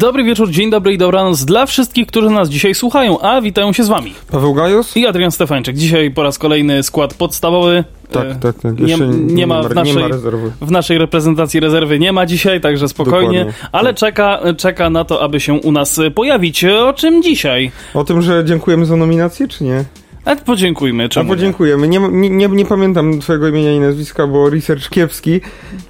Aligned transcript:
Dobry 0.00 0.24
wieczór, 0.24 0.50
dzień 0.50 0.70
dobry 0.70 0.92
i 0.92 0.98
dobranoc 0.98 1.44
dla 1.44 1.66
wszystkich, 1.66 2.06
którzy 2.06 2.30
nas 2.30 2.48
dzisiaj 2.48 2.74
słuchają, 2.74 3.20
a 3.20 3.40
witają 3.40 3.72
się 3.72 3.84
z 3.84 3.88
wami. 3.88 4.14
Paweł 4.30 4.54
Gajos? 4.54 4.96
I 4.96 5.06
Adrian 5.06 5.30
Stefańczyk. 5.30 5.76
Dzisiaj 5.76 6.10
po 6.10 6.22
raz 6.22 6.38
kolejny 6.38 6.82
skład 6.82 7.14
podstawowy. 7.14 7.84
Tak, 8.12 8.26
E, 8.26 8.34
tak, 8.34 8.56
tak. 8.58 8.78
Nie, 8.80 8.96
nie, 9.10 9.46
ma 9.46 9.62
w 9.62 9.68
nie 9.68 9.74
naszej, 9.74 9.94
ma 10.02 10.08
rezerwy. 10.08 10.52
w 10.60 10.70
naszej 10.70 10.98
reprezentacji 10.98 11.60
rezerwy 11.60 11.98
nie 11.98 12.12
ma 12.12 12.26
dzisiaj, 12.26 12.60
także 12.60 12.88
spokojnie, 12.88 13.38
Dokładnie. 13.38 13.68
ale 13.72 13.94
czeka, 13.94 14.40
czeka 14.56 14.90
na 14.90 15.04
to, 15.04 15.22
aby 15.22 15.40
się 15.40 15.54
u 15.54 15.72
nas 15.72 16.00
pojawić. 16.14 16.64
O 16.64 16.92
czym 16.92 17.22
dzisiaj? 17.22 17.70
O 17.94 18.04
tym, 18.04 18.22
że 18.22 18.44
dziękujemy 18.44 18.86
za 18.86 18.96
nominację, 18.96 19.48
czy 19.48 19.64
nie? 19.64 19.84
A 20.24 20.36
podziękujmy. 20.36 21.04
A 21.04 21.08
Czemu 21.08 21.24
nie? 21.28 21.36
podziękujemy. 21.36 21.88
Nie, 21.88 21.98
nie, 21.98 22.30
nie, 22.30 22.48
nie 22.48 22.64
pamiętam 22.64 23.20
twojego 23.20 23.48
imienia 23.48 23.72
i 23.72 23.80
nazwiska, 23.80 24.26
bo 24.26 24.50
research 24.50 24.88
kiepski. 24.90 25.40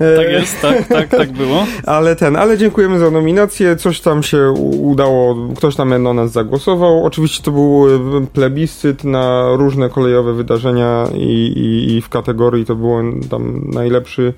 E, 0.01 0.17
Tak 0.17 0.29
jest, 0.33 0.61
tak, 0.63 0.89
tak, 0.89 1.09
tak 1.09 1.33
było. 1.33 1.67
Ale 1.87 2.17
ten, 2.17 2.37
ale 2.37 2.59
dziękujemy 2.59 2.99
za 2.99 3.11
nominację. 3.11 3.77
Coś 3.77 4.01
tam 4.01 4.23
się 4.23 4.51
udało, 4.81 5.37
ktoś 5.57 5.77
tam 5.77 6.03
na 6.03 6.13
nas 6.13 6.33
zagłosował. 6.33 7.05
Oczywiście 7.05 7.43
to 7.43 7.51
był 7.51 7.87
e, 8.23 8.27
plebiscyt 8.27 9.05
na 9.05 9.49
różne 9.57 9.89
kolejowe 9.89 10.33
wydarzenia 10.33 11.05
i, 11.15 11.23
i, 11.57 11.95
i 11.97 12.01
w 12.01 12.09
kategorii 12.09 12.65
to 12.65 12.75
było 12.75 13.01
tam 13.31 13.63
najlepszy 13.71 14.35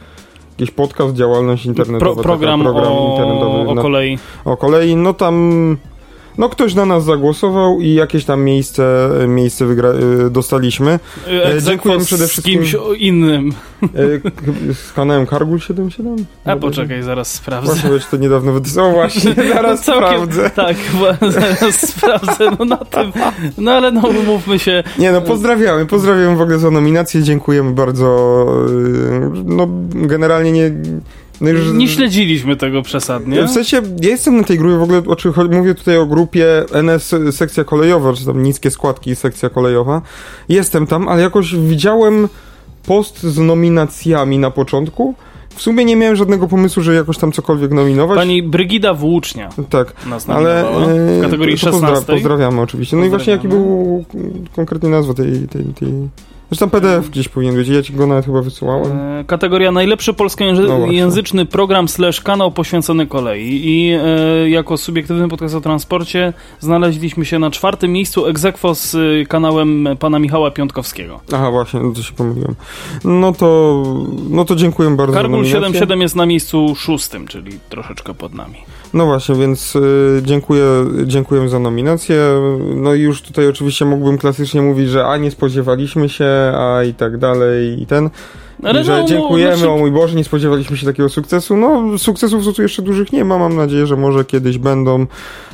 jakiś 0.58 0.74
podcast, 0.74 1.14
działalność 1.14 1.66
internetowa. 1.66 2.12
Pro, 2.14 2.22
program, 2.22 2.60
program 2.62 2.92
o, 2.92 3.10
internetowy 3.12 3.70
o 3.70 3.74
na- 3.74 3.82
kolei. 3.82 4.18
o 4.44 4.56
kolei, 4.56 4.96
no 4.96 5.14
tam 5.14 5.76
no 6.38 6.48
ktoś 6.48 6.74
na 6.74 6.86
nas 6.86 7.04
zagłosował 7.04 7.80
i 7.80 7.94
jakieś 7.94 8.24
tam 8.24 8.44
miejsce, 8.44 9.10
miejsce 9.28 9.64
wygra- 9.66 10.24
y, 10.26 10.30
dostaliśmy. 10.30 10.98
E, 11.56 11.62
dziękujemy 11.62 12.04
z 12.04 12.06
przede 12.06 12.28
wszystkim- 12.28 12.60
kimś 12.60 12.76
innym. 12.98 13.52
K- 13.80 13.88
Z 14.74 14.92
kanałem 14.92 15.26
Kargul 15.26 15.60
77? 15.60 16.16
A 16.44 16.56
poczekaj, 16.56 17.02
zaraz 17.02 17.32
sprawdzę. 17.34 17.88
Bo 17.88 17.98
to 18.10 18.16
niedawno 18.16 18.52
wydało. 18.52 18.92
Właśnie, 18.92 19.34
zaraz 19.54 19.80
Całkiem- 19.84 20.08
sprawdzę. 20.08 20.50
Tak, 20.50 20.76
zaraz 21.40 21.88
sprawdzę, 21.90 22.50
no 22.58 22.64
na 22.64 22.76
tym. 22.76 23.12
No 23.58 23.70
ale 23.70 23.92
no 23.92 24.00
umówmy 24.08 24.58
się. 24.58 24.82
Nie 24.98 25.12
no, 25.12 25.20
pozdrawiamy, 25.20 25.86
pozdrawiamy 25.86 26.36
w 26.36 26.40
ogóle 26.40 26.58
za 26.58 26.70
nominację, 26.70 27.22
dziękujemy 27.22 27.70
bardzo. 27.72 28.46
No, 29.44 29.68
generalnie 29.94 30.52
nie... 30.52 30.70
No 31.42 31.50
już, 31.50 31.72
Nie 31.72 31.88
śledziliśmy 31.88 32.56
tego 32.56 32.82
przesadnie. 32.82 33.44
W 33.46 33.50
sensie, 33.50 33.76
ja 34.02 34.08
jestem 34.10 34.36
na 34.36 34.44
tej 34.44 34.58
grupie, 34.58 34.76
w 34.76 34.82
ogóle 34.82 35.02
o 35.06 35.16
czym 35.16 35.32
mówię 35.50 35.74
tutaj 35.74 35.98
o 35.98 36.06
grupie 36.06 36.64
NS 36.72 37.14
sekcja 37.30 37.64
kolejowa, 37.64 38.12
czy 38.12 38.26
tam 38.26 38.42
niskie 38.42 38.70
składki 38.70 39.16
sekcja 39.16 39.50
kolejowa. 39.50 40.02
Jestem 40.48 40.86
tam, 40.86 41.08
ale 41.08 41.22
jakoś 41.22 41.54
widziałem 41.54 42.28
post 42.86 43.22
z 43.22 43.38
nominacjami 43.38 44.38
na 44.38 44.50
początku. 44.50 45.14
W 45.54 45.62
sumie 45.62 45.84
nie 45.84 45.96
miałem 45.96 46.16
żadnego 46.16 46.48
pomysłu, 46.48 46.82
że 46.82 46.94
jakoś 46.94 47.18
tam 47.18 47.32
cokolwiek 47.32 47.72
nominować. 47.72 48.16
Pani 48.16 48.42
Brygida 48.42 48.94
Włócznia 48.94 49.48
Tak, 49.70 50.06
nas 50.06 50.28
ale 50.28 50.62
nominowała 50.62 50.92
e, 50.92 51.18
w 51.18 51.22
kategorii 51.22 51.58
to 51.58 51.66
pozdra- 51.66 51.80
16. 51.80 52.12
pozdrawiamy 52.12 52.60
oczywiście. 52.60 52.96
No 52.96 53.04
i 53.04 53.08
właśnie 53.08 53.32
jaki 53.32 53.48
był 53.48 54.04
konkretnie 54.56 54.88
nazwa 54.88 55.14
tej, 55.14 55.48
tej, 55.48 55.64
tej... 55.64 55.88
Zresztą 56.52 56.70
PDF 56.70 57.10
gdzieś 57.10 57.28
powinien 57.28 57.54
być, 57.54 57.68
ja 57.68 57.82
ci 57.82 57.92
go 57.92 58.06
nawet 58.06 58.26
chyba 58.26 58.42
wysyłałem. 58.42 58.98
E, 58.98 59.24
Kategoria 59.24 59.72
najlepszy 59.72 60.10
No 60.10 60.14
polskojęzyczny 60.14 61.46
program 61.46 61.88
slash 61.88 62.20
kanał 62.20 62.50
poświęcony 62.50 63.06
kolei 63.06 63.60
i 63.64 63.92
e, 63.92 64.50
jako 64.50 64.76
subiektywny 64.76 65.28
podcast 65.28 65.54
o 65.54 65.60
transporcie 65.60 66.32
znaleźliśmy 66.60 67.24
się 67.24 67.38
na 67.38 67.50
czwartym 67.50 67.92
miejscu 67.92 68.26
egzekwo 68.26 68.74
z 68.74 68.94
e, 68.94 69.26
kanałem 69.26 69.88
pana 69.98 70.18
Michała 70.18 70.50
Piątkowskiego. 70.50 71.20
Aha, 71.32 71.50
właśnie, 71.50 71.80
no 71.80 71.92
to 71.92 72.02
się 72.02 72.12
pomyliłem. 72.12 72.54
No 73.04 73.32
to, 73.32 73.82
no 74.30 74.44
to 74.44 74.56
dziękuję 74.56 74.90
bardzo 74.90 75.22
nominację. 75.22 75.50
77 75.50 76.00
jest 76.00 76.16
na 76.16 76.26
miejscu 76.26 76.74
szóstym, 76.74 77.26
czyli 77.26 77.58
troszeczkę 77.68 78.14
pod 78.14 78.34
nami. 78.34 78.56
No 78.94 79.06
właśnie, 79.06 79.34
więc 79.34 79.76
y, 79.76 80.20
dziękuję, 80.24 80.64
dziękuję 81.04 81.48
za 81.48 81.58
nominację. 81.58 82.16
No 82.76 82.94
i 82.94 83.00
już 83.00 83.22
tutaj 83.22 83.48
oczywiście 83.48 83.84
mógłbym 83.84 84.18
klasycznie 84.18 84.62
mówić, 84.62 84.88
że 84.88 85.06
a 85.06 85.16
nie 85.16 85.30
spodziewaliśmy 85.30 86.08
się, 86.08 86.52
a 86.56 86.82
i 86.82 86.94
tak 86.94 87.18
dalej 87.18 87.82
i 87.82 87.86
ten. 87.86 88.10
Ale 88.62 88.84
że 88.84 89.00
no, 89.02 89.08
dziękujemy, 89.08 89.56
znaczy- 89.56 89.70
o 89.72 89.76
mój 89.78 89.90
Boże, 89.90 90.16
nie 90.16 90.24
spodziewaliśmy 90.24 90.76
się 90.76 90.86
takiego 90.86 91.08
sukcesu. 91.08 91.56
No, 91.56 91.98
sukcesów 91.98 92.54
tu 92.56 92.62
jeszcze 92.62 92.82
dużych 92.82 93.12
nie 93.12 93.24
ma, 93.24 93.38
mam 93.38 93.56
nadzieję, 93.56 93.86
że 93.86 93.96
może 93.96 94.24
kiedyś 94.24 94.58
będą. 94.58 95.06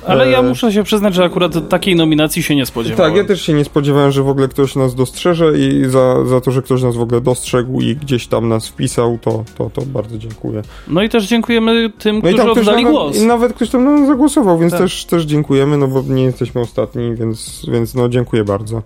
Ale 0.06 0.30
ja 0.30 0.38
E, 0.38 0.42
muszę 0.42 0.72
się 0.72 0.82
przyznać, 0.82 1.14
że 1.14 1.24
akurat 1.24 1.68
takiej 1.68 1.96
nominacji 1.96 2.42
się 2.42 2.56
nie 2.56 2.66
spodziewałem. 2.66 3.12
Tak, 3.12 3.22
ja 3.22 3.28
też 3.28 3.42
się 3.42 3.52
nie 3.52 3.64
spodziewałem, 3.64 4.12
że 4.12 4.22
w 4.22 4.28
ogóle 4.28 4.48
ktoś 4.48 4.76
nas 4.76 4.94
dostrzeże 4.94 5.58
i 5.58 5.84
za, 5.88 6.24
za 6.24 6.40
to, 6.40 6.50
że 6.50 6.62
ktoś 6.62 6.82
nas 6.82 6.96
w 6.96 7.00
ogóle 7.00 7.20
dostrzegł 7.20 7.80
i 7.80 7.96
gdzieś 7.96 8.26
tam 8.26 8.48
nas 8.48 8.68
wpisał, 8.68 9.18
to, 9.22 9.44
to, 9.58 9.70
to 9.74 9.82
bardzo 9.82 10.18
dziękuję. 10.18 10.62
No 10.88 11.02
i 11.02 11.08
też 11.08 11.26
dziękujemy 11.26 11.90
tym, 11.98 12.16
No 12.16 12.22
którzy 12.22 12.50
oddali 12.50 12.84
nawet, 12.84 12.90
głos. 12.98 13.16
i 13.16 13.26
nawet 13.26 13.52
ktoś 13.52 13.70
tam 13.70 13.84
na 13.84 13.90
nas 13.90 14.06
zagłosował, 14.08 14.58
więc 14.58 14.72
Tak. 14.72 14.80
też, 14.80 15.04
też 15.04 15.22
dziękujemy, 15.24 15.76
no 15.78 15.88
bo 15.88 16.02
nie 16.08 16.22
jesteśmy 16.22 16.60
ostatni, 16.60 17.14
więc, 17.14 17.66
więc 17.72 17.94
no 17.94 18.08
dziękuję 18.08 18.44
bardzo 18.44 18.82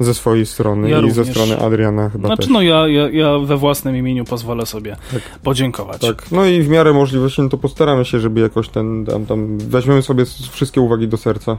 ze 0.00 0.14
swojej 0.14 0.46
strony 0.46 0.90
Ja 0.90 0.98
i 0.98 1.10
ze 1.10 1.22
również. 1.22 1.28
strony 1.36 1.58
Adriana 1.58 2.10
chyba 2.10 2.28
Znaczy, 2.28 2.42
też. 2.42 2.50
no 2.50 2.62
ja, 2.62 2.88
ja, 2.88 3.08
ja 3.10 3.38
we 3.38 3.56
własnym 3.56 3.96
imieniu 3.96 4.24
pozwolę 4.24 4.66
sobie 4.66 4.96
Tak. 5.12 5.22
podziękować. 5.42 6.00
Tak, 6.00 6.32
no 6.32 6.44
i 6.46 6.62
w 6.62 6.68
miarę 6.68 6.92
możliwości, 6.92 7.42
no 7.42 7.48
to 7.48 7.58
postaramy 7.58 8.04
się, 8.04 8.20
żeby 8.20 8.40
jakoś 8.40 8.68
ten, 8.68 9.04
tam, 9.04 9.26
tam 9.26 9.58
weźmiemy 9.58 10.02
sobie 10.02 10.24
wszystkie 10.50 10.80
uwagi 10.80 11.08
do 11.08 11.16
serca. 11.16 11.56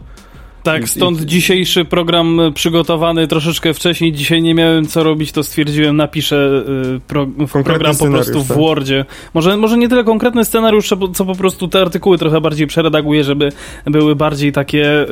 Tak, 0.66 0.90
stąd 0.90 1.22
i- 1.22 1.26
dzisiejszy 1.26 1.86
program 1.86 2.40
przygotowany 2.54 3.28
troszeczkę 3.28 3.74
wcześniej. 3.74 4.12
Dzisiaj 4.14 4.42
nie 4.42 4.54
miałem 4.54 4.88
co 4.88 5.04
robić, 5.04 5.32
to 5.32 5.44
stwierdziłem, 5.44 5.96
napiszę 5.98 6.64
y, 6.96 7.00
pro, 7.08 7.28
program 7.64 7.96
po 7.98 8.08
prostu 8.08 8.44
w 8.44 8.48
tak. 8.48 8.58
Wordzie. 8.58 9.06
Może, 9.34 9.58
może 9.58 9.78
nie 9.78 9.90
tyle 9.90 10.04
konkretny 10.04 10.46
scenariusz, 10.46 10.88
co 11.14 11.26
po- 11.26 11.36
prostu 11.36 11.68
te 11.68 11.82
artykuły 11.82 12.18
trochę 12.18 12.42
bardziej 12.42 12.68
przeredaguję, 12.68 13.24
żeby 13.24 13.50
były 13.86 14.16
bardziej 14.16 14.52
takie, 14.52 15.02
y, 15.02 15.08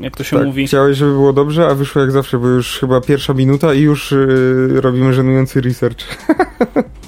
jak 0.00 0.16
to 0.16 0.24
się 0.24 0.36
tak, 0.36 0.46
mówi. 0.46 0.66
chciałeś, 0.66 0.96
żeby 0.98 1.12
było 1.12 1.32
dobrze, 1.32 1.66
a 1.66 1.74
wyszło 1.74 2.00
jak 2.02 2.12
zawsze, 2.12 2.38
bo 2.38 2.46
już 2.48 2.78
chyba 2.78 3.00
pierwsza 3.00 3.34
minuta 3.34 3.74
i 3.74 3.80
już 3.80 4.10
yy, 4.10 4.80
robimy 4.80 5.12
żenujący 5.14 5.60
research. 5.60 5.98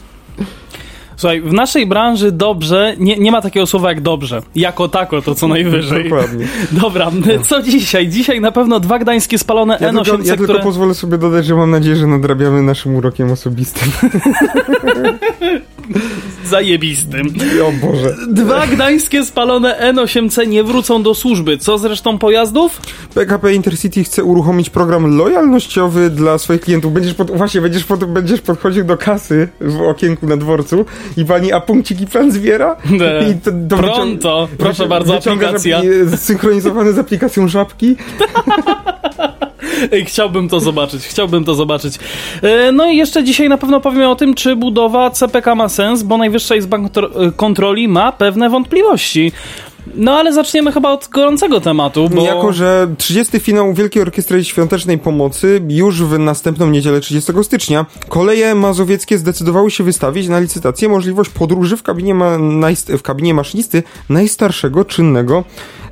Słuchaj, 1.16 1.40
w 1.40 1.52
naszej 1.52 1.86
branży 1.86 2.32
dobrze, 2.32 2.94
nie, 2.98 3.16
nie 3.16 3.32
ma 3.32 3.42
takiego 3.42 3.66
słowa 3.66 3.88
jak 3.88 4.00
dobrze. 4.00 4.42
Jako 4.54 4.88
tako 4.88 5.22
to 5.22 5.34
co 5.34 5.48
najwyżej. 5.48 6.04
Dokładnie. 6.04 6.48
Dobra, 6.82 7.10
co 7.42 7.62
dzisiaj? 7.62 8.08
Dzisiaj 8.08 8.40
na 8.40 8.52
pewno 8.52 8.80
dwa 8.80 8.98
gdańskie 8.98 9.38
spalone 9.38 9.78
Ja, 9.80 9.92
N800, 9.92 10.04
tylko, 10.04 10.22
ja 10.24 10.34
które... 10.34 10.46
tylko 10.46 10.62
pozwolę 10.62 10.94
sobie 10.94 11.18
dodać, 11.18 11.46
że 11.46 11.54
mam 11.54 11.70
nadzieję, 11.70 11.96
że 11.96 12.06
nadrabiamy 12.06 12.62
naszym 12.62 12.94
urokiem 12.96 13.30
osobistym. 13.32 13.92
Zajebistym. 16.50 17.26
o 17.64 17.86
Boże. 17.86 18.16
Dwa 18.28 18.66
gdańskie 18.66 19.24
spalone 19.24 19.92
N8C 19.94 20.48
nie 20.48 20.64
wrócą 20.64 21.02
do 21.02 21.14
służby. 21.14 21.58
Co 21.58 21.78
z 21.78 21.84
resztą 21.84 22.18
pojazdów? 22.18 22.80
PKP 23.14 23.54
Intercity 23.54 24.04
chce 24.04 24.24
uruchomić 24.24 24.70
program 24.70 25.16
lojalnościowy 25.16 26.10
dla 26.10 26.38
swoich 26.38 26.60
klientów. 26.60 26.92
Będziesz 26.92 27.14
pod, 27.14 27.30
właśnie, 27.30 27.60
będziesz, 27.60 27.84
pod, 27.84 28.04
będziesz 28.04 28.40
podchodził 28.40 28.84
do 28.84 28.96
kasy 28.96 29.48
w 29.60 29.80
okienku 29.80 30.26
na 30.26 30.36
dworcu 30.36 30.84
i 31.16 31.24
pani, 31.24 31.52
a 31.52 31.60
punkciki 31.60 32.06
plan 32.06 32.32
zbiera? 32.32 32.76
Ne. 32.90 33.30
I 33.30 33.34
to, 33.40 33.50
to 33.68 33.76
Pronto. 33.76 34.48
Proszę 34.58 34.86
bardzo, 34.88 35.16
aplikacja. 35.16 35.80
apli- 35.80 36.16
Zsynchronizowane 36.16 36.92
z 36.92 36.98
aplikacją 36.98 37.48
żabki. 37.48 37.96
Chciałbym 40.06 40.48
to 40.48 40.60
zobaczyć, 40.60 41.02
chciałbym 41.02 41.44
to 41.44 41.54
zobaczyć. 41.54 41.98
E, 42.42 42.72
No 42.72 42.86
i 42.90 42.96
jeszcze 42.96 43.24
dzisiaj 43.24 43.48
na 43.48 43.58
pewno 43.58 43.80
powiem 43.80 44.10
o 44.10 44.16
tym, 44.16 44.34
czy 44.34 44.56
budowa 44.56 45.10
CPK 45.10 45.54
ma 45.54 45.68
sens, 45.68 46.02
bo 46.02 46.18
Najwyższa 46.18 46.56
Izba 46.56 46.78
Kontro- 46.78 47.32
Kontroli 47.36 47.88
ma 47.88 48.12
pewne 48.12 48.50
wątpliwości. 48.50 49.32
No 49.94 50.12
ale 50.18 50.32
zaczniemy 50.32 50.72
chyba 50.72 50.90
od 50.90 51.08
gorącego 51.08 51.60
tematu, 51.60 52.08
bo... 52.08 52.22
Jako, 52.22 52.52
że 52.52 52.88
30. 52.98 53.40
finał 53.40 53.74
Wielkiej 53.74 54.02
Orkiestry 54.02 54.44
Świątecznej 54.44 54.98
Pomocy 54.98 55.62
już 55.68 56.02
w 56.02 56.18
następną 56.18 56.70
niedzielę 56.70 57.00
30 57.00 57.32
stycznia 57.42 57.86
koleje 58.08 58.54
mazowieckie 58.54 59.18
zdecydowały 59.18 59.70
się 59.70 59.84
wystawić 59.84 60.28
na 60.28 60.38
licytację 60.40 60.88
możliwość 60.88 61.30
podróży 61.30 61.76
w 61.76 61.82
kabinie, 61.82 62.14
ma, 62.14 62.38
w 62.98 63.02
kabinie 63.02 63.34
maszynisty 63.34 63.82
najstarszego 64.08 64.84
czynnego 64.84 65.44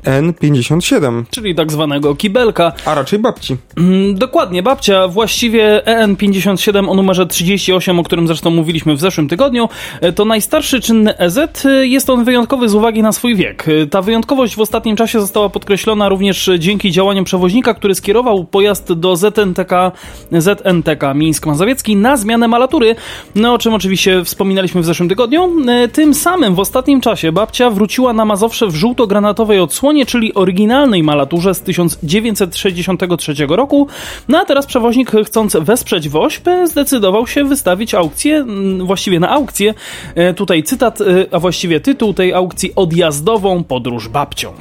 N57. 0.04 1.22
Czyli 1.30 1.54
tak 1.54 1.72
zwanego 1.72 2.14
kibelka. 2.14 2.72
A 2.84 2.94
raczej 2.94 3.18
babci. 3.18 3.56
Mm, 3.76 4.14
Dokładnie, 4.14 4.62
babcia, 4.62 5.08
właściwie 5.08 5.82
EN57 5.86 6.90
o 6.90 6.94
numerze 6.94 7.26
38, 7.26 7.98
o 7.98 8.02
którym 8.02 8.26
zresztą 8.26 8.50
mówiliśmy 8.50 8.94
w 8.94 9.00
zeszłym 9.00 9.28
tygodniu, 9.28 9.68
e, 10.00 10.12
to 10.12 10.24
najstarszy 10.24 10.80
czynny 10.80 11.18
EZ. 11.18 11.38
E, 11.64 11.86
Jest 11.86 12.10
on 12.10 12.24
wyjątkowy 12.24 12.68
z 12.68 12.74
uwagi 12.74 13.02
na 13.02 13.12
swój 13.12 13.36
wiek. 13.36 13.64
E, 13.68 13.86
Ta 13.86 14.02
wyjątkowość 14.02 14.56
w 14.56 14.60
ostatnim 14.60 14.96
czasie 14.96 15.20
została 15.20 15.48
podkreślona 15.48 16.08
również 16.08 16.50
dzięki 16.58 16.90
działaniom 16.90 17.24
przewoźnika, 17.24 17.74
który 17.74 17.94
skierował 17.94 18.44
pojazd 18.44 18.92
do 18.92 19.16
ZNTK, 19.16 19.92
ZNTK 20.32 21.14
Mińsk 21.14 21.46
Mazowiecki 21.46 21.96
na 21.96 22.16
zmianę 22.16 22.48
malatury, 22.48 22.96
no 23.34 23.54
o 23.54 23.58
czym 23.58 23.74
oczywiście 23.74 24.24
wspominaliśmy 24.24 24.80
w 24.80 24.84
zeszłym 24.84 25.08
tygodniu. 25.08 25.50
Tym 25.92 26.14
samym 26.14 26.54
w 26.54 26.58
ostatnim 26.60 27.00
czasie 27.00 27.32
babcia 27.32 27.70
wróciła 27.70 28.12
na 28.12 28.24
Mazowsze 28.24 28.66
w 28.66 28.74
żółto-granatowej 28.74 29.60
odsłonie, 29.60 29.93
czyli 30.06 30.34
oryginalnej 30.34 31.02
malaturze 31.02 31.54
z 31.54 31.60
1963 31.60 33.34
roku. 33.48 33.88
No 34.28 34.38
a 34.38 34.44
teraz 34.44 34.66
przewoźnik, 34.66 35.12
chcąc 35.26 35.56
wesprzeć 35.60 36.08
WOŚP, 36.08 36.48
zdecydował 36.64 37.26
się 37.26 37.44
wystawić 37.44 37.94
aukcję, 37.94 38.46
właściwie 38.84 39.20
na 39.20 39.30
aukcję. 39.30 39.74
E, 40.14 40.34
Tutaj 40.34 40.62
cytat, 40.62 41.00
e, 41.00 41.04
a 41.30 41.38
właściwie 41.38 41.80
tytuł 41.80 42.14
tej 42.14 42.34
aukcji 42.34 42.72
odjazdową 42.76 43.64
podróż 43.64 44.08
babcią. 44.08 44.52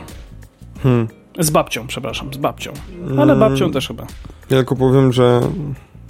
Hmm. 0.84 1.08
Z 1.40 1.50
babcią, 1.50 1.88
przepraszam, 1.88 2.34
z 2.34 2.38
babcią. 2.38 2.74
Ale 3.20 3.36
babcią 3.36 3.72
też 3.72 3.88
chyba. 3.88 4.04
Ja 4.50 4.58
tylko 4.58 4.76
powiem, 4.76 5.14
że 5.14 5.42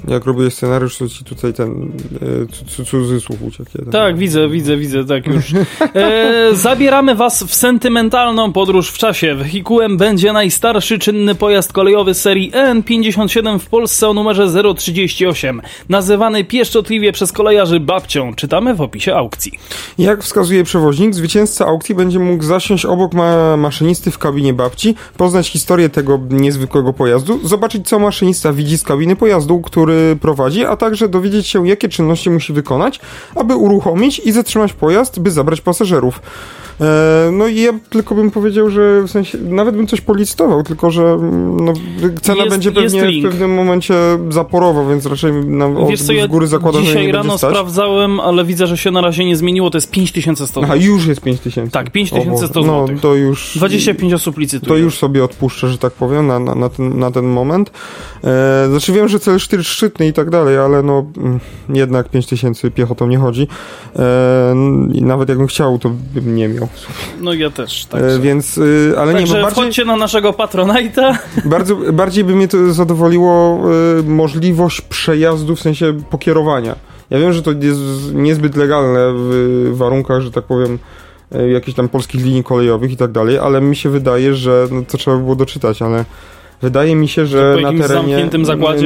jak 0.08 0.26
robię 0.26 0.52
scenariusz, 0.52 0.98
to 0.98 1.10
ci 1.10 1.24
tutaj 1.26 1.54
ten 1.54 1.92
e, 2.22 2.46
cu- 2.46 2.66
cu- 2.66 2.86
cudzysłów 2.86 3.42
uciekł. 3.42 3.70
jeden. 3.76 3.92
Tak, 3.92 4.18
widzę, 4.18 4.50
widzę, 4.50 4.78
widzę, 4.78 5.06
tak 5.06 5.28
już. 5.28 5.54
E, 5.96 6.50
zabieramy 6.54 7.16
was 7.16 7.44
w 7.44 7.56
sentymentalną 7.56 8.54
podróż 8.54 8.90
w 8.90 8.98
czasie. 8.98 9.36
Wehikułem 9.36 9.98
będzie 9.98 10.34
najstarszy 10.34 11.00
czynny 11.00 11.36
pojazd 11.36 11.74
kolejowy 11.74 12.14
serii 12.14 12.52
EN57 12.52 13.60
w 13.60 13.70
Polsce 13.70 14.10
o 14.10 14.14
numerze 14.14 14.48
038, 14.78 15.62
nazywany 15.90 16.44
pieszczotliwie 16.44 17.12
przez 17.12 17.32
kolejarzy 17.32 17.80
babcią. 17.80 18.34
Czytamy 18.36 18.74
w 18.76 18.82
opisie 18.82 19.16
aukcji. 19.16 19.52
Jak 19.98 20.24
wskazuje 20.24 20.64
przewoźnik, 20.64 21.16
zwycięzca 21.16 21.66
aukcji 21.66 21.96
będzie 21.96 22.20
mógł 22.20 22.44
zasiąść 22.44 22.86
obok 22.86 23.14
ma 23.14 23.58
maszynisty 23.58 24.12
w 24.12 24.18
kabinie 24.18 24.54
babci, 24.54 24.96
poznać 25.18 25.48
historię 25.50 25.90
tego 25.90 26.20
niezwykłego 26.30 26.94
pojazdu, 26.94 27.48
zobaczyć 27.48 27.88
co 27.88 28.00
maszynista 28.00 28.54
widzi 28.54 28.78
z 28.78 28.84
kabiny 28.84 29.16
pojazdu, 29.16 29.62
który 29.62 29.93
prowadzi, 30.22 30.66
a 30.66 30.76
także 30.76 31.10
dowiedzieć 31.10 31.48
się 31.48 31.68
jakie 31.68 31.90
czynności 31.90 32.30
musi 32.30 32.54
wykonać, 32.54 33.00
aby 33.36 33.56
uruchomić 33.56 34.20
i 34.20 34.32
zatrzymać 34.32 34.74
pojazd, 34.74 35.20
by 35.20 35.32
zabrać 35.32 35.62
pasażerów. 35.62 36.22
E, 36.82 37.30
no 37.32 37.48
i 37.48 37.62
ja 37.62 37.74
tylko 37.90 38.16
bym 38.16 38.32
powiedział, 38.32 38.70
że 38.70 39.02
w 39.02 39.12
sensie, 39.12 39.38
nawet 39.38 39.76
bym 39.76 39.88
coś 39.88 40.02
policytował, 40.02 40.64
tylko 40.64 40.92
że 40.92 41.04
mm, 41.04 41.66
no, 41.66 41.74
cena 42.22 42.38
Jest- 42.38 42.50
będzie 42.50 42.72
pewnie 42.72 43.22
w 43.22 43.24
pewnym 43.24 43.54
momencie 43.54 43.94
zaporowa, 44.30 44.90
więc 44.90 45.06
raczej 45.06 45.34
na, 45.34 45.66
od, 45.66 45.90
Wiesz 45.90 46.02
co, 46.02 46.14
ja 46.14 46.26
z 46.26 46.28
góry 46.28 46.48
zakładam, 46.48 46.82
że 46.82 46.88
dzisiaj 46.88 47.06
nie 47.08 47.12
rano 47.14 47.24
będzie 47.24 47.38
stać. 47.38 47.52
sprawdzałem, 47.52 48.20
ale 48.20 48.46
widzę, 48.46 48.68
że 48.68 48.78
się 48.78 48.92
na 48.92 49.02
razie 49.02 49.26
nie 49.26 49.36
zmieniło, 49.38 49.70
to 49.70 49.78
jest 49.78 49.92
5100 49.92 50.62
Aha, 50.64 50.76
już 50.76 51.06
jest 51.06 51.22
5100. 51.22 51.74
Tak, 51.74 51.92
5100 51.92 52.60
O 52.60 52.64
Boże. 52.64 52.74
złotych. 52.74 52.96
No, 52.96 53.02
to 53.02 53.16
już... 53.16 53.58
25 53.58 54.14
osób 54.14 54.38
licytuje. 54.38 54.70
To 54.70 54.78
już 54.78 54.98
sobie 54.98 55.24
odpuszczę, 55.24 55.70
że 55.70 55.78
tak 55.78 55.94
powiem, 55.94 56.28
na, 56.28 56.40
na, 56.40 56.56
na, 56.56 56.70
ten, 56.70 57.00
na 57.00 57.12
ten 57.12 57.26
moment. 57.26 57.72
E, 58.24 58.68
znaczy 58.70 58.94
wiem, 58.94 59.08
że 59.08 59.20
cel 59.20 59.40
sztyr 59.40 59.66
szczytny 59.84 60.08
i 60.08 60.14
tak 60.14 60.30
dalej, 60.30 60.58
ale 60.58 60.84
no 60.84 61.06
mm, 61.18 61.40
jednak 61.70 62.10
5000 62.10 62.72
piechotą 62.72 63.08
nie 63.08 63.18
chodzi. 63.18 63.48
E, 63.96 64.54
nawet 65.02 65.30
jakbym 65.30 65.48
chciał, 65.48 65.80
to 65.80 65.90
bym 65.90 66.36
nie 66.36 66.50
miał. 66.50 66.68
No 67.20 67.34
ja 67.34 67.50
też, 67.50 67.86
tak. 67.86 68.02
E, 68.02 68.20
więc, 68.20 68.58
y, 68.58 68.96
ale 68.98 69.14
nie, 69.14 69.20
Także 69.20 69.36
bo 69.36 69.42
bardziej, 69.42 69.64
wchodźcie 69.64 69.86
na 69.86 69.96
naszego 69.96 70.32
Patronite'a. 70.32 71.18
bardzo, 71.46 71.76
bardziej 71.76 72.24
by 72.24 72.36
mnie 72.36 72.48
to 72.48 72.74
zadowoliło 72.74 73.62
y, 74.00 74.04
możliwość 74.04 74.82
przejazdu 74.82 75.56
w 75.56 75.62
sensie 75.62 75.94
pokierowania. 76.10 76.76
Ja 77.10 77.20
wiem, 77.20 77.34
że 77.34 77.42
to 77.42 77.52
jest 77.52 77.82
niezbyt 78.14 78.56
legalne 78.56 79.14
w 79.16 79.72
warunkach, 79.74 80.22
że 80.22 80.32
tak 80.32 80.44
powiem, 80.44 80.80
y, 81.36 81.50
jakichś 81.50 81.76
tam 81.76 81.90
polskich 81.90 82.26
linii 82.26 82.44
kolejowych 82.44 82.92
i 82.92 82.98
tak 82.98 83.12
dalej, 83.12 83.38
ale 83.38 83.62
mi 83.62 83.76
się 83.76 83.90
wydaje, 83.90 84.36
że 84.36 84.68
no, 84.72 84.82
to 84.88 84.98
trzeba 84.98 85.18
by 85.18 85.24
było 85.24 85.36
doczytać, 85.36 85.82
ale 85.82 86.06
wydaje 86.64 86.96
mi 86.96 87.08
się, 87.08 87.26
że 87.26 87.56
po 87.56 87.72
na 87.72 87.88
terenie, 87.88 88.28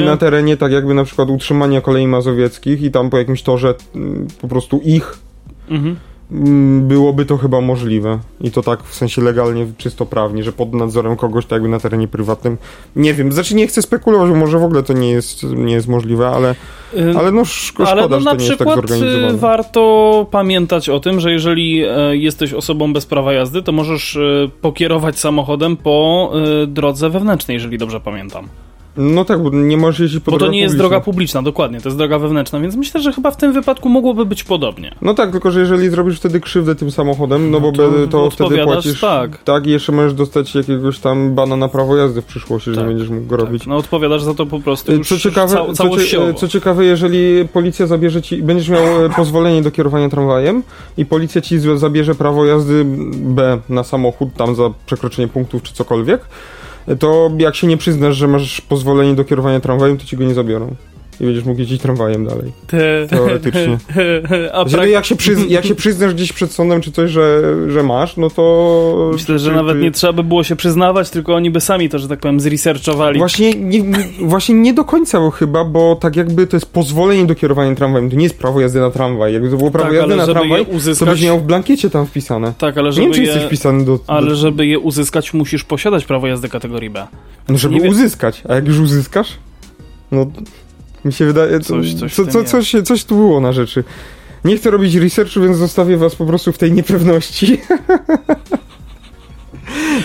na 0.05 0.17
terenie 0.17 0.57
tak 0.57 0.71
jakby 0.71 0.93
na 0.93 1.03
przykład 1.03 1.29
utrzymania 1.29 1.81
kolei 1.81 2.07
mazowieckich 2.07 2.81
i 2.81 2.91
tam 2.91 3.09
po 3.09 3.17
jakimś 3.17 3.43
torze 3.43 3.75
mm, 3.95 4.27
po 4.41 4.47
prostu 4.47 4.81
ich 4.83 5.17
Mhm. 5.69 5.95
Mm, 6.31 6.87
byłoby 6.87 7.25
to 7.25 7.37
chyba 7.37 7.61
możliwe. 7.61 8.19
I 8.41 8.51
to 8.51 8.61
tak 8.63 8.83
w 8.83 8.95
sensie 8.95 9.21
legalnie, 9.21 9.67
czysto 9.77 10.05
prawnie, 10.05 10.43
że 10.43 10.51
pod 10.51 10.73
nadzorem 10.73 11.15
kogoś 11.15 11.45
tak 11.45 11.51
jakby 11.51 11.67
na 11.69 11.79
terenie 11.79 12.07
prywatnym. 12.07 12.57
Nie 12.95 13.13
wiem, 13.13 13.31
znaczy 13.31 13.55
nie 13.55 13.67
chcę 13.67 13.81
spekulować, 13.81 14.29
bo 14.29 14.35
może 14.35 14.59
w 14.59 14.63
ogóle 14.63 14.83
to 14.83 14.93
nie 14.93 15.09
jest, 15.11 15.43
nie 15.43 15.73
jest 15.73 15.87
możliwe, 15.87 16.27
ale, 16.27 16.55
ale 17.19 17.31
no 17.31 17.41
szko- 17.41 17.67
szkoda, 17.67 17.91
Ale 17.91 18.07
no 18.09 18.19
że 18.19 18.25
to 18.25 18.35
nie 18.35 18.45
jest 18.45 18.57
tak 18.59 18.67
przykład 18.67 18.85
y, 18.85 18.87
zorganizowane. 18.87 19.37
warto 19.37 20.25
pamiętać 20.31 20.89
o 20.89 20.99
tym, 20.99 21.19
że 21.19 21.31
jeżeli 21.31 21.83
e, 21.83 22.17
jesteś 22.17 22.53
osobą 22.53 22.93
bez 22.93 23.05
prawa 23.05 23.33
jazdy, 23.33 23.61
to 23.61 23.71
możesz 23.71 24.15
e, 24.15 24.49
pokierować 24.61 25.19
samochodem 25.19 25.77
po 25.77 26.31
e, 26.63 26.67
drodze 26.67 27.09
wewnętrznej, 27.09 27.55
jeżeli 27.55 27.77
dobrze 27.77 27.99
pamiętam. 27.99 28.47
No 28.97 29.25
tak, 29.25 29.43
bo 29.43 29.49
nie 29.49 29.77
możesz 29.77 29.99
jeździć 29.99 30.23
po 30.23 30.31
Bo 30.31 30.37
to 30.37 30.47
nie 30.47 30.59
jest 30.59 30.71
publicznych. 30.71 30.89
droga 30.89 31.05
publiczna, 31.05 31.41
dokładnie, 31.41 31.81
to 31.81 31.89
jest 31.89 31.97
droga 31.97 32.19
wewnętrzna, 32.19 32.59
więc 32.59 32.75
myślę, 32.75 33.01
że 33.01 33.13
chyba 33.13 33.31
w 33.31 33.37
tym 33.37 33.53
wypadku 33.53 33.89
mogłoby 33.89 34.25
być 34.25 34.43
podobnie. 34.43 34.95
No 35.01 35.13
tak, 35.13 35.31
tylko 35.31 35.51
że 35.51 35.59
jeżeli 35.59 35.89
zrobisz 35.89 36.17
wtedy 36.17 36.39
krzywdę 36.39 36.75
tym 36.75 36.91
samochodem, 36.91 37.51
no 37.51 37.59
bo 37.59 37.71
to 37.71 37.89
to, 38.09 38.29
wtedy 38.29 38.63
płacisz. 38.63 39.01
tak. 39.01 39.43
Tak, 39.43 39.67
i 39.67 39.69
jeszcze 39.69 39.91
możesz 39.91 40.13
dostać 40.13 40.55
jakiegoś 40.55 40.99
tam 40.99 41.35
bana 41.35 41.55
na 41.55 41.67
prawo 41.67 41.95
jazdy 41.97 42.21
w 42.21 42.25
przyszłości, 42.25 42.69
że 42.69 42.75
Tak, 42.75 42.85
nie 42.85 42.89
będziesz 42.89 43.09
mógł 43.09 43.27
go 43.27 43.37
robić. 43.37 43.61
Tak, 43.61 43.67
no 43.67 43.75
odpowiadasz 43.77 44.21
za 44.23 44.33
to 44.33 44.45
po 44.45 44.59
prostu 44.59 44.91
już 44.93 45.07
Co 45.07 45.17
ciekawe, 45.17 45.53
cał, 45.53 45.65
co, 45.67 45.71
cie, 45.73 45.77
całościowo. 45.77 46.33
co 46.33 46.47
ciekawe, 46.47 46.85
jeżeli 46.85 47.47
policja 47.47 47.87
zabierze 47.87 48.21
ci, 48.21 48.43
będziesz 48.43 48.69
miał 48.69 49.05
e, 49.05 49.09
pozwolenie 49.09 49.61
do 49.61 49.71
kierowania 49.71 50.09
tramwajem 50.09 50.63
i 50.97 51.05
policja 51.05 51.41
ci 51.41 51.59
zabierze 51.59 52.15
prawo 52.15 52.45
jazdy 52.45 52.85
B 53.13 53.59
na 53.69 53.83
samochód 53.83 54.29
tam 54.37 54.55
za 54.55 54.69
przekroczenie 54.85 55.27
punktów 55.27 55.63
czy 55.63 55.73
cokolwiek, 55.73 56.21
to 56.95 57.31
jak 57.37 57.55
się 57.55 57.67
nie 57.67 57.77
przyznasz, 57.77 58.15
że 58.15 58.27
masz 58.27 58.61
pozwolenie 58.61 59.15
do 59.15 59.25
kierowania 59.25 59.59
tramwajem, 59.59 59.97
to 59.97 60.05
ci 60.05 60.17
go 60.17 60.23
nie 60.23 60.33
zabiorą. 60.33 60.75
I 61.21 61.23
będziesz 61.25 61.43
mógł 61.43 61.59
jeździć 61.59 61.81
tramwajem 61.81 62.25
dalej. 62.25 62.51
Te- 62.67 63.07
Teoretycznie. 63.09 63.77
A 64.53 64.61
Jeżeli 64.63 64.91
jak 64.91 65.05
się, 65.05 65.15
przyz, 65.15 65.39
jak 65.49 65.65
się 65.65 65.75
przyznasz 65.75 66.13
gdzieś 66.13 66.33
przed 66.33 66.51
sądem 66.51 66.81
czy 66.81 66.91
coś, 66.91 67.11
że, 67.11 67.41
że 67.71 67.83
masz, 67.83 68.17
no 68.17 68.29
to... 68.29 69.09
Myślę, 69.13 69.39
że 69.39 69.49
czy- 69.49 69.55
nawet 69.55 69.75
czy- 69.77 69.81
nie 69.83 69.91
trzeba 69.91 70.13
by 70.13 70.23
było 70.23 70.43
się 70.43 70.55
przyznawać, 70.55 71.09
tylko 71.09 71.35
oni 71.35 71.51
by 71.51 71.61
sami 71.61 71.89
to, 71.89 71.99
że 71.99 72.07
tak 72.07 72.19
powiem, 72.19 72.39
zresearchowali. 72.39 73.19
Właśnie 73.19 73.53
nie, 73.53 73.81
nie, 73.81 73.97
właśnie 74.21 74.55
nie 74.55 74.73
do 74.73 74.83
końca 74.83 75.19
bo 75.19 75.31
chyba, 75.31 75.63
bo 75.65 75.95
tak 75.95 76.15
jakby 76.15 76.47
to 76.47 76.55
jest 76.57 76.65
pozwolenie 76.65 77.25
do 77.25 77.35
kierowania 77.35 77.75
tramwajem, 77.75 78.09
to 78.09 78.15
nie 78.15 78.23
jest 78.23 78.37
prawo 78.39 78.61
jazdy 78.61 78.79
na 78.79 78.91
tramwaj. 78.91 79.33
Jakby 79.33 79.49
to 79.49 79.57
było 79.57 79.71
prawo 79.71 79.89
Tak, 79.89 79.97
jazdy 79.97 80.15
na 80.15 80.25
tramwaj, 80.25 80.59
je 80.59 80.65
to 80.65 80.71
uzyskać- 80.71 81.09
byś 81.09 81.21
miał 81.23 81.39
w 81.39 81.43
blankiecie 81.43 81.89
tam 81.89 82.05
wpisane. 82.07 82.53
Tak, 82.57 82.77
ale 82.77 82.85
Nie 82.89 82.91
żeby 82.91 83.05
wiem, 83.05 83.13
czy 83.13 83.19
je... 83.21 83.25
jesteś 83.27 83.43
wpisany 83.45 83.85
do... 83.85 83.91
do 83.97 84.03
Ale 84.07 84.35
żeby 84.35 84.65
je 84.67 84.79
uzyskać, 84.79 85.33
musisz 85.33 85.63
posiadać 85.63 86.05
prawo 86.05 86.27
jazdy 86.27 86.49
kategorii 86.49 86.89
B. 86.89 87.07
no, 87.49 87.57
żeby 87.57 87.75
nie 87.75 87.89
uzyskać, 87.89 88.41
a 88.49 88.55
jak 88.55 88.67
już 88.67 88.79
uzyskasz, 88.79 89.27
no 90.11 90.25
mi 91.07 91.13
się 91.13 91.25
wydaje... 91.25 91.59
Coś- 91.59 91.93
coś 91.93 92.13
co, 92.13 92.25
co, 92.25 92.43
coś, 92.43 92.75
coś 92.85 93.05
tu 93.05 93.15
było 93.15 93.39
na 93.39 93.53
rzeczy. 93.53 93.83
Nie 94.45 94.57
chcę 94.57 94.71
robić 94.71 94.95
researchu, 94.95 95.41
więc 95.41 95.57
zostawię 95.57 95.97
was 95.97 96.15
po 96.15 96.25
prostu 96.25 96.51
w 96.51 96.57
tej 96.57 96.71
niepewności. 96.71 97.57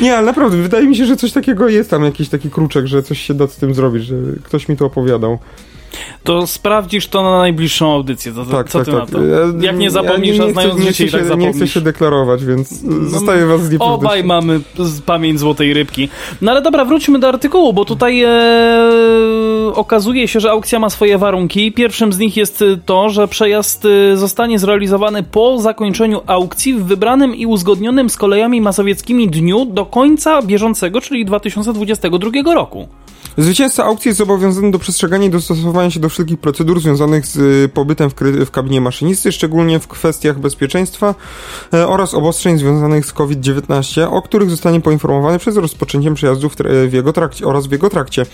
Nie, 0.02 0.16
ale 0.16 0.26
naprawdę, 0.26 0.56
wydaje 0.56 0.86
mi 0.86 0.96
się, 0.96 1.06
że 1.06 1.16
coś 1.16 1.32
takiego 1.32 1.68
jest 1.68 1.90
tam, 1.90 2.04
jakiś 2.04 2.28
taki 2.28 2.50
kruczek, 2.50 2.86
że 2.86 3.02
coś 3.02 3.20
się 3.20 3.34
da 3.34 3.46
z 3.46 3.56
tym 3.56 3.74
zrobić, 3.74 4.04
że 4.04 4.16
ktoś 4.42 4.68
mi 4.68 4.76
to 4.76 4.86
opowiadał. 4.86 5.38
To 6.24 6.46
sprawdzisz 6.46 7.06
to 7.08 7.22
na 7.22 7.38
najbliższą 7.38 7.92
audycję. 7.94 8.32
To, 8.32 8.44
to, 8.44 8.50
Tak, 8.50 8.68
co 8.68 8.78
tak, 8.78 8.86
ty 8.86 8.92
tak. 8.92 9.00
na 9.00 9.06
to? 9.06 9.24
Ja- 9.24 9.38
Jak 9.60 9.76
nie 9.78 9.84
ja 9.84 9.90
zapomnisz, 9.90 10.36
nie 10.38 10.42
a 10.42 10.44
chcę- 10.44 10.52
znając 10.52 10.74
nie 10.80 10.82
życie 10.86 11.06
chcę 11.08 11.18
i 11.18 11.20
tak 11.20 11.30
się, 11.30 11.36
Nie 11.36 11.44
chcę 11.46 11.52
zapomnisz. 11.52 11.74
się 11.74 11.80
deklarować, 11.80 12.44
więc 12.44 12.82
No, 12.82 13.08
zostawię 13.08 13.46
was 13.46 13.62
z. 13.64 13.76
Obaj 13.78 14.24
mamy 14.24 14.60
pamięć 15.06 15.40
złotej 15.40 15.74
rybki. 15.74 16.08
No 16.42 16.50
ale 16.50 16.62
dobra, 16.62 16.84
wróćmy 16.84 17.18
do 17.18 17.28
artykułu, 17.28 17.72
bo 17.72 17.84
tutaj 17.84 18.22
e, 18.22 18.30
okazuje 19.74 20.28
się, 20.28 20.40
że 20.40 20.50
aukcja 20.50 20.78
ma 20.78 20.90
swoje 20.90 21.18
warunki. 21.18 21.72
Pierwszym 21.72 22.12
z 22.12 22.18
nich 22.18 22.36
jest 22.36 22.62
e, 22.62 22.64
to, 22.86 23.08
że 23.10 23.28
przejazd 23.28 23.84
e, 24.12 24.16
zostanie 24.16 24.58
zrealizowany 24.58 25.22
po 25.22 25.58
zakończeniu 25.58 26.20
aukcji 26.26 26.74
w 26.74 26.84
wybranym 26.84 27.34
i 27.36 27.46
uzgodnionym 27.46 28.10
z 28.10 28.16
kolejami 28.16 28.60
mazowieckimi 28.60 29.28
dniu 29.28 29.64
do 29.64 29.86
końca 29.86 30.42
bieżącego, 30.42 31.00
czyli 31.00 31.24
2022 31.24 32.54
roku. 32.54 32.88
Zwycięzca 33.38 33.84
aukcji 33.84 34.08
jest 34.08 34.18
zobowiązany 34.18 34.70
do 34.70 34.78
przestrzegania 34.78 35.26
i 35.26 35.30
dostosowania 35.30 35.81
się 35.90 36.00
do 36.00 36.08
wszelkich 36.08 36.38
procedur 36.38 36.80
związanych 36.80 37.26
z 37.26 37.36
y, 37.36 37.68
pobytem 37.74 38.10
w, 38.10 38.14
w 38.46 38.50
kabinie 38.50 38.80
maszynisty, 38.80 39.32
szczególnie 39.32 39.78
w 39.78 39.88
kwestiach 39.88 40.38
bezpieczeństwa 40.38 41.14
e, 41.74 41.88
oraz 41.88 42.14
obostrzeń 42.14 42.58
związanych 42.58 43.06
z 43.06 43.12
COVID-19, 43.12 44.08
o 44.10 44.22
których 44.22 44.50
zostanie 44.50 44.80
poinformowany 44.80 45.38
przed 45.38 45.56
rozpoczęciem 45.56 46.14
przejazdu 46.14 46.48
w, 46.48 46.56
tra- 46.56 46.88
w 46.88 46.92
jego 46.92 47.12
trakcie 47.12 47.46
oraz 47.46 47.66
w 47.66 47.72
jego 47.72 47.90
trakcie. 47.90 48.26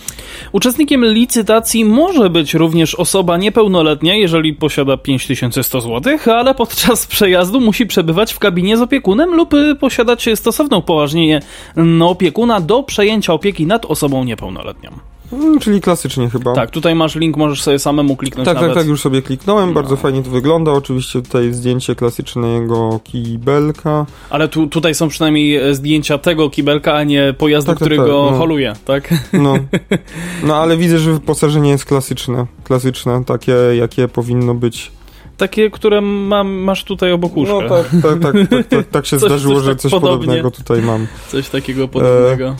Uczestnikiem 0.51 1.05
licytacji 1.05 1.85
może 1.85 2.29
być 2.29 2.53
również 2.53 2.95
osoba 2.95 3.37
niepełnoletnia, 3.37 4.15
jeżeli 4.15 4.53
posiada 4.53 4.97
5100 4.97 5.81
zł, 5.81 6.17
ale 6.25 6.55
podczas 6.55 7.07
przejazdu 7.07 7.59
musi 7.59 7.85
przebywać 7.85 8.33
w 8.33 8.39
kabinie 8.39 8.77
z 8.77 8.81
opiekunem 8.81 9.35
lub 9.35 9.53
y, 9.53 9.75
posiadać 9.75 10.29
stosowne 10.35 10.77
upoważnienie 10.77 11.41
mm, 11.77 12.01
opiekuna 12.01 12.61
do 12.61 12.83
przejęcia 12.83 13.33
opieki 13.33 13.65
nad 13.65 13.85
osobą 13.85 14.23
niepełnoletnią. 14.23 15.08
Mm, 15.33 15.59
czyli 15.59 15.81
klasycznie 15.81 16.29
chyba. 16.29 16.53
Tak, 16.53 16.71
tutaj 16.71 16.95
masz 16.95 17.15
link, 17.15 17.37
możesz 17.37 17.61
sobie 17.63 17.79
samemu 17.79 18.15
kliknąć 18.15 18.45
Tak, 18.45 18.55
nawet. 18.55 18.69
tak, 18.69 18.77
tak, 18.77 18.87
już 18.87 19.01
sobie 19.01 19.21
kliknąłem, 19.21 19.73
bardzo 19.73 19.91
No. 19.91 19.97
fajnie 19.97 20.23
to 20.23 20.29
wygląda. 20.29 20.71
Oczywiście 20.71 21.21
tutaj 21.21 21.53
zdjęcie 21.53 21.95
klasycznego 21.95 22.99
kibelka. 23.03 24.05
Ale 24.29 24.47
tu, 24.47 24.67
tutaj 24.67 24.95
są 24.95 25.07
przynajmniej 25.07 25.55
e, 25.55 25.75
zdjęcia 25.75 26.17
tego 26.17 26.49
kibelka, 26.49 26.93
a 26.93 27.03
nie 27.03 27.33
pojazdu, 27.37 27.71
Tak, 27.71 27.79
tak, 27.79 27.85
który 27.85 27.97
tak, 27.97 28.05
go 28.05 28.27
no. 28.31 28.37
holuje, 28.37 28.73
tak? 28.85 29.13
No. 29.33 29.53
no, 30.47 30.55
ale 30.55 30.77
widzę, 30.77 30.99
że 30.99 31.13
wyposażenie 31.13 31.69
jest 31.69 31.85
klasyczne. 31.85 32.45
Klasyczne, 32.63 33.23
takie 33.25 33.51
jakie 33.77 34.07
powinno 34.07 34.53
być. 34.55 34.91
Takie, 35.37 35.69
które 35.71 36.01
mam, 36.01 36.47
masz 36.49 36.83
tutaj 36.83 37.11
obok 37.11 37.37
łóżka. 37.37 37.53
No 37.53 37.69
tak, 37.69 37.87
tak, 38.01 38.19
tak, 38.21 38.49
tak, 38.49 38.67
tak, 38.67 38.87
tak 38.87 39.05
się 39.05 39.17
Coś- 39.19 39.29
zdarzyło, 39.29 39.55
coś 39.55 39.63
że 39.63 39.69
tak 39.71 39.79
coś 39.81 39.91
podobnie. 39.91 40.17
podobnego 40.17 40.51
tutaj 40.51 40.81
mam. 40.81 41.07
Coś 41.27 41.49
takiego 41.49 41.87
podobnego. 41.87 42.55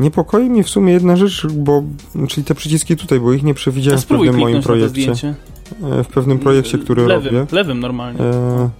Niepokoi 0.00 0.50
mnie 0.50 0.64
w 0.64 0.68
sumie 0.68 0.92
jedna 0.92 1.16
rzecz, 1.16 1.46
bo 1.46 1.82
czyli 2.28 2.44
te 2.44 2.54
przyciski 2.54 2.96
tutaj, 2.96 3.20
bo 3.20 3.32
ich 3.32 3.42
nie 3.42 3.54
przewidziałem 3.54 4.00
w 4.00 4.06
pewnym 4.06 4.38
moim 4.38 4.62
projekcie. 4.62 5.12
E, 5.82 6.04
W 6.04 6.08
pewnym 6.08 6.38
projekcie, 6.38 6.78
który 6.78 7.06
lewym, 7.06 7.36
robię. 7.36 7.46
Lewym 7.52 7.80
normalnie. 7.80 8.20
E, 8.20 8.70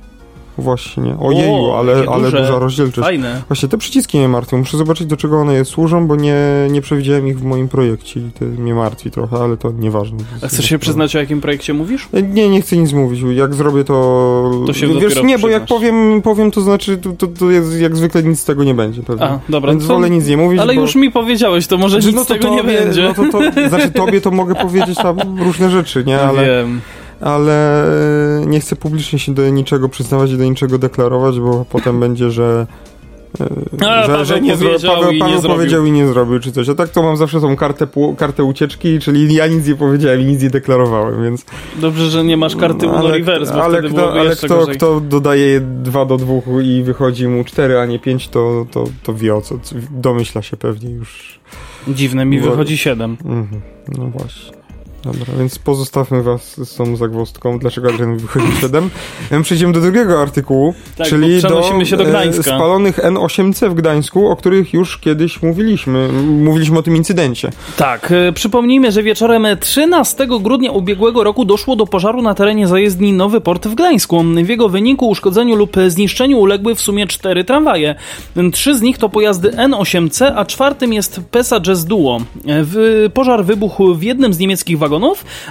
właśnie. 0.58 1.16
Ojeju, 1.20 1.70
ale, 1.70 1.92
jakie 1.92 2.10
ale 2.10 2.24
duże. 2.24 2.40
duża 2.40 2.58
rozdzielczość. 2.58 3.06
Fajne. 3.06 3.42
Właśnie 3.48 3.68
te 3.68 3.78
przyciski 3.78 4.18
mnie 4.18 4.28
martwią. 4.28 4.58
Muszę 4.58 4.78
zobaczyć, 4.78 5.06
do 5.06 5.16
czego 5.16 5.40
one 5.40 5.64
służą, 5.64 6.06
bo 6.06 6.16
nie, 6.16 6.36
nie 6.70 6.80
przewidziałem 6.80 7.28
ich 7.28 7.38
w 7.38 7.44
moim 7.44 7.68
projekcie 7.68 8.20
i 8.20 8.30
to 8.38 8.44
mnie 8.44 8.74
martwi 8.74 9.10
trochę, 9.10 9.36
ale 9.36 9.56
to 9.56 9.72
nieważne. 9.72 10.18
A 10.44 10.48
chcesz 10.48 10.64
się 10.64 10.78
przyznać, 10.78 11.16
o 11.16 11.18
jakim 11.18 11.40
projekcie 11.40 11.74
mówisz? 11.74 12.08
Nie, 12.32 12.48
nie 12.48 12.62
chcę 12.62 12.76
nic 12.76 12.92
mówić. 12.92 13.20
Jak 13.36 13.54
zrobię 13.54 13.84
to. 13.84 14.50
To 14.66 14.72
się 14.72 14.86
Wiesz, 15.00 15.22
nie, 15.22 15.38
bo 15.38 15.48
jak 15.48 15.66
powiem, 15.66 16.22
powiem 16.22 16.50
to 16.50 16.60
znaczy, 16.60 16.98
to, 16.98 17.12
to, 17.12 17.26
to 17.26 17.50
jest, 17.50 17.80
jak 17.80 17.96
zwykle 17.96 18.22
nic 18.22 18.40
z 18.40 18.44
tego 18.44 18.64
nie 18.64 18.74
będzie. 18.74 19.02
Pewnie. 19.02 19.24
A, 19.24 19.38
dobra. 19.48 19.72
Więc 19.72 19.86
to- 19.86 19.94
wolę 19.94 20.10
nic 20.10 20.26
nie 20.26 20.36
mówić. 20.36 20.60
Ale 20.60 20.74
bo... 20.74 20.80
już 20.80 20.94
mi 20.94 21.10
powiedziałeś, 21.10 21.66
to 21.66 21.78
może 21.78 22.00
Znaczy, 22.00 22.06
nic 22.06 22.16
no 22.16 22.24
z 22.24 22.26
to 22.26 22.34
tego 22.34 22.48
nie 22.48 22.62
tobie, 22.62 22.78
będzie. 22.78 23.02
No 23.02 23.14
to, 23.14 23.22
to, 23.52 23.68
znaczy 23.68 23.90
tobie 23.90 24.20
to 24.20 24.30
mogę 24.30 24.54
powiedzieć 24.54 24.98
tam 24.98 25.18
różne 25.46 25.70
rzeczy, 25.70 26.04
nie? 26.04 26.20
Ale, 26.20 26.46
Wiem. 26.46 26.80
Ale 27.20 27.84
e, 28.42 28.46
nie 28.46 28.60
chcę 28.60 28.76
publicznie 28.76 29.18
się 29.18 29.34
do 29.34 29.50
niczego 29.50 29.88
przyznawać 29.88 30.30
i 30.30 30.36
do 30.36 30.44
niczego 30.44 30.78
deklarować, 30.78 31.40
bo 31.40 31.64
potem 31.70 32.00
będzie, 32.04 32.30
że. 32.30 32.66
e, 33.80 33.88
A, 33.90 34.06
że, 34.06 34.24
że 34.24 34.40
nie 34.40 34.56
powiedział 34.56 34.94
Paweł, 34.96 35.10
i 35.10 35.14
nie 35.14 35.20
Paweł 35.20 35.42
powiedział 35.42 35.84
i 35.86 35.92
nie 35.92 36.06
zrobił, 36.06 36.40
czy 36.40 36.52
coś. 36.52 36.68
A 36.68 36.74
tak 36.74 36.88
to 36.88 37.02
mam 37.02 37.16
zawsze 37.16 37.40
tą 37.40 37.56
kartę, 37.56 37.86
kartę 38.18 38.44
ucieczki, 38.44 38.98
czyli 38.98 39.34
ja 39.34 39.46
nic 39.46 39.66
nie 39.66 39.74
powiedziałem 39.74 40.20
i 40.20 40.24
nic 40.24 40.42
nie 40.42 40.50
deklarowałem, 40.50 41.22
więc. 41.22 41.44
Dobrze, 41.80 42.10
że 42.10 42.24
nie 42.24 42.36
masz 42.36 42.56
karty 42.56 42.86
No, 42.86 42.92
ale, 42.94 43.10
Reverse, 43.18 43.52
bo 43.54 43.64
ale 43.64 43.82
kto, 43.82 44.12
ale 44.12 44.36
kto, 44.36 44.66
kto 44.66 45.00
dodaje 45.00 45.60
2 45.60 46.04
do 46.06 46.16
2 46.16 46.34
i 46.62 46.82
wychodzi 46.82 47.28
mu 47.28 47.44
4, 47.44 47.78
a 47.78 47.86
nie 47.86 47.98
5, 47.98 48.28
to, 48.28 48.66
to, 48.70 48.84
to 49.02 49.14
wie 49.14 49.34
o 49.34 49.40
co. 49.40 49.54
Domyśla 49.90 50.42
się 50.42 50.56
pewnie 50.56 50.90
już. 50.90 51.40
Dziwne, 51.88 52.24
mi 52.24 52.40
Bo- 52.40 52.50
wychodzi 52.50 52.78
7. 52.78 53.16
Mhm, 53.24 53.60
no 53.98 54.04
właśnie. 54.06 54.59
Dobra, 55.04 55.34
więc 55.38 55.58
pozostawmy 55.58 56.22
was 56.22 56.68
z 56.68 56.74
tą 56.76 56.96
zagwozdką, 56.96 57.58
dlaczego 57.58 57.88
Adrian 57.88 58.16
wychodzi 58.16 58.46
7. 58.60 58.90
Em, 59.30 59.42
Przejdziemy 59.42 59.72
do 59.72 59.80
drugiego 59.80 60.22
artykułu, 60.22 60.74
Tak, 60.98 61.06
czyli 61.06 61.38
przenosimy 61.38 61.86
się 61.86 61.96
do 61.96 62.04
e, 62.04 62.06
Gdańska. 62.06 62.42
spalonych 62.42 62.98
N8C 62.98 63.70
w 63.70 63.74
Gdańsku, 63.74 64.28
o 64.28 64.36
których 64.36 64.72
już 64.74 64.98
kiedyś 64.98 65.42
mówiliśmy. 65.42 66.08
Mówiliśmy 66.22 66.78
o 66.78 66.82
tym 66.82 66.96
incydencie. 66.96 67.50
Tak, 67.76 68.12
e, 68.12 68.32
przypomnijmy, 68.32 68.92
że 68.92 69.02
wieczorem 69.02 69.46
13 69.60 70.26
grudnia 70.40 70.70
ubiegłego 70.72 71.24
roku 71.24 71.44
doszło 71.44 71.76
do 71.76 71.86
pożaru 71.86 72.22
na 72.22 72.34
terenie 72.34 72.66
zajezdni 72.68 73.12
Nowy 73.12 73.40
Port 73.40 73.66
w 73.68 73.74
Gdańsku. 73.74 74.24
W 74.44 74.48
jego 74.48 74.68
wyniku 74.68 75.08
uszkodzeniu 75.08 75.56
lub 75.56 75.76
zniszczeniu 75.88 76.38
uległy 76.38 76.74
w 76.74 76.80
sumie 76.80 77.06
cztery 77.06 77.44
tramwaje. 77.44 77.94
Trzy 78.52 78.78
z 78.78 78.82
nich 78.82 78.98
to 78.98 79.08
pojazdy 79.08 79.50
N8C, 79.50 80.32
a 80.36 80.44
czwartym 80.44 80.92
jest 80.92 81.20
PESA 81.30 81.60
Jazz 81.60 81.84
Duo. 81.84 82.20
E, 83.06 83.10
pożar 83.10 83.44
wybuchł 83.44 83.94
w 83.94 84.02
jednym 84.02 84.32
z 84.34 84.38
niemieckich 84.38 84.78
wagonów, 84.78 84.89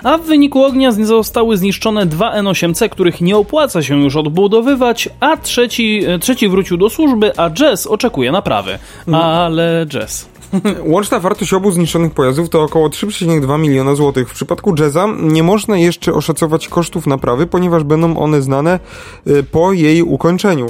a 0.03 0.17
w 0.17 0.21
wyniku 0.21 0.63
ognia 0.63 0.91
zostały 0.91 1.57
zniszczone 1.57 2.05
dwa 2.05 2.41
N8C, 2.41 2.89
których 2.89 3.21
nie 3.21 3.37
opłaca 3.37 3.83
się 3.83 4.03
już 4.03 4.15
odbudowywać, 4.15 5.09
a 5.19 5.37
trzeci, 5.37 6.03
e, 6.07 6.19
trzeci 6.19 6.49
wrócił 6.49 6.77
do 6.77 6.89
służby, 6.89 7.31
a 7.37 7.49
Jazz 7.49 7.87
oczekuje 7.87 8.31
naprawy. 8.31 8.79
Ale 9.11 9.85
Jazz... 9.89 10.29
Łączna 10.93 11.19
wartość 11.19 11.53
obu 11.53 11.71
zniszczonych 11.71 12.13
pojazdów 12.13 12.49
to 12.49 12.61
około 12.61 12.89
3,2 12.89 13.59
miliona 13.59 13.95
złotych. 13.95 14.29
W 14.29 14.33
przypadku 14.33 14.75
Jazza 14.79 15.07
nie 15.21 15.43
można 15.43 15.77
jeszcze 15.77 16.13
oszacować 16.13 16.67
kosztów 16.67 17.07
naprawy, 17.07 17.47
ponieważ 17.47 17.83
będą 17.83 18.17
one 18.17 18.41
znane 18.41 18.79
y, 19.27 19.43
po 19.43 19.73
jej 19.73 20.01
ukończeniu. 20.01 20.67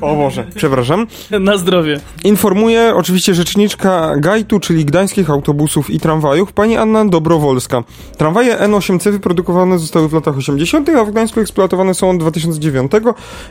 O 0.00 0.14
Boże, 0.16 0.46
przepraszam. 0.54 1.06
Na 1.40 1.56
zdrowie. 1.58 2.00
Informuje 2.24 2.92
oczywiście 2.96 3.34
rzeczniczka 3.34 4.16
GAIT-u, 4.16 4.60
czyli 4.60 4.84
Gdańskich 4.84 5.30
Autobusów 5.30 5.90
i 5.90 6.00
Tramwajów, 6.00 6.52
pani 6.52 6.76
Anna 6.76 7.04
Dobrowolska. 7.04 7.82
Tramwaje 8.16 8.56
N8C 8.56 9.10
wyprodukowane 9.10 9.78
zostały 9.78 10.08
w 10.08 10.12
latach 10.12 10.36
80., 10.36 10.88
a 10.88 11.04
w 11.04 11.10
Gdańsku 11.10 11.40
eksploatowane 11.40 11.94
są 11.94 12.10
od 12.10 12.16
2009 12.16 12.92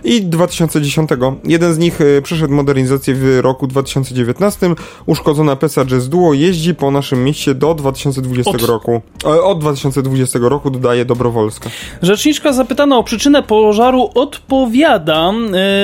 i 0.03 0.21
2010. 0.21 1.09
Jeden 1.43 1.73
z 1.73 1.77
nich 1.77 2.01
e, 2.01 2.21
przeszedł 2.21 2.53
modernizację 2.53 3.15
w 3.15 3.39
roku 3.41 3.67
2019. 3.67 4.69
Uszkodzona 5.05 5.55
PESA 5.55 5.85
Jazz 5.85 6.09
Duo 6.09 6.33
jeździ 6.33 6.75
po 6.75 6.91
naszym 6.91 7.23
mieście 7.23 7.55
do 7.55 7.73
2020 7.73 8.51
Od- 8.51 8.61
roku. 8.61 9.01
E, 9.25 9.41
Od 9.43 9.59
2020 9.59 10.39
roku 10.41 10.69
dodaje 10.69 11.05
Dobrowolska. 11.05 11.69
Rzeczniczka 12.01 12.53
zapytana 12.53 12.97
o 12.97 13.03
przyczynę 13.03 13.43
pożaru 13.43 14.09
odpowiada. 14.15 15.31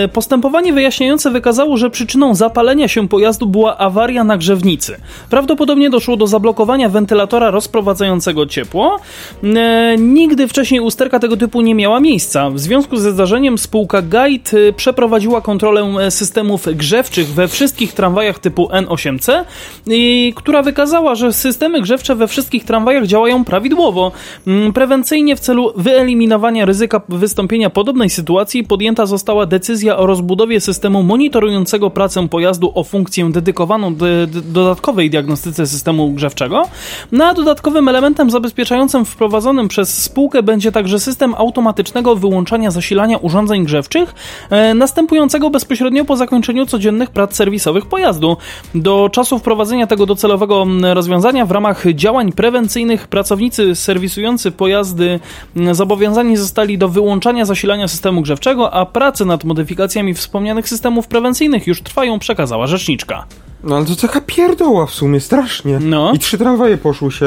E, 0.03 0.07
Postępowanie 0.45 0.73
wyjaśniające 0.73 1.31
wykazało, 1.31 1.77
że 1.77 1.89
przyczyną 1.89 2.35
zapalenia 2.35 2.87
się 2.87 3.07
pojazdu 3.07 3.47
była 3.47 3.77
awaria 3.77 4.23
na 4.23 4.37
grzewnicy. 4.37 4.97
Prawdopodobnie 5.29 5.89
doszło 5.89 6.17
do 6.17 6.27
zablokowania 6.27 6.89
wentylatora 6.89 7.51
rozprowadzającego 7.51 8.45
ciepło. 8.45 8.99
E, 9.43 9.95
Nigdy 9.97 10.47
wcześniej 10.47 10.81
usterka 10.81 11.19
tego 11.19 11.37
typu 11.37 11.61
nie 11.61 11.75
miała 11.75 11.99
miejsca. 11.99 12.49
W 12.49 12.59
związku 12.59 12.97
ze 12.97 13.11
zdarzeniem 13.11 13.57
spółka 13.57 14.01
Guide 14.01 14.73
przeprowadziła 14.75 15.41
kontrolę 15.41 15.81
e, 15.81 16.11
systemów 16.11 16.65
grzewczych 16.75 17.27
we 17.27 17.47
wszystkich 17.47 17.93
tramwajach 17.93 18.39
typu 18.39 18.67
N8C, 18.67 19.43
i 19.87 20.33
która 20.35 20.61
wykazała, 20.61 21.15
że 21.15 21.33
systemy 21.33 21.81
grzewcze 21.81 22.15
we 22.15 22.27
wszystkich 22.27 22.63
tramwajach 22.63 23.05
działają 23.05 23.45
prawidłowo. 23.45 24.11
Mm, 24.47 24.73
Prewencyjnie 24.73 25.35
w 25.35 25.39
celu 25.39 25.73
wyeliminowania 25.75 26.65
ryzyka 26.65 27.01
wystąpienia 27.09 27.69
podobnej 27.69 28.09
sytuacji 28.09 28.63
podjęta 28.63 29.05
została 29.05 29.45
decyzja 29.45 29.97
o 29.97 30.05
rozbudowie 30.35 30.61
systemu 30.61 31.03
monitorującego 31.03 31.89
pracę 31.89 32.27
pojazdu 32.27 32.71
o 32.75 32.83
funkcję 32.83 33.29
dedykowaną 33.31 33.95
do, 33.95 34.05
do, 34.27 34.41
dodatkowej 34.41 35.09
diagnostyce 35.09 35.67
systemu 35.67 36.11
grzewczego. 36.11 36.63
No 37.11 37.25
a 37.25 37.33
dodatkowym 37.33 37.87
elementem 37.87 38.31
zabezpieczającym 38.31 39.05
wprowadzonym 39.05 39.67
przez 39.67 40.03
spółkę 40.03 40.43
będzie 40.43 40.71
także 40.71 40.99
system 40.99 41.35
automatycznego 41.37 42.15
wyłączania 42.15 42.71
zasilania 42.71 43.17
urządzeń 43.17 43.65
grzewczych, 43.65 44.15
e, 44.49 44.73
następującego 44.73 45.49
bezpośrednio 45.49 46.05
po 46.05 46.17
zakończeniu 46.17 46.65
codziennych 46.65 47.09
prac 47.09 47.35
serwisowych 47.35 47.85
pojazdu. 47.85 48.37
Do 48.75 49.09
czasu 49.11 49.39
wprowadzenia 49.39 49.87
tego 49.87 50.05
docelowego 50.05 50.65
rozwiązania 50.93 51.45
w 51.45 51.51
ramach 51.51 51.83
działań 51.93 52.31
prewencyjnych 52.31 53.07
pracownicy 53.07 53.75
serwisujący 53.75 54.51
pojazdy 54.51 55.19
zobowiązani 55.71 56.37
zostali 56.37 56.77
do 56.77 56.89
wyłączania 56.89 57.45
zasilania 57.45 57.87
systemu 57.87 58.21
grzewczego, 58.21 58.73
a 58.73 58.85
prace 58.85 59.25
nad 59.25 59.43
modyfikacjami 59.43 60.13
wspomnianych 60.29 60.69
systemów 60.69 61.07
prewencyjnych 61.07 61.67
już 61.67 61.81
trwają, 61.81 62.19
przekazała 62.19 62.67
rzeczniczka. 62.67 63.25
No 63.63 63.75
ale 63.75 63.85
to 63.85 63.95
taka 63.95 64.21
pierdoła 64.21 64.85
w 64.85 64.91
sumie, 64.91 65.19
strasznie. 65.19 65.79
No. 65.79 66.11
I 66.13 66.19
trzy 66.19 66.37
tramwaje 66.37 66.77
poszły 66.77 67.11
się, 67.11 67.25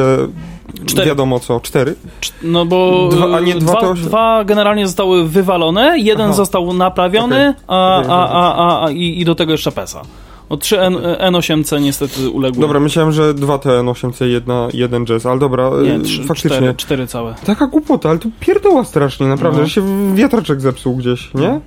Cztery. 0.86 1.06
wiadomo 1.08 1.40
co, 1.40 1.60
cztery? 1.60 1.94
Cz- 2.20 2.32
No 2.42 2.66
bo 2.66 3.08
Dwa- 3.12 3.36
a 3.36 3.40
nie 3.40 3.54
dwa 3.54 3.72
dwa, 3.72 3.80
to- 3.80 3.94
dwa 3.94 4.44
generalnie 4.44 4.86
zostały 4.86 5.28
wywalone, 5.28 5.98
jeden 5.98 6.24
Aha. 6.26 6.32
został 6.32 6.72
naprawiony, 6.72 7.48
Okej. 7.48 7.62
a, 7.68 8.02
a, 8.02 8.28
a, 8.28 8.54
a, 8.54 8.84
a 8.86 8.90
i, 8.90 9.20
i 9.20 9.24
do 9.24 9.34
tego 9.34 9.52
jeszcze 9.52 9.72
PESA. 9.72 10.02
O 10.48 10.56
3 10.56 10.80
N, 10.80 10.94
N8C 11.34 11.80
niestety 11.80 12.30
uległy. 12.30 12.60
Dobra, 12.60 12.80
myślałem, 12.80 13.12
że 13.12 13.34
dwa 13.34 13.58
te 13.58 13.68
N8C, 13.68 14.24
jedna, 14.24 14.68
jeden 14.74 15.06
jazz, 15.06 15.26
ale 15.26 15.38
dobra, 15.40 15.70
Nie, 15.82 15.94
e, 15.94 16.00
trzy, 16.00 16.24
faktycznie. 16.24 16.50
cztery, 16.56 16.74
cztery 16.74 17.06
całe. 17.06 17.34
Taka 17.46 17.66
głupota, 17.66 18.10
ale 18.10 18.18
to 18.18 18.28
pierdoła 18.40 18.84
strasznie, 18.84 19.26
naprawdę, 19.26 19.60
No. 19.60 19.66
że 19.66 19.72
się 19.72 20.14
wiatraczek 20.14 20.60
zepsuł 20.60 20.96
gdzieś, 20.96 21.34
nie? 21.34 21.60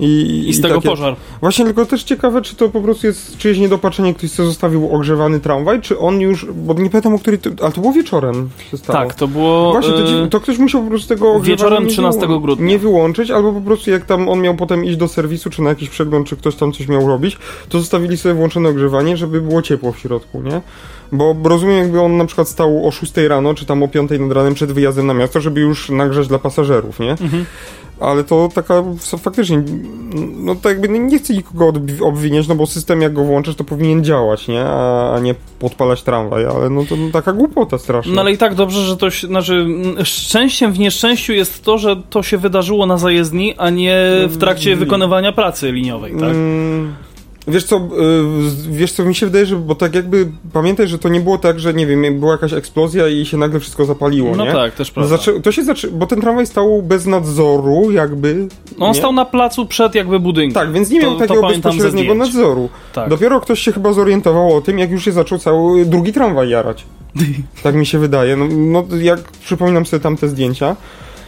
I, 0.00 0.44
I 0.48 0.54
z 0.54 0.60
tego 0.60 0.74
takie- 0.74 0.88
pożar. 0.88 1.16
Właśnie, 1.40 1.64
tylko 1.64 1.86
też 1.86 2.02
ciekawe, 2.02 2.42
czy 2.42 2.56
to 2.56 2.68
po 2.68 2.80
prostu 2.80 3.06
jest 3.06 3.38
czyjeś 3.38 3.58
niedopatrzenie, 3.58 4.14
ktoś 4.14 4.30
sobie 4.30 4.48
zostawił 4.48 4.94
ogrzewany 4.94 5.40
tramwaj, 5.40 5.80
czy 5.80 5.98
on 5.98 6.20
już, 6.20 6.46
bo 6.54 6.74
nie 6.74 6.90
pamiętam 6.90 7.14
o 7.14 7.18
której, 7.18 7.38
to, 7.40 7.50
ale 7.62 7.72
to 7.72 7.80
było 7.80 7.92
wieczorem 7.92 8.48
się 8.70 8.76
stało. 8.78 8.98
Tak, 8.98 9.14
to 9.14 9.28
było. 9.28 9.72
Właśnie, 9.72 9.92
to, 9.92 10.24
e, 10.24 10.28
to 10.28 10.40
ktoś 10.40 10.58
musiał 10.58 10.82
po 10.82 10.88
prostu 10.88 11.08
tego 11.08 11.40
wieczorem 11.40 11.84
nie 11.84 11.90
13 11.90 12.20
wyłą- 12.26 12.40
grudnia. 12.40 12.66
Nie 12.66 12.78
wyłączyć, 12.78 13.30
albo 13.30 13.52
po 13.52 13.60
prostu 13.60 13.90
jak 13.90 14.04
tam 14.04 14.28
on 14.28 14.40
miał 14.40 14.54
potem 14.54 14.84
iść 14.84 14.96
do 14.96 15.08
serwisu, 15.08 15.50
czy 15.50 15.62
na 15.62 15.68
jakiś 15.68 15.88
przegląd, 15.88 16.26
czy 16.28 16.36
ktoś 16.36 16.54
tam 16.54 16.72
coś 16.72 16.88
miał 16.88 17.06
robić, 17.08 17.38
to 17.68 17.78
zostawili 17.78 18.16
sobie 18.16 18.34
włączone 18.34 18.68
ogrzewanie, 18.68 19.16
żeby 19.16 19.40
było 19.40 19.62
ciepło 19.62 19.92
w 19.92 19.98
środku, 19.98 20.42
nie? 20.42 20.60
Bo 21.12 21.36
rozumiem, 21.44 21.78
jakby 21.78 22.00
on 22.00 22.16
na 22.16 22.24
przykład 22.24 22.48
stał 22.48 22.86
o 22.88 22.90
6 22.90 23.12
rano, 23.16 23.54
czy 23.54 23.66
tam 23.66 23.82
o 23.82 23.88
5 23.88 24.10
nad 24.20 24.32
ranem 24.32 24.54
przed 24.54 24.72
wyjazdem 24.72 25.06
na 25.06 25.14
miasto, 25.14 25.40
żeby 25.40 25.60
już 25.60 25.90
nagrzać 25.90 26.28
dla 26.28 26.38
pasażerów, 26.38 27.00
nie? 27.00 27.10
Mhm. 27.10 27.44
Ale 28.00 28.24
to 28.24 28.48
taka 28.54 28.84
faktycznie, 29.18 29.62
no 30.36 30.54
to 30.54 30.68
jakby 30.68 30.88
nie 30.88 31.18
chcę 31.18 31.34
nikogo 31.34 31.72
obwiniać, 32.00 32.48
no 32.48 32.54
bo 32.54 32.66
system 32.66 33.02
jak 33.02 33.12
go 33.12 33.24
włączysz, 33.24 33.54
to 33.54 33.64
powinien 33.64 34.04
działać, 34.04 34.48
nie? 34.48 34.64
A, 34.64 35.14
a 35.14 35.20
nie 35.20 35.34
podpalać 35.58 36.02
tramwaj, 36.02 36.46
ale 36.46 36.70
no 36.70 36.84
to 36.84 36.96
no, 36.96 37.10
taka 37.12 37.32
głupota 37.32 37.78
straszna. 37.78 38.12
No 38.12 38.20
ale 38.20 38.32
i 38.32 38.38
tak 38.38 38.54
dobrze, 38.54 38.84
że 38.84 38.96
to 38.96 39.10
się, 39.10 39.26
znaczy 39.26 39.54
mm, 39.54 40.04
szczęściem 40.04 40.72
w 40.72 40.78
nieszczęściu 40.78 41.32
jest 41.32 41.64
to, 41.64 41.78
że 41.78 41.96
to 42.10 42.22
się 42.22 42.38
wydarzyło 42.38 42.86
na 42.86 42.98
zajezdni, 42.98 43.54
a 43.56 43.70
nie 43.70 44.10
w 44.26 44.38
trakcie 44.38 44.76
wykonywania 44.76 45.32
pracy 45.32 45.72
liniowej, 45.72 46.12
tak? 46.12 46.30
Mm, 46.30 46.94
Wiesz 47.48 47.64
co, 47.64 47.76
y, 47.76 47.80
wiesz 48.70 48.92
co, 48.92 49.04
mi 49.04 49.14
się 49.14 49.26
wydaje, 49.26 49.46
że, 49.46 49.56
bo 49.56 49.74
tak 49.74 49.94
jakby, 49.94 50.28
pamiętaj, 50.52 50.88
że 50.88 50.98
to 50.98 51.08
nie 51.08 51.20
było 51.20 51.38
tak, 51.38 51.60
że 51.60 51.74
nie 51.74 51.86
wiem, 51.86 52.20
była 52.20 52.32
jakaś 52.32 52.52
eksplozja 52.52 53.08
i 53.08 53.26
się 53.26 53.36
nagle 53.36 53.60
wszystko 53.60 53.84
zapaliło, 53.84 54.36
No 54.36 54.44
nie? 54.44 54.52
tak, 54.52 54.74
też 54.74 54.90
prawda. 54.90 55.16
Zaczę, 55.16 55.40
to 55.40 55.52
się 55.52 55.64
zaczę, 55.64 55.88
bo 55.88 56.06
ten 56.06 56.20
tramwaj 56.20 56.46
stał 56.46 56.82
bez 56.82 57.06
nadzoru, 57.06 57.90
jakby. 57.90 58.48
No 58.78 58.86
on 58.86 58.92
nie? 58.92 58.98
stał 58.98 59.12
na 59.12 59.24
placu 59.24 59.66
przed 59.66 59.94
jakby 59.94 60.20
budynkiem. 60.20 60.54
Tak, 60.54 60.72
więc 60.72 60.90
nie 60.90 61.00
To- 61.00 61.06
miał 61.06 61.18
takiego 61.18 61.48
bezpośredniego 61.48 62.14
nadzoru. 62.14 62.68
Tak. 62.92 63.08
Dopiero 63.08 63.40
ktoś 63.40 63.60
się 63.60 63.72
chyba 63.72 63.92
zorientował 63.92 64.56
o 64.56 64.60
tym, 64.60 64.78
jak 64.78 64.90
już 64.90 65.04
się 65.04 65.12
zaczął 65.12 65.38
cały 65.38 65.84
drugi 65.84 66.12
tramwaj 66.12 66.48
jarać. 66.48 66.84
tak 67.62 67.74
mi 67.74 67.86
się 67.86 67.98
wydaje. 67.98 68.36
No, 68.36 68.46
no 68.48 68.84
jak 69.00 69.20
przypominam 69.44 69.86
sobie 69.86 70.00
tamte 70.00 70.28
zdjęcia. 70.28 70.76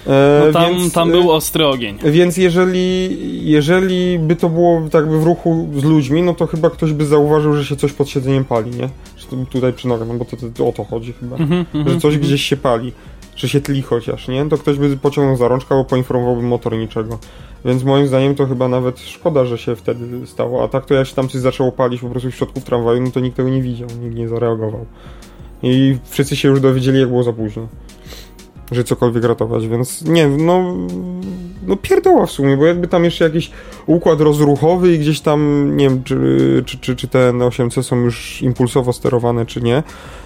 E, 0.06 0.42
No 0.46 0.52
tam, 0.52 0.74
więc, 0.74 0.92
tam 0.92 1.08
e, 1.08 1.12
był 1.12 1.30
ostry 1.30 1.66
ogień. 1.66 1.98
Więc 2.04 2.36
jeżeli, 2.36 3.18
jeżeli 3.50 4.18
by 4.18 4.36
to 4.36 4.48
było 4.48 4.82
tak 4.90 5.08
by 5.08 5.20
w 5.20 5.24
ruchu 5.24 5.68
z 5.76 5.84
ludźmi, 5.84 6.22
no 6.22 6.34
to 6.34 6.46
chyba 6.46 6.70
ktoś 6.70 6.92
by 6.92 7.06
zauważył, 7.06 7.54
że 7.54 7.64
się 7.64 7.76
coś 7.76 7.92
pod 7.92 8.08
siedzeniem 8.08 8.44
pali, 8.44 8.70
nie? 8.70 8.88
Że 9.16 9.26
tutaj 9.50 9.72
przy 9.72 9.88
nogach, 9.88 10.08
no 10.08 10.14
bo 10.14 10.24
to, 10.24 10.36
to, 10.54 10.68
o 10.68 10.72
to 10.72 10.84
chodzi 10.84 11.12
chyba. 11.12 11.36
Mhm, 11.36 11.66
że 11.74 11.78
mhm, 11.78 12.00
coś 12.00 12.14
mhm. 12.14 12.22
gdzieś 12.22 12.42
się 12.42 12.56
pali, 12.56 12.92
że 13.36 13.48
się 13.48 13.60
tli 13.60 13.82
chociaż, 13.82 14.28
nie? 14.28 14.48
To 14.48 14.58
ktoś 14.58 14.78
by 14.78 14.96
pociągnął 14.96 15.36
za 15.36 15.48
rączkę 15.48 15.74
albo 15.74 15.84
poinformowałby 15.84 16.42
motorniczego. 16.42 17.18
Więc 17.64 17.84
moim 17.84 18.06
zdaniem 18.06 18.34
to 18.34 18.46
chyba 18.46 18.68
nawet 18.68 19.00
szkoda, 19.00 19.44
że 19.44 19.58
się 19.58 19.76
wtedy 19.76 20.26
stało. 20.26 20.64
A 20.64 20.68
tak 20.68 20.86
to 20.86 20.94
jak 20.94 21.06
się 21.06 21.14
tam 21.14 21.28
coś 21.28 21.40
zaczęło 21.40 21.72
palić 21.72 22.00
po 22.00 22.08
prostu 22.08 22.30
w 22.30 22.34
środku 22.34 22.60
w 22.60 22.64
tramwaju, 22.64 23.02
no 23.02 23.10
to 23.10 23.20
nikt 23.20 23.36
tego 23.36 23.48
nie 23.48 23.62
widział, 23.62 23.88
nikt 24.02 24.16
nie 24.16 24.28
zareagował. 24.28 24.86
I 25.62 25.96
wszyscy 26.04 26.36
się 26.36 26.48
już 26.48 26.60
dowiedzieli, 26.60 27.00
jak 27.00 27.08
było 27.08 27.22
za 27.22 27.32
późno. 27.32 27.68
Że 28.72 28.84
cokolwiek 28.84 29.24
ratować, 29.24 29.68
więc 29.68 30.02
nie, 30.02 30.28
no, 30.28 30.74
no 31.66 31.76
pierdoła 31.76 32.26
w 32.26 32.30
sumie, 32.30 32.56
bo 32.56 32.66
jakby 32.66 32.88
tam 32.88 33.04
jeszcze 33.04 33.24
jakiś 33.24 33.50
układ 33.86 34.20
rozruchowy 34.20 34.94
i 34.94 34.98
gdzieś 34.98 35.20
tam, 35.20 35.70
nie 35.76 35.88
wiem, 35.88 36.02
czy, 36.04 36.16
czy, 36.66 36.78
czy, 36.78 36.96
czy 36.96 37.08
te 37.08 37.32
N8C 37.32 37.82
są 37.82 37.96
już 37.96 38.42
impulsowo 38.42 38.92
sterowane, 38.92 39.46
czy 39.46 39.60
nie, 39.62 39.82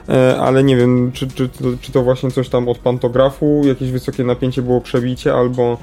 e, 0.08 0.36
ale 0.40 0.64
nie 0.64 0.76
wiem, 0.76 1.10
czy, 1.12 1.28
czy, 1.28 1.48
to- 1.48 1.64
czy 1.80 1.92
to 1.92 2.02
właśnie 2.02 2.30
coś 2.30 2.48
tam 2.48 2.68
od 2.68 2.78
pantografu, 2.78 3.62
jakieś 3.64 3.90
wysokie 3.90 4.24
napięcie 4.24 4.62
było 4.62 4.80
przebicie, 4.80 5.34
albo, 5.34 5.78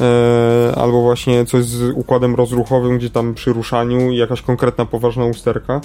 e, 0.00 0.72
albo 0.76 1.02
właśnie 1.02 1.44
coś 1.46 1.64
z 1.64 1.92
układem 1.96 2.34
rozruchowym, 2.34 2.98
gdzie 2.98 3.10
tam 3.10 3.34
przy 3.34 3.52
ruszaniu 3.52 4.12
jakaś 4.12 4.42
konkretna, 4.42 4.86
poważna 4.86 5.24
usterka. 5.24 5.80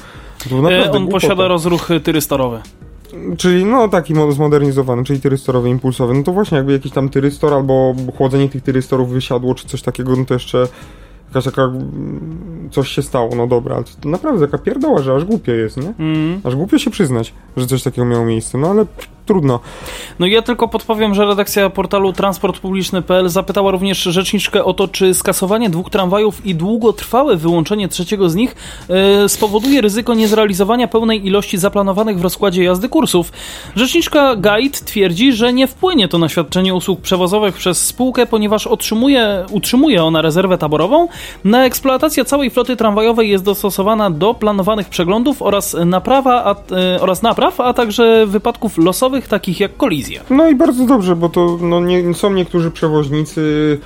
E, 0.72 0.92
on 0.92 1.08
posiada 1.08 1.48
rozruch 1.48 1.92
y, 1.92 2.00
tyrystorowy. 2.00 2.62
Czyli 3.38 3.66
no 3.66 3.88
taki 3.88 4.14
mo- 4.14 4.32
zmodernizowany, 4.32 5.04
czyli 5.04 5.22
tyrystorowy, 5.22 5.70
impulsowy. 5.70 6.14
No 6.14 6.24
to 6.24 6.32
właśnie 6.32 6.58
jakby 6.58 6.72
jakiś 6.72 6.92
tam 6.92 7.10
tyrystor 7.10 7.54
albo 7.54 7.96
chłodzenie 8.18 8.50
tych 8.50 8.64
tyrystorów 8.64 9.10
wysiadło, 9.10 9.56
czy 9.56 9.68
coś 9.68 9.82
takiego, 9.82 10.16
no 10.16 10.26
to 10.26 10.34
jeszcze 10.34 10.68
jakaś 11.28 11.46
taka 11.46 11.64
mm, 11.64 12.70
coś 12.72 12.90
się 12.90 13.02
stało, 13.02 13.36
no 13.36 13.48
dobra, 13.48 13.76
ale 13.76 13.84
to 14.02 14.10
naprawdę 14.10 14.48
taka 14.48 14.64
pierdoła, 14.64 15.02
że 15.02 15.16
aż 15.16 15.26
głupio 15.26 15.52
jest, 15.52 15.78
nie? 15.78 15.94
Mm. 16.00 16.42
Aż 16.44 16.56
głupio 16.56 16.78
się 16.78 16.92
przyznać, 16.92 17.34
że 17.58 17.68
coś 17.68 17.84
takiego 17.84 18.06
miało 18.06 18.26
miejsce, 18.26 18.58
no 18.58 18.70
ale 18.70 18.86
trudno. 19.30 19.60
No 20.20 20.26
ja 20.26 20.42
tylko 20.42 20.68
podpowiem, 20.68 21.16
że 21.16 21.26
redakcja 21.26 21.70
portalu 21.70 22.14
transportpubliczny.pl 22.14 23.30
zapytała 23.30 23.72
również 23.72 24.04
rzeczniczkę 24.04 24.64
o 24.64 24.74
to, 24.74 24.88
czy 24.88 25.14
skasowanie 25.14 25.70
dwóch 25.70 25.90
tramwajów 25.90 26.46
i 26.46 26.56
długotrwałe 26.56 27.36
wyłączenie 27.38 27.88
trzeciego 27.88 28.30
z 28.30 28.36
nich 28.36 28.56
e, 28.90 29.30
spowoduje 29.30 29.82
ryzyko 29.82 30.14
niezrealizowania 30.14 30.88
pełnej 30.88 31.28
ilości 31.28 31.58
zaplanowanych 31.58 32.20
w 32.20 32.24
rozkładzie 32.24 32.64
jazdy 32.64 32.90
kursów. 32.90 33.32
Rzeczniczka 33.76 34.36
Guide 34.36 34.80
twierdzi, 34.86 35.34
że 35.34 35.54
nie 35.54 35.68
wpłynie 35.68 36.08
to 36.08 36.18
na 36.18 36.30
świadczenie 36.30 36.74
usług 36.74 37.02
przewozowych 37.02 37.56
przez 37.56 37.86
spółkę, 37.86 38.26
ponieważ 38.26 38.68
otrzymuje, 38.68 39.46
utrzymuje 39.52 40.04
ona 40.04 40.22
rezerwę 40.22 40.58
taborową. 40.58 41.08
Na 41.44 41.66
eksploatację 41.66 42.26
całej 42.26 42.50
floty 42.50 42.76
tramwajowej 42.76 43.30
jest 43.30 43.44
dostosowana 43.44 44.10
do 44.10 44.34
planowanych 44.34 44.90
przeglądów 44.90 45.42
oraz 45.42 45.76
naprawa, 45.86 46.44
a, 46.44 46.76
e, 46.76 47.02
oraz 47.02 47.22
napraw, 47.22 47.60
a 47.60 47.74
także 47.74 48.26
wypadków 48.26 48.78
losowych, 48.78 49.19
takich 49.28 49.60
jak 49.60 49.78
kolizje. 49.78 50.22
No 50.30 50.50
i 50.50 50.56
bardzo 50.56 50.86
dobrze, 50.86 51.16
bo 51.16 51.30
to 51.30 51.58
no, 51.62 51.80
nie, 51.80 52.14
są 52.14 52.34
niektórzy 52.34 52.72
przewoźnicy. 52.72 53.78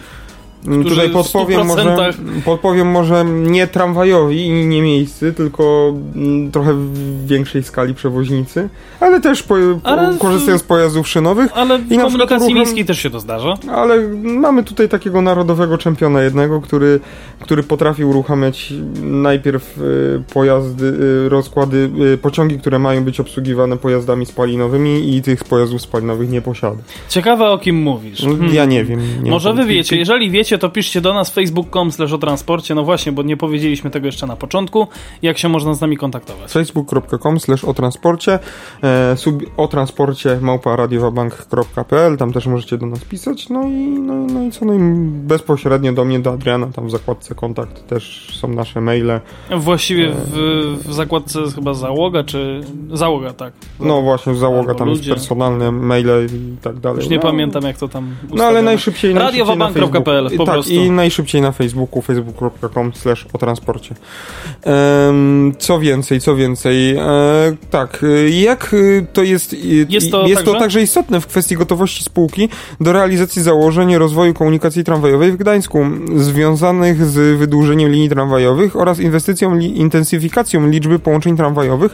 Tutaj 0.83 1.09
podpowiem 1.09 1.65
może, 1.67 1.83
100% 1.83 2.13
podpowiem 2.45 2.87
może 2.87 3.25
nie 3.25 3.67
tramwajowi 3.67 4.45
i 4.45 4.51
nie 4.65 4.81
miejscy, 4.81 5.33
tylko 5.33 5.93
m, 6.15 6.51
trochę 6.51 6.73
w 6.73 7.27
większej 7.27 7.63
skali 7.63 7.93
przewoźnicy, 7.93 8.69
ale 8.99 9.21
też 9.21 9.43
po, 9.43 9.55
Ale- 9.83 10.17
korzystają 10.19 10.57
z 10.57 10.63
pojazdów 10.63 11.07
szynowych. 11.07 11.51
Ale 11.55 11.79
w 11.79 11.91
I 11.91 11.97
na 11.97 12.03
komunikacji 12.03 12.47
ruchem- 12.49 12.55
miejskiej 12.55 12.85
też 12.85 12.99
się 12.99 13.09
to 13.09 13.19
zdarza. 13.19 13.57
Ale 13.71 14.07
mamy 14.23 14.63
tutaj 14.63 14.89
takiego 14.89 15.21
narodowego 15.21 15.77
czempiona 15.77 16.21
jednego, 16.21 16.61
który, 16.61 16.99
który 17.39 17.63
potrafił 17.63 18.09
uruchamiać 18.09 18.73
najpierw 19.01 19.77
y, 19.77 20.23
pojazdy, 20.33 20.85
y, 21.25 21.29
rozkłady, 21.29 21.89
y, 22.13 22.17
pociągi, 22.17 22.59
które 22.59 22.79
mają 22.79 23.03
być 23.03 23.19
obsługiwane 23.19 23.77
pojazdami 23.77 24.25
spalinowymi 24.25 25.15
i 25.15 25.21
tych 25.21 25.43
pojazdów 25.43 25.81
spalinowych 25.81 26.29
nie 26.29 26.41
posiada. 26.41 26.77
Ciekawe 27.09 27.49
o 27.49 27.57
kim 27.57 27.75
mówisz. 27.75 28.25
Ja 28.51 28.65
nie 28.65 28.83
wiem. 28.85 28.99
Nie 29.23 29.31
Może 29.31 29.53
wy 29.53 29.65
wiecie, 29.65 29.95
jeżeli 29.97 30.31
wiecie, 30.31 30.52
to 30.57 30.69
piszcie 30.69 31.01
do 31.01 31.13
nas 31.13 31.29
facebook.com 31.29 31.91
slash 31.91 32.13
o 32.13 32.17
transporcie, 32.17 32.75
no 32.75 32.83
właśnie, 32.83 33.11
bo 33.11 33.23
nie 33.23 33.37
powiedzieliśmy 33.37 33.89
tego 33.89 34.05
jeszcze 34.05 34.27
na 34.27 34.35
początku, 34.35 34.87
jak 35.21 35.37
się 35.37 35.49
można 35.49 35.73
z 35.73 35.81
nami 35.81 35.97
kontaktować. 35.97 36.51
facebook.com 36.51 37.39
slash 37.39 37.63
o 37.63 37.73
transporcie 37.73 38.39
e, 38.83 39.17
sub, 39.17 39.43
o 39.57 39.67
transporcie 39.67 40.37
małpa 40.41 40.75
radiowabank.pl 40.75 42.17
tam 42.17 42.33
też 42.33 42.45
możecie 42.47 42.77
do 42.77 42.85
nas 42.85 42.99
pisać 42.99 43.49
no 43.49 43.63
i, 43.63 43.71
no, 43.99 44.13
i- 44.13 44.33
no 44.33 44.43
i 44.43 44.51
co 44.51 44.65
no 44.65 44.73
i 44.73 44.77
bezpośrednio 45.03 45.93
do 45.93 46.05
mnie, 46.05 46.19
do 46.19 46.31
Adriana 46.33 46.67
tam 46.67 46.87
w 46.87 46.91
zakładce 46.91 47.35
kontakt 47.35 47.87
też 47.87 48.31
są 48.41 48.47
nasze 48.47 48.81
maile 48.81 49.19
Właściwie 49.57 50.11
w, 50.11 50.31
w 50.87 50.93
zakładce 50.93 51.39
chyba 51.55 51.73
załoga, 51.73 52.23
czy... 52.23 52.61
Załoga, 52.93 53.33
tak. 53.33 53.53
no 53.79 54.01
właśnie 54.01 54.35
załoga 54.35 54.59
Albo 54.59 54.75
tam 54.79 54.89
jest 54.89 55.01
ludzie. 55.01 55.11
personalne 55.13 55.71
maile 55.71 56.25
i 56.25 56.57
tak 56.61 56.79
dalej 56.79 56.97
Już 56.99 57.09
nie 57.09 57.15
no, 57.17 57.21
pamiętam, 57.21 57.63
jak 57.63 57.77
to 57.77 57.87
tam 57.87 58.03
no 58.05 58.09
ale 58.29 58.33
ustawione. 58.33 58.61
najszybciej, 58.61 59.13
najszybciej 59.13 59.13
na 59.13 59.21
Radiowabank.pl, 59.65 60.23
Facebooku. 60.23 60.42
Po 60.45 60.51
tak, 60.51 60.55
prostu. 60.55 60.73
i 60.73 60.91
najszybciej 60.91 61.41
na 61.41 61.51
Facebooku 61.51 62.01
facebook.com 62.01 62.93
slash 62.93 63.27
o 63.33 63.37
transporcie 63.37 63.95
co 65.59 65.79
więcej, 65.79 66.21
co 66.21 66.35
więcej 66.35 66.95
e, 66.95 67.03
tak, 67.69 68.03
e, 68.03 68.29
jak 68.29 68.73
e, 68.73 69.05
to 69.13 69.23
jest 69.23 69.55
Jest 69.89 70.11
to 70.11 70.27
jest 70.27 70.41
to 70.41 70.51
także? 70.51 70.59
także 70.59 70.81
istotne 70.81 71.21
w 71.21 71.27
kwestii 71.27 71.55
gotowości 71.55 72.03
spółki 72.03 72.49
do 72.81 72.93
realizacji 72.93 73.41
założeń 73.41 73.97
rozwoju 73.97 74.33
komunikacji 74.33 74.83
tramwajowej 74.83 75.31
w 75.31 75.35
Gdańsku 75.35 75.85
związanych 76.15 77.05
z 77.05 77.37
wydłużeniem 77.39 77.91
linii 77.91 78.09
tramwajowych 78.09 78.75
oraz 78.75 78.99
inwestycją, 78.99 79.55
li, 79.55 79.79
intensyfikacją 79.79 80.69
liczby 80.69 80.99
połączeń 80.99 81.37
tramwajowych 81.37 81.91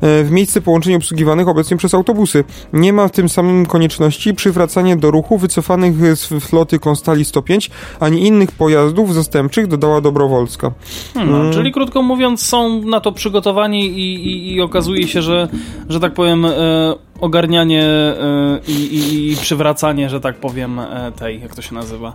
e, 0.00 0.24
w 0.24 0.30
miejsce 0.30 0.60
połączeń 0.60 0.94
obsługiwanych 0.94 1.48
obecnie 1.48 1.76
przez 1.76 1.94
autobusy. 1.94 2.44
Nie 2.72 2.92
ma 2.92 3.08
w 3.08 3.12
tym 3.12 3.28
samym 3.28 3.66
konieczności 3.66 4.34
przywracania 4.34 4.96
do 4.96 5.10
ruchu 5.10 5.38
wycofanych 5.38 6.16
z 6.16 6.44
floty 6.44 6.78
Konstali 6.78 7.24
105 7.24 7.70
ani 8.00 8.26
innych 8.26 8.52
pojazdów 8.52 9.14
zastępczych, 9.14 9.66
dodała 9.66 10.00
Dobrowolska. 10.00 10.72
Hmm, 11.14 11.34
Mm. 11.36 11.52
Czyli 11.52 11.72
krótko 11.72 12.02
mówiąc, 12.02 12.46
są 12.46 12.82
na 12.82 13.00
to 13.00 13.12
przygotowani 13.12 13.86
i, 13.86 14.14
i, 14.14 14.54
i 14.54 14.60
okazuje 14.60 15.08
się, 15.08 15.22
że, 15.22 15.48
że 15.88 16.00
tak 16.00 16.14
powiem, 16.14 16.44
e, 16.44 16.50
ogarnianie 17.20 17.82
e, 17.84 18.14
i, 18.68 18.72
i, 18.72 19.32
i 19.32 19.36
przywracanie, 19.36 20.10
że 20.10 20.20
tak 20.20 20.36
powiem, 20.36 20.78
e, 20.78 21.12
tej, 21.18 21.40
jak 21.40 21.54
to 21.54 21.62
się 21.62 21.74
nazywa? 21.74 22.12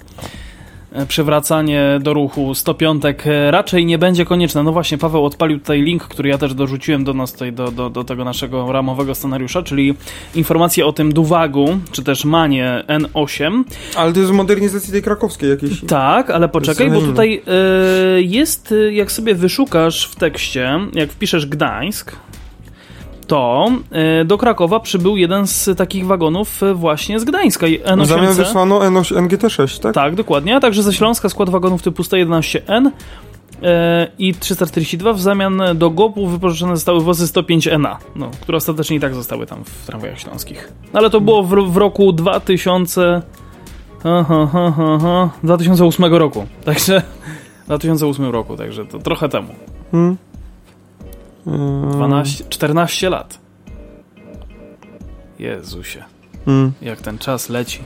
E, 0.92 1.06
Przywracanie 1.06 2.00
do 2.02 2.14
ruchu 2.14 2.56
stopiątek 2.56 3.28
e, 3.28 3.52
raczej 3.52 3.86
nie 3.86 3.98
będzie 3.98 4.26
konieczne. 4.26 4.64
No 4.64 4.72
właśnie, 4.72 4.98
Paweł 4.98 5.26
odpalił 5.26 5.60
tutaj 5.60 5.82
link, 5.82 6.04
który 6.04 6.30
ja 6.30 6.38
też 6.38 6.54
dorzuciłem 6.54 7.04
do 7.04 7.14
nas 7.14 7.34
tutaj, 7.34 7.54
do, 7.54 7.72
do, 7.72 7.90
do 7.90 8.04
tego 8.04 8.26
naszego 8.26 8.72
ramowego 8.72 9.16
scenariusza, 9.16 9.64
czyli 9.64 9.94
informacje 10.36 10.86
o 10.86 10.94
tym 10.94 11.14
Duwagu, 11.14 11.80
czy 11.92 12.04
też 12.04 12.26
Manie 12.26 12.84
N8. 12.88 13.64
Ale 13.96 14.14
to 14.14 14.20
jest 14.20 14.32
modernizacji 14.32 14.92
tej 14.92 15.02
krakowskiej 15.02 15.50
jakiejś. 15.50 15.82
Tak, 15.88 16.30
ale 16.30 16.50
poczekaj, 16.50 16.92
bo 16.92 17.02
tutaj 17.02 17.42
e, 17.48 18.22
jest, 18.22 18.74
jak 18.92 19.12
sobie 19.12 19.36
wyszukasz 19.36 20.08
w 20.08 20.16
tekście, 20.16 20.80
jak 20.94 21.12
wpiszesz 21.12 21.46
Gdańsk, 21.46 22.16
to 23.28 23.72
e, 23.92 24.26
do 24.26 24.38
Krakowa 24.38 24.80
przybył 24.80 25.18
jeden 25.18 25.48
z 25.48 25.70
takich 25.78 26.06
wagonów 26.06 26.64
e, 26.64 26.74
właśnie 26.74 27.20
z 27.20 27.24
Gdańska. 27.24 27.68
i 27.68 27.80
W 27.80 28.06
zamian 28.06 28.34
N8C. 28.34 28.36
wysłano 28.36 28.80
N8, 28.80 29.28
NGT6, 29.28 29.82
tak? 29.82 29.94
Tak, 29.94 30.16
dokładnie, 30.16 30.56
a 30.56 30.60
także 30.60 30.84
ze 30.84 30.94
Śląska 30.94 31.30
skład 31.30 31.50
wagonów 31.50 31.82
typu 31.82 32.04
111N 32.04 32.90
e, 33.64 34.08
i 34.20 34.34
342 34.34 35.14
w 35.14 35.22
zamian 35.22 35.62
do 35.76 35.90
GOP-u 35.90 36.28
wypożyczone 36.28 36.76
zostały 36.76 37.02
wozy 37.02 37.26
105NA, 37.26 37.96
no, 38.16 38.32
które 38.42 38.58
ostatecznie 38.58 38.98
i 38.98 39.00
tak 39.00 39.16
zostały 39.16 39.46
tam 39.46 39.64
w 39.64 39.86
tramwajach 39.86 40.20
śląskich. 40.20 40.72
No, 40.94 41.00
ale 41.00 41.10
to 41.10 41.22
było 41.22 41.44
w, 41.44 41.50
w 41.72 41.78
roku 41.78 42.14
2000... 42.14 43.22
Aha, 44.04 44.50
aha, 44.54 44.74
aha, 44.78 45.30
2008 45.44 46.06
roku, 46.06 46.46
także 46.66 47.02
2008 47.66 48.26
roku, 48.26 48.58
także 48.58 48.86
to 48.86 49.00
trochę 49.00 49.30
temu. 49.30 49.54
Hmm. 49.92 50.18
12, 51.46 52.44
14 52.50 53.10
lat. 53.10 53.40
Jezusie, 55.40 56.04
Hmm. 56.46 56.72
jak 56.82 57.02
ten 57.02 57.18
czas 57.18 57.50
leci. 57.50 57.80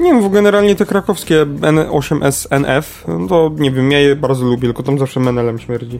Nie 0.00 0.12
wiem, 0.14 0.30
generalnie 0.30 0.74
te 0.74 0.86
krakowskie 0.86 1.46
N8SNF, 1.46 2.82
no 3.20 3.28
to 3.28 3.50
nie 3.58 3.70
wiem, 3.70 3.92
ja 3.92 3.98
je 4.00 4.16
bardzo 4.16 4.44
lubię, 4.44 4.62
tylko 4.68 4.82
tam 4.82 4.98
zawsze 4.98 5.20
menelem 5.20 5.58
śmierdzi. 5.58 5.98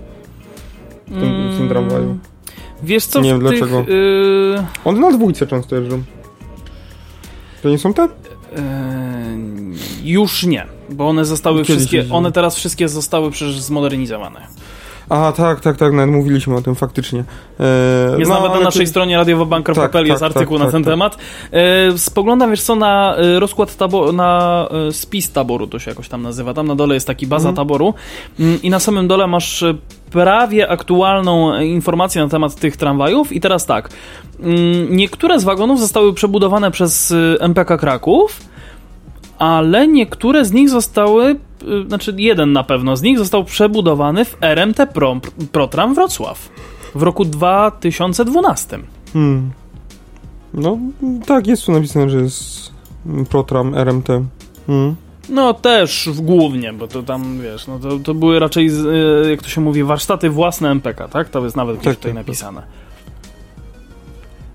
W 1.07 1.21
tym, 1.21 1.53
w 1.53 1.59
tym 1.59 1.69
tramwaju. 1.69 2.19
Wiesz 2.83 3.07
co, 3.07 3.21
Nie 3.21 3.31
wiem 3.31 3.41
tych, 3.41 3.49
dlaczego. 3.59 3.81
y, 3.93 4.65
One 4.85 5.01
na 5.01 5.11
dwójce 5.13 5.47
często 5.47 5.77
jeżdżą. 5.77 6.03
To 7.63 7.69
nie 7.69 7.79
są 7.79 7.95
te? 7.95 8.05
y, 8.05 8.09
już 10.03 10.45
nie, 10.47 10.67
bo 10.91 11.09
one 11.09 11.25
zostały 11.25 11.57
Kiedyś 11.63 11.77
wszystkie, 11.77 11.97
jeździły. 11.97 12.17
one 12.19 12.33
teraz 12.33 12.57
wszystkie 12.57 12.89
zostały 12.89 13.31
przecież 13.31 13.61
zmodernizowane. 13.61 14.41
A, 15.09 15.33
tak, 15.33 15.61
tak, 15.61 15.77
tak, 15.77 15.92
nawet 15.92 16.11
mówiliśmy 16.14 16.57
o 16.57 16.61
tym 16.62 16.75
faktycznie. 16.75 17.25
E, 17.61 18.18
Jest 18.18 18.31
no, 18.31 18.40
nawet 18.40 18.53
na 18.55 18.61
naszej 18.61 18.87
to- 18.87 18.90
stronie 18.90 19.16
radiowobanker.pl 19.16 19.90
Tak, 19.90 20.07
jest 20.07 20.21
tak, 20.21 20.33
artykuł 20.37 20.57
tak, 20.59 20.61
na 20.61 20.64
tak, 20.66 20.73
ten 20.73 20.85
tak. 20.85 20.92
temat. 20.92 21.16
E, 21.53 21.99
spoglądam, 21.99 22.51
wiesz 22.51 22.62
co, 22.62 22.77
na 22.77 23.16
e, 23.16 23.40
rozkład 23.40 23.77
taboru, 23.77 24.12
na 24.12 24.68
e, 24.88 24.92
spis 24.92 25.33
taboru, 25.33 25.66
to 25.66 25.79
się 25.79 25.90
jakoś 25.90 26.09
tam 26.09 26.23
nazywa. 26.23 26.55
Tam 26.55 26.66
na 26.66 26.75
dole 26.75 26.94
jest 26.94 27.07
taki 27.07 27.27
baza 27.27 27.49
Mhm. 27.49 27.57
taboru 27.57 27.94
mm, 28.40 28.62
i 28.62 28.71
na 28.71 28.81
samym 28.81 29.09
dole 29.09 29.27
masz 29.27 29.62
e, 29.62 29.75
prawie 30.11 30.68
aktualną 30.71 31.61
informację 31.61 32.23
na 32.23 32.29
temat 32.29 32.55
tych 32.55 32.77
tramwajów 32.77 33.33
i 33.33 33.40
teraz 33.40 33.66
tak. 33.66 33.88
Mm, 34.40 34.97
niektóre 34.97 35.40
z 35.40 35.44
wagonów 35.44 35.81
zostały 35.81 36.12
przebudowane 36.14 36.71
przez 36.71 37.14
MPK 37.40 37.77
Kraków, 37.79 38.40
ale 39.38 39.88
niektóre 39.88 40.44
z 40.44 40.53
nich 40.53 40.71
zostały, 40.71 41.37
znaczy 41.87 42.14
jeden 42.16 42.53
na 42.53 42.64
pewno 42.64 42.97
z 42.97 43.03
nich 43.03 43.18
został 43.18 43.44
przebudowany 43.44 44.25
w 44.25 44.37
RMT 44.40 44.87
Pro, 44.94 45.21
Protram 45.53 45.94
Wrocław 45.94 46.49
w 46.94 47.03
roku 47.03 47.25
2012. 47.25 48.79
Hmm. 49.12 49.51
No, 50.55 50.79
tak, 51.27 51.47
jest 51.47 51.66
tu 51.66 51.73
napisane, 51.73 52.11
że 52.11 52.18
jest 52.18 52.73
Protram 53.31 53.75
RMT. 53.75 54.09
Hmm. 54.66 54.94
No 55.29 55.55
też 55.55 56.11
głównie, 56.14 56.73
bo 56.73 56.88
to 56.88 57.03
tam, 57.03 57.40
wiesz, 57.40 57.66
no 57.66 57.79
to, 57.79 57.99
to 57.99 58.14
były 58.14 58.38
raczej, 58.38 58.71
y, 59.27 59.31
jak 59.31 59.42
to 59.42 59.49
się 59.49 59.61
mówi, 59.61 59.85
warsztaty 59.85 60.31
własne 60.31 60.71
MPK, 60.71 61.09
tak? 61.09 61.29
To 61.29 61.44
jest 61.44 61.57
nawet 61.57 61.77
gdzieś 61.77 61.85
Tak, 61.85 61.97
tutaj 61.97 62.12
tak, 62.12 62.16
tak. 62.18 62.27
napisane. 62.27 62.62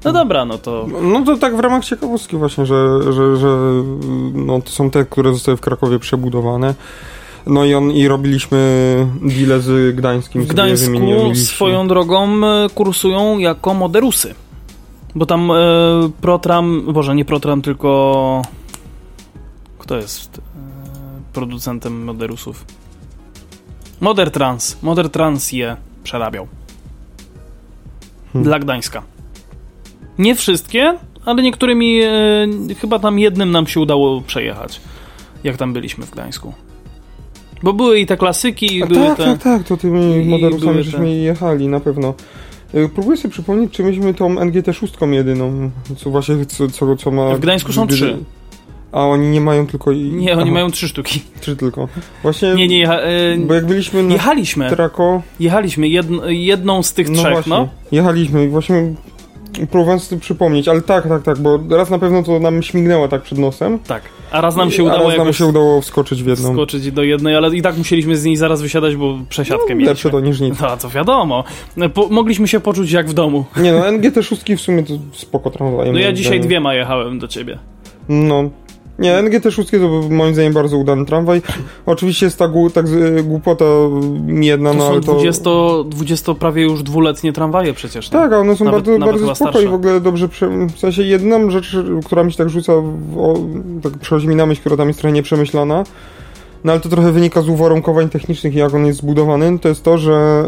No 0.05 0.13
dobra, 0.13 0.45
no 0.45 0.57
to... 0.57 0.87
No 1.01 1.21
to 1.25 1.37
tak 1.37 1.55
w 1.57 1.59
ramach 1.59 1.85
ciekawostki 1.85 2.37
właśnie, 2.37 2.65
że, 2.65 3.13
że, 3.13 3.37
że 3.37 3.47
no, 4.33 4.61
to 4.61 4.69
są 4.69 4.89
te, 4.89 5.05
które 5.05 5.33
zostały 5.33 5.57
w 5.57 5.61
Krakowie 5.61 5.99
przebudowane. 5.99 6.75
No 7.47 7.65
i 7.65 7.73
on 7.73 7.91
i 7.91 8.07
robiliśmy 8.07 8.57
deale 9.21 9.59
z 9.59 9.95
Gdańskim. 9.95 10.41
W 10.41 10.47
Gdańsku 10.47 11.35
swoją 11.35 11.87
drogą 11.87 12.45
e, 12.45 12.69
kursują 12.69 13.37
jako 13.37 13.73
moderusy. 13.73 14.35
Bo 15.15 15.25
tam 15.25 15.51
e, 15.51 15.55
Protram, 16.21 16.93
boże 16.93 17.15
nie 17.15 17.25
Protram, 17.25 17.61
tylko 17.61 18.41
kto 19.79 19.97
jest 19.97 20.37
e, 20.37 20.41
producentem 21.33 22.03
moderusów? 22.03 22.65
Moder 24.01 24.31
Trans. 24.31 24.77
Moder 24.81 25.09
Trans 25.09 25.51
je 25.51 25.77
przerabiał. 26.03 26.47
Hmm. 28.33 28.43
Dla 28.43 28.59
Gdańska. 28.59 29.12
Nie 30.19 30.35
wszystkie, 30.35 30.93
ale 31.25 31.43
niektórymi, 31.43 32.01
e, 32.01 32.47
chyba 32.81 32.99
tam 32.99 33.19
jednym 33.19 33.51
nam 33.51 33.67
się 33.67 33.79
udało 33.79 34.21
przejechać, 34.21 34.81
jak 35.43 35.57
tam 35.57 35.73
byliśmy 35.73 36.05
w 36.05 36.11
Gdańsku. 36.11 36.53
Bo 37.63 37.73
były 37.73 37.99
i 37.99 38.05
te 38.05 38.17
klasyki, 38.17 38.77
i 38.77 38.83
A 38.83 38.85
były 38.85 39.05
tak, 39.07 39.17
te... 39.17 39.23
tak, 39.25 39.43
tak, 39.43 39.63
to 39.63 39.77
tymi 39.77 40.15
i 40.25 40.25
moderusami 40.29 40.71
były 40.71 40.83
żeśmy 40.83 40.99
te- 40.99 41.09
jechali 41.09 41.67
na 41.67 41.79
pewno. 41.79 42.13
Y, 42.75 42.89
Próbuję 42.95 43.17
sobie 43.17 43.29
przypomnieć, 43.29 43.71
czy 43.71 43.83
myśmy 43.83 44.13
tą 44.13 44.35
NGT-6 44.35 45.11
jedyną, 45.13 45.71
co 45.97 46.09
właśnie, 46.09 46.45
co, 46.45 46.67
co, 46.67 46.95
co 46.95 47.11
ma... 47.11 47.35
W 47.35 47.39
Gdańsku 47.39 47.73
są 47.73 47.87
trzy. 47.87 48.17
A 48.91 49.05
oni 49.05 49.27
nie 49.27 49.41
mają 49.41 49.67
tylko... 49.67 49.91
i- 49.91 49.97
Nie, 50.11 50.33
oni 50.33 50.41
Aha, 50.43 50.51
mają 50.51 50.71
trzy 50.71 50.87
sztuki. 50.87 51.21
Trzy 51.39 51.55
tylko. 51.55 51.87
Właśnie, 52.23 52.53
Nie, 52.53 52.67
nie, 52.67 52.79
jecha, 52.79 52.99
e, 52.99 53.37
bo 53.37 53.53
jak 53.53 53.65
byliśmy 53.65 54.03
na 54.03 54.13
jechaliśmy. 54.13 54.69
Trako... 54.69 55.21
Jechaliśmy 55.39 55.87
jedn, 55.87 56.15
jedną 56.27 56.83
z 56.83 56.93
tych 56.93 57.09
No 57.09 57.15
trzech, 57.15 57.31
właśnie, 57.33 57.49
no. 57.49 57.67
jechaliśmy 57.91 58.43
i 58.45 58.47
właśnie 58.47 58.93
próbowałem 59.71 59.99
sobie 59.99 60.21
przypomnieć, 60.21 60.67
ale 60.67 60.81
tak, 60.81 61.07
tak, 61.07 61.23
tak, 61.23 61.37
bo 61.39 61.59
raz 61.69 61.89
na 61.89 61.99
pewno 61.99 62.23
to 62.23 62.39
nam 62.39 62.63
śmignęło 62.63 63.07
tak 63.07 63.21
przed 63.21 63.37
nosem, 63.37 63.79
Tak. 63.79 64.01
A 64.31 64.41
raz 64.41 64.55
nam 64.55 64.71
się 64.71 64.83
a 64.83 64.85
udało 64.85 65.09
raz 65.09 65.17
nam 65.17 65.33
się 65.33 65.45
udało 65.45 65.81
wskoczyć 65.81 66.23
w 66.23 66.27
jedną. 66.27 66.53
skoczyć 66.53 66.91
do 66.91 67.03
jednej, 67.03 67.35
ale 67.35 67.55
i 67.55 67.61
tak 67.61 67.77
musieliśmy 67.77 68.17
z 68.17 68.23
niej 68.25 68.37
zaraz 68.37 68.61
wysiadać, 68.61 68.95
bo 68.95 69.17
przesiadkę 69.29 69.63
No, 69.69 69.75
mieliśmy. 69.75 69.89
lepsze 69.89 70.09
to 70.09 70.19
niż 70.19 70.39
nic. 70.39 70.59
No, 70.61 70.67
a 70.67 70.77
to 70.77 70.89
wiadomo. 70.89 71.43
Po, 71.93 72.07
mogliśmy 72.09 72.47
się 72.47 72.59
poczuć 72.59 72.91
jak 72.91 73.09
w 73.09 73.13
domu. 73.13 73.45
Nie 73.57 73.71
no, 73.71 73.79
NGT-6 73.79 74.57
w 74.57 74.61
sumie 74.61 74.83
to 74.83 74.93
spoko 75.13 75.49
tramwaje. 75.49 75.91
No 75.91 75.99
ja 75.99 76.13
dzisiaj 76.13 76.31
zdaniem. 76.31 76.47
dwiema 76.47 76.73
jechałem 76.75 77.19
do 77.19 77.27
ciebie. 77.27 77.59
No. 78.09 78.49
Nie, 79.03 79.13
NGT-6 79.23 79.79
to 79.79 80.09
moim 80.15 80.33
zdaniem 80.33 80.53
bardzo 80.53 80.77
udany 80.77 81.05
tramwaj. 81.05 81.41
Oczywiście 81.85 82.25
jest 82.25 82.39
ta 82.39 82.47
głu, 82.47 82.69
tak, 82.69 82.87
z- 82.87 83.25
głupota 83.25 83.65
jedna, 84.27 84.71
To 84.71 84.77
no 84.77 84.87
ale 84.87 85.01
to... 85.01 85.13
20, 85.13 85.49
20 85.85 86.33
prawie 86.33 86.63
już 86.63 86.83
dwuletnie 86.83 87.33
tramwaje 87.33 87.73
przecież. 87.73 88.11
nie? 88.11 88.19
Tak, 88.19 88.33
a 88.33 88.37
one 88.37 88.55
są 88.55 88.65
Nawet- 88.65 88.79
bardzo, 88.85 88.99
nawet 88.99 89.21
bardzo 89.21 89.35
spoko 89.35 89.61
i 89.61 89.67
w 89.67 89.73
ogóle 89.73 90.01
dobrze, 90.01 90.29
prze... 90.29 90.49
w 90.67 90.79
sensie 90.79 91.03
jedną 91.03 91.49
rzecz, 91.49 91.77
która 92.05 92.23
mi 92.23 92.31
się 92.31 92.37
tak 92.37 92.49
rzuca, 92.49 92.73
w... 93.11 93.17
o... 93.17 93.35
tak 93.83 93.97
przychodzi 93.97 94.27
mi 94.27 94.35
na 94.35 94.45
myśl, 94.45 94.59
która 94.59 94.77
tam 94.77 94.87
jest 94.87 94.99
trochę 94.99 95.13
nieprzemyślana, 95.13 95.83
no 96.63 96.71
ale 96.71 96.81
to 96.81 96.89
trochę 96.89 97.11
wynika 97.11 97.41
z 97.41 97.49
uwarunkowań 97.49 98.09
technicznych 98.09 98.55
jak 98.55 98.73
on 98.73 98.85
jest 98.85 98.99
zbudowany, 98.99 99.59
to 99.59 99.69
jest 99.69 99.83
to, 99.83 99.97
że, 99.97 100.45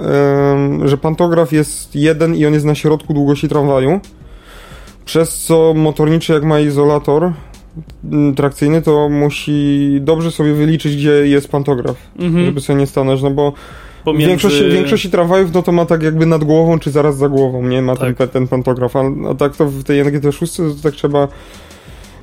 że 0.86 0.98
pantograf 0.98 1.52
jest 1.52 1.96
jeden 1.96 2.36
i 2.36 2.46
on 2.46 2.54
jest 2.54 2.66
na 2.66 2.76
środku 2.76 3.14
długości 3.14 3.50
tramwaju, 3.50 4.00
przez 5.06 5.38
co 5.38 5.74
motorniczy 5.74 6.34
jak 6.34 6.44
ma 6.44 6.60
izolator 6.60 7.32
trakcyjny, 8.36 8.82
to 8.82 9.10
musi 9.10 9.98
dobrze 10.02 10.32
sobie 10.32 10.54
wyliczyć, 10.54 10.96
gdzie 10.96 11.12
jest 11.12 11.48
pantograf, 11.48 11.96
Mhm. 12.20 12.46
żeby 12.46 12.62
sobie 12.62 12.80
nie 12.80 12.88
stanąć, 12.88 13.22
no 13.22 13.32
bo 13.32 13.54
Pomiędzy... 14.06 14.28
większości, 14.28 14.64
w 14.70 14.74
większości 14.74 15.10
tramwajów 15.10 15.54
no 15.54 15.62
to 15.62 15.72
ma 15.72 15.86
tak 15.86 16.04
jakby 16.04 16.26
nad 16.26 16.44
głową, 16.44 16.80
czy 16.80 16.92
zaraz 16.92 17.18
za 17.18 17.30
głową, 17.30 17.68
nie? 17.68 17.82
Ma 17.82 17.96
Tak. 17.96 18.18
ten, 18.18 18.28
ten 18.28 18.48
pantograf, 18.48 18.96
a, 18.96 19.02
a 19.32 19.36
tak 19.36 19.56
to 19.56 19.66
w 19.66 19.84
tej 19.84 20.04
NGT6 20.04 20.58
to 20.76 20.84
tak 20.84 20.94
trzeba 20.94 21.28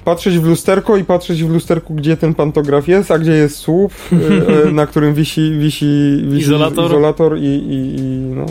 patrzeć 0.04 0.38
w 0.38 0.46
lusterko 0.46 0.96
i 0.96 1.04
patrzeć 1.04 1.44
w 1.44 1.50
lusterku, 1.50 1.94
gdzie 1.94 2.16
ten 2.16 2.34
pantograf 2.34 2.88
jest, 2.88 3.10
a 3.10 3.18
gdzie 3.18 3.32
jest 3.32 3.56
słup, 3.56 3.92
e, 4.12 4.16
e, 4.68 4.72
na 4.72 4.86
którym 4.86 5.14
wisi, 5.14 5.52
wisi, 5.58 6.22
wisi 6.24 6.42
Izolator. 6.42 6.86
izolator 6.86 7.38
i, 7.38 7.44
i, 7.44 7.96
i 7.98 8.02
no. 8.34 8.46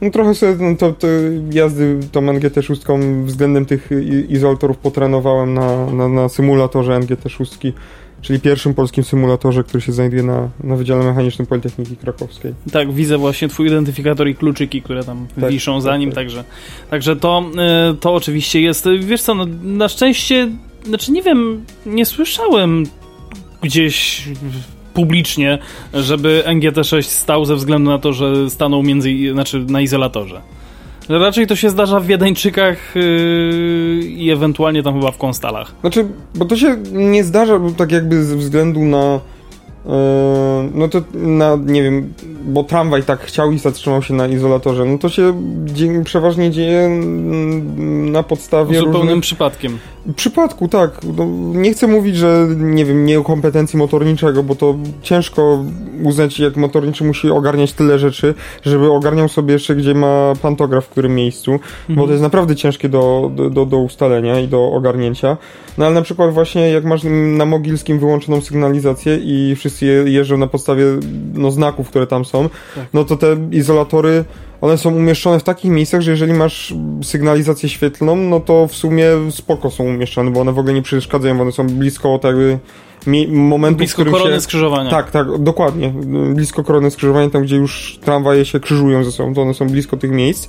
no 0.00 0.10
trochę 0.10 0.34
sobie 0.34 0.56
no, 0.60 0.76
to, 0.76 0.92
to 0.92 1.06
jazdy 1.50 2.00
tą 2.12 2.20
NGT6 2.20 3.24
względem 3.24 3.66
tych 3.66 3.90
izolatorów 4.28 4.78
potrenowałem 4.78 5.54
na, 5.54 5.86
na, 5.86 6.08
na 6.08 6.28
symulatorze 6.28 6.92
NGT6 6.92 7.72
czyli 8.22 8.40
pierwszym 8.40 8.74
polskim 8.74 9.04
symulatorze, 9.04 9.64
który 9.64 9.80
się 9.80 9.92
znajduje 9.92 10.22
na, 10.22 10.48
na 10.64 10.76
Wydziale 10.76 11.04
Mechanicznym 11.04 11.46
Politechniki 11.46 11.96
Krakowskiej. 11.96 12.54
Tak, 12.72 12.92
widzę 12.92 13.18
właśnie 13.18 13.48
twój 13.48 13.66
identyfikator 13.66 14.28
i 14.28 14.34
kluczyki, 14.34 14.82
które 14.82 15.04
tam 15.04 15.26
Tak, 15.40 15.50
wiszą 15.50 15.80
za 15.80 15.90
tak, 15.90 16.00
nim, 16.00 16.10
tak. 16.10 16.14
także, 16.14 16.44
także 16.90 17.16
to, 17.16 17.44
y, 17.92 17.96
to 17.96 18.14
oczywiście 18.14 18.60
jest. 18.60 18.88
Wiesz 19.00 19.22
co, 19.22 19.34
no, 19.34 19.46
na 19.62 19.88
szczęście, 19.88 20.48
znaczy 20.86 21.12
nie 21.12 21.22
wiem, 21.22 21.64
nie 21.86 22.06
słyszałem 22.06 22.86
gdzieś 23.62 24.28
publicznie, 24.94 25.58
żeby 25.94 26.42
NGT6 26.46 27.02
stał 27.02 27.44
ze 27.44 27.56
względu 27.56 27.90
na 27.90 27.98
to, 27.98 28.12
że 28.12 28.50
stanął 28.50 28.82
między, 28.82 29.10
znaczy 29.32 29.64
na 29.68 29.80
izolatorze. 29.80 30.40
Że 31.10 31.18
Raczej 31.18 31.46
to 31.46 31.56
się 31.56 31.70
zdarza 31.70 32.00
w 32.00 32.06
Wiedeńczykach 32.06 32.94
yy, 32.94 34.00
i 34.06 34.30
ewentualnie 34.30 34.82
tam 34.82 34.94
chyba 34.94 35.10
w 35.10 35.18
Konstalach. 35.18 35.74
Znaczy, 35.80 36.08
bo 36.34 36.44
to 36.44 36.56
się 36.56 36.76
nie 36.92 37.24
zdarza 37.24 37.60
tak 37.76 37.92
jakby 37.92 38.24
ze 38.24 38.36
względu 38.36 38.84
na 38.84 39.20
no 40.74 40.88
to 40.88 41.02
na, 41.14 41.58
nie 41.66 41.82
wiem, 41.82 42.12
bo 42.44 42.64
tramwaj 42.64 43.02
tak 43.02 43.20
chciał 43.20 43.52
i 43.52 43.58
zatrzymał 43.58 44.02
się 44.02 44.14
na 44.14 44.26
izolatorze, 44.26 44.84
no 44.84 44.98
to 44.98 45.08
się 45.08 45.42
przeważnie 46.04 46.50
dzieje 46.50 46.80
mm, 46.80 48.12
na 48.12 48.22
podstawie 48.22 48.78
Zupełnym 48.78 49.02
różnych 49.02 49.20
przypadkiem. 49.20 49.78
przypadku, 50.16 50.68
tak. 50.68 50.90
No, 51.16 51.26
nie 51.60 51.72
chcę 51.72 51.86
mówić, 51.86 52.16
że 52.16 52.46
nie 52.56 52.84
wiem, 52.84 53.06
nie 53.06 53.18
o 53.18 53.22
kompetencji 53.22 53.78
motorniczego, 53.78 54.42
bo 54.42 54.54
to 54.54 54.74
ciężko 55.02 55.64
uznać, 56.02 56.38
jak 56.38 56.56
motorniczy 56.56 57.04
musi 57.04 57.30
ogarniać 57.30 57.72
tyle 57.72 57.98
rzeczy, 57.98 58.34
żeby 58.62 58.92
ogarniał 58.92 59.28
sobie 59.28 59.52
jeszcze, 59.52 59.76
gdzie 59.76 59.94
ma 59.94 60.32
pantograf 60.42 60.84
w 60.84 60.88
którym 60.88 61.14
miejscu, 61.14 61.60
bo 61.88 62.06
to 62.06 62.10
jest 62.10 62.22
naprawdę 62.22 62.56
ciężkie 62.56 62.88
do, 62.88 63.30
do, 63.50 63.66
do, 63.66 63.78
ustalenia 63.78 64.40
i 64.40 64.48
do 64.48 64.72
ogarnięcia. 64.72 65.36
No 65.78 65.86
ale 65.86 65.94
na 65.94 66.02
przykład 66.02 66.34
właśnie 66.34 66.70
jak 66.70 66.84
masz 66.84 67.00
na 67.36 67.46
Mogilskim 67.46 67.98
wyłączoną 67.98 68.40
sygnalizację 68.40 69.18
i 69.22 69.54
wszyscy 69.56 69.75
jeżdżą 69.82 70.36
na 70.36 70.46
podstawie 70.46 70.84
no, 71.34 71.50
znaków, 71.50 71.88
które 71.88 72.06
tam 72.06 72.24
są, 72.24 72.48
Tak. 72.74 72.86
no 72.94 73.04
to 73.04 73.16
te 73.16 73.36
izolatory, 73.52 74.24
one 74.60 74.78
są 74.78 74.94
umieszczone 74.94 75.40
w 75.40 75.42
takich 75.42 75.70
miejscach, 75.70 76.00
że 76.00 76.10
jeżeli 76.10 76.32
masz 76.32 76.74
sygnalizację 77.02 77.68
świetlną, 77.68 78.16
no 78.16 78.40
to 78.40 78.66
w 78.66 78.74
sumie 78.74 79.06
spoko 79.30 79.70
są 79.70 79.84
umieszczone, 79.84 80.30
bo 80.30 80.40
one 80.40 80.52
w 80.52 80.58
ogóle 80.58 80.74
nie 80.74 80.82
przeszkadzają, 80.82 81.36
bo 81.36 81.42
one 81.42 81.52
są 81.52 81.66
blisko 81.66 82.18
tak 82.18 82.36
jakby 82.36 82.58
momentu, 83.28 83.74
w 83.74 83.78
Blisko 83.78 83.96
którym 83.96 84.12
korony 84.12 84.34
się... 84.34 84.40
skrzyżowania. 84.40 84.90
Tak, 84.90 85.10
tak, 85.10 85.26
dokładnie. 85.38 85.92
Blisko 86.34 86.64
korony 86.64 86.90
skrzyżowania, 86.90 87.30
tam 87.30 87.42
gdzie 87.42 87.56
już 87.56 87.98
tramwaje 88.04 88.44
się 88.44 88.60
krzyżują 88.60 89.04
ze 89.04 89.12
sobą, 89.12 89.34
to 89.34 89.42
one 89.42 89.54
są 89.54 89.66
blisko 89.66 89.96
tych 89.96 90.10
miejsc. 90.10 90.48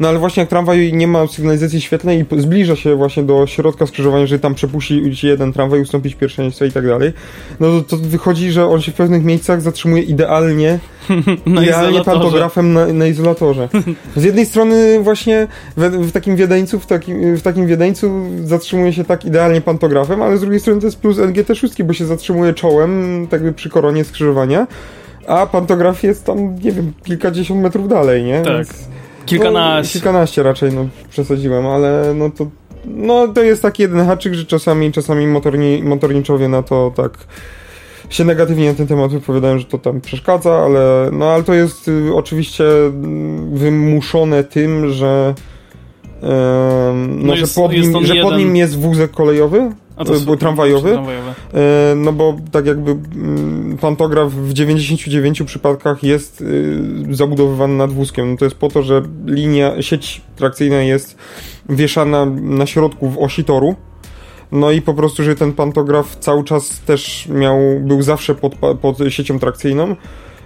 No 0.00 0.08
ale 0.08 0.18
właśnie 0.18 0.40
jak 0.40 0.50
tramwaj 0.50 0.92
nie 0.92 1.06
ma 1.06 1.26
sygnalizacji 1.26 1.80
świetlnej 1.80 2.26
i 2.36 2.40
zbliża 2.40 2.76
się 2.76 2.96
właśnie 2.96 3.22
do 3.22 3.46
środka 3.46 3.86
skrzyżowania, 3.86 4.26
że 4.26 4.38
tam 4.38 4.54
przepuści 4.54 5.16
ci 5.16 5.26
jeden 5.26 5.52
tramwaj, 5.52 5.80
ustąpić 5.80 6.14
pierwszeństwo 6.14 6.64
i 6.64 6.72
tak 6.72 6.86
dalej, 6.86 7.12
no 7.60 7.66
to, 7.80 7.82
to 7.82 7.96
wychodzi, 7.96 8.50
że 8.50 8.66
on 8.66 8.80
się 8.80 8.92
w 8.92 8.94
pewnych 8.94 9.24
miejscach 9.24 9.60
zatrzymuje 9.62 10.02
idealnie, 10.02 10.78
Na 11.46 11.62
idealnie 11.62 12.04
pantografem 12.04 12.72
na, 12.72 12.86
na 12.86 13.06
izolatorze. 13.06 13.68
Z 14.16 14.24
jednej 14.24 14.46
strony 14.46 15.00
właśnie 15.00 15.46
w, 15.76 15.80
w 16.08 16.12
takim 16.12 16.36
wiedeńcu, 16.36 16.80
w 16.80 16.86
takim, 16.86 17.36
w 17.36 17.42
takim 17.42 17.66
wiedeńcu 17.66 18.10
zatrzymuje 18.44 18.92
się 18.92 19.04
tak 19.04 19.24
idealnie 19.24 19.60
pantografem, 19.60 20.22
ale 20.22 20.36
z 20.36 20.40
drugiej 20.40 20.60
strony 20.60 20.80
to 20.80 20.86
jest 20.86 20.98
plus 20.98 21.16
NGT6, 21.18 21.82
bo 21.82 21.92
się 21.92 22.06
zatrzymuje 22.06 22.54
czołem, 22.54 23.26
tak 23.30 23.40
jakby 23.40 23.52
przy 23.52 23.70
koronie 23.70 24.04
skrzyżowania, 24.04 24.66
a 25.26 25.46
pantograf 25.46 26.02
jest 26.02 26.24
tam, 26.24 26.54
nie 26.54 26.72
wiem, 26.72 26.92
kilkadziesiąt 27.04 27.62
metrów 27.62 27.88
dalej, 27.88 28.22
nie? 28.24 28.40
Tak. 28.42 28.56
Więc- 28.56 28.88
Kilkanaście. 29.26 29.98
No, 29.98 30.00
kilkanaście 30.02 30.42
raczej, 30.42 30.72
no 30.72 30.88
przesadziłem, 31.10 31.66
ale 31.66 32.14
no 32.14 32.30
to 32.30 32.46
no 32.84 33.28
to 33.28 33.42
jest 33.42 33.62
taki 33.62 33.82
jeden 33.82 34.06
haczyk, 34.06 34.34
że 34.34 34.44
czasami, 34.44 34.92
czasami 34.92 35.26
motorni, 35.26 35.82
motorniczowie 35.82 36.48
na 36.48 36.62
to 36.62 36.92
tak 36.96 37.10
się 38.08 38.24
negatywnie 38.24 38.68
na 38.68 38.74
ten 38.74 38.86
temat 38.86 39.12
wypowiadają, 39.12 39.58
że 39.58 39.64
to 39.64 39.78
tam 39.78 40.00
przeszkadza, 40.00 40.54
ale 40.54 41.10
no 41.12 41.26
ale 41.26 41.42
to 41.42 41.54
jest 41.54 41.88
y, 41.88 42.14
oczywiście 42.14 42.64
mm, 42.86 43.56
wymuszone 43.56 44.44
tym, 44.44 44.92
że 44.92 45.34
em, 46.22 47.20
no, 47.20 47.26
No 47.26 47.34
że, 47.34 47.40
jest- 47.40 47.54
pod 47.56 47.72
jest 47.72 47.92
nim, 47.92 48.06
że 48.06 48.14
pod 48.22 48.36
nim 48.36 48.56
jest 48.56 48.78
wózek 48.78 49.10
kolejowy, 49.10 49.70
A 49.96 50.04
to 50.04 50.16
y, 50.16 50.20
był 50.20 50.36
tramwajowy, 50.36 50.92
tramwajowe. 50.92 51.34
E, 51.54 51.94
No 51.96 52.12
bo 52.12 52.36
tak 52.52 52.66
jakby 52.66 52.90
mm, 52.90 53.76
pantograf 53.80 54.32
w 54.32 54.52
99 54.52 55.42
przypadkach 55.42 56.02
jest 56.02 56.40
y, 56.40 56.78
zabudowywany 57.10 57.76
nad 57.76 57.92
wózkiem. 57.92 58.30
No 58.30 58.36
to 58.36 58.44
jest 58.44 58.56
po 58.56 58.68
to, 58.68 58.82
że 58.82 59.02
linia, 59.26 59.82
sieć 59.82 60.20
trakcyjna 60.36 60.82
jest 60.82 61.16
wieszana 61.68 62.26
na 62.40 62.66
środku 62.66 63.08
w 63.08 63.18
osi 63.18 63.44
toru. 63.44 63.74
No 64.52 64.70
i 64.70 64.82
po 64.82 64.94
prostu, 64.94 65.22
że 65.22 65.34
ten 65.34 65.52
pantograf 65.52 66.16
cały 66.16 66.44
czas 66.44 66.80
też 66.80 67.28
miał, 67.28 67.58
był 67.80 68.02
zawsze 68.02 68.34
pod, 68.34 68.54
pod 68.80 68.98
siecią 69.08 69.38
trakcyjną, 69.38 69.96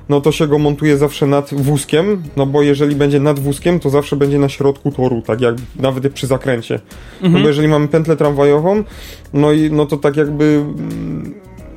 no 0.08 0.20
to 0.20 0.32
się 0.32 0.46
go 0.46 0.58
montuje 0.58 0.96
zawsze 0.96 1.26
nad 1.26 1.54
wózkiem, 1.54 2.22
no 2.36 2.46
bo 2.46 2.62
jeżeli 2.62 2.96
będzie 2.96 3.20
nad 3.20 3.38
wózkiem, 3.38 3.80
to 3.80 3.90
zawsze 3.90 4.16
będzie 4.16 4.38
na 4.38 4.48
środku 4.48 4.90
toru, 4.90 5.22
tak 5.22 5.40
jak 5.40 5.54
nawet 5.76 6.12
przy 6.12 6.26
zakręcie. 6.26 6.80
No 7.22 7.40
bo 7.40 7.48
jeżeli 7.48 7.68
mamy 7.68 7.88
pętlę 7.88 8.16
tramwajową, 8.16 8.84
no 9.32 9.52
i 9.52 9.70
no 9.70 9.86
to 9.86 9.96
tak 9.96 10.16
jakby 10.16 10.64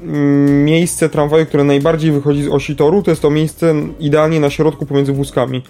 mm, 0.04 0.66
miejsce 0.66 1.10
tramwaju, 1.10 1.46
które 1.46 1.64
najbardziej 1.64 2.12
wychodzi 2.12 2.44
z 2.44 2.48
osi 2.48 2.76
toru, 2.76 3.04
to 3.04 3.12
jest 3.12 3.22
to 3.22 3.30
miejsce 3.30 3.76
idealnie 4.00 4.40
na 4.40 4.50
środku 4.50 4.86
pomiędzy 4.86 5.14
wózkami. 5.14 5.62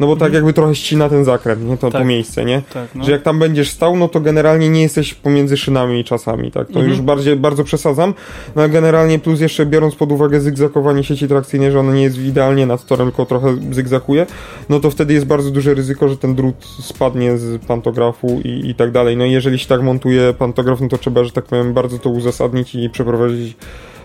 No 0.00 0.06
bo 0.06 0.16
tak 0.16 0.32
jakby 0.32 0.52
trochę 0.52 0.74
ścina 0.74 1.08
ten 1.08 1.24
zakręt, 1.24 1.62
nie? 1.68 1.76
To, 1.76 1.90
to 1.90 1.98
Tak. 1.98 2.06
miejsce, 2.06 2.44
nie? 2.44 2.62
Tak, 2.74 2.94
no. 2.94 3.04
Że 3.04 3.12
jak 3.12 3.22
tam 3.22 3.38
będziesz 3.38 3.70
stał, 3.70 3.96
no 3.96 4.08
to 4.08 4.20
generalnie 4.20 4.68
nie 4.68 4.82
jesteś 4.82 5.14
pomiędzy 5.14 5.56
szynami 5.56 6.04
czasami, 6.04 6.50
tak? 6.50 6.66
To 6.66 6.72
Mhm. 6.72 6.88
już 6.88 7.00
bardziej, 7.00 7.36
bardzo 7.36 7.64
przesadzam. 7.64 8.14
No 8.56 8.62
a 8.62 8.68
generalnie 8.68 9.18
plus 9.18 9.40
jeszcze 9.40 9.66
biorąc 9.66 9.94
pod 9.94 10.12
uwagę 10.12 10.40
zygzakowanie 10.40 11.04
sieci 11.04 11.28
trakcyjnej, 11.28 11.72
że 11.72 11.80
ona 11.80 11.94
nie 11.94 12.02
jest 12.02 12.18
idealnie 12.18 12.66
nad 12.66 12.86
torem, 12.86 13.08
tylko 13.08 13.26
trochę 13.26 13.56
zygzakuje, 13.70 14.26
no 14.68 14.80
to 14.80 14.90
wtedy 14.90 15.14
jest 15.14 15.26
bardzo 15.26 15.50
duże 15.50 15.74
ryzyko, 15.74 16.08
że 16.08 16.16
ten 16.16 16.34
drut 16.34 16.66
spadnie 16.80 17.38
z 17.38 17.64
pantografu 17.66 18.40
i, 18.44 18.70
i 18.70 18.74
tak 18.74 18.90
dalej. 18.90 19.16
No 19.16 19.24
i 19.24 19.32
jeżeli 19.32 19.58
się 19.58 19.66
tak 19.66 19.82
montuje 19.82 20.34
pantograf, 20.38 20.80
no 20.80 20.88
to 20.88 20.98
trzeba, 20.98 21.24
że 21.24 21.32
tak 21.32 21.44
powiem, 21.44 21.72
bardzo 21.74 21.98
to 21.98 22.10
uzasadnić 22.10 22.74
i 22.74 22.90
przeprowadzić 22.90 23.56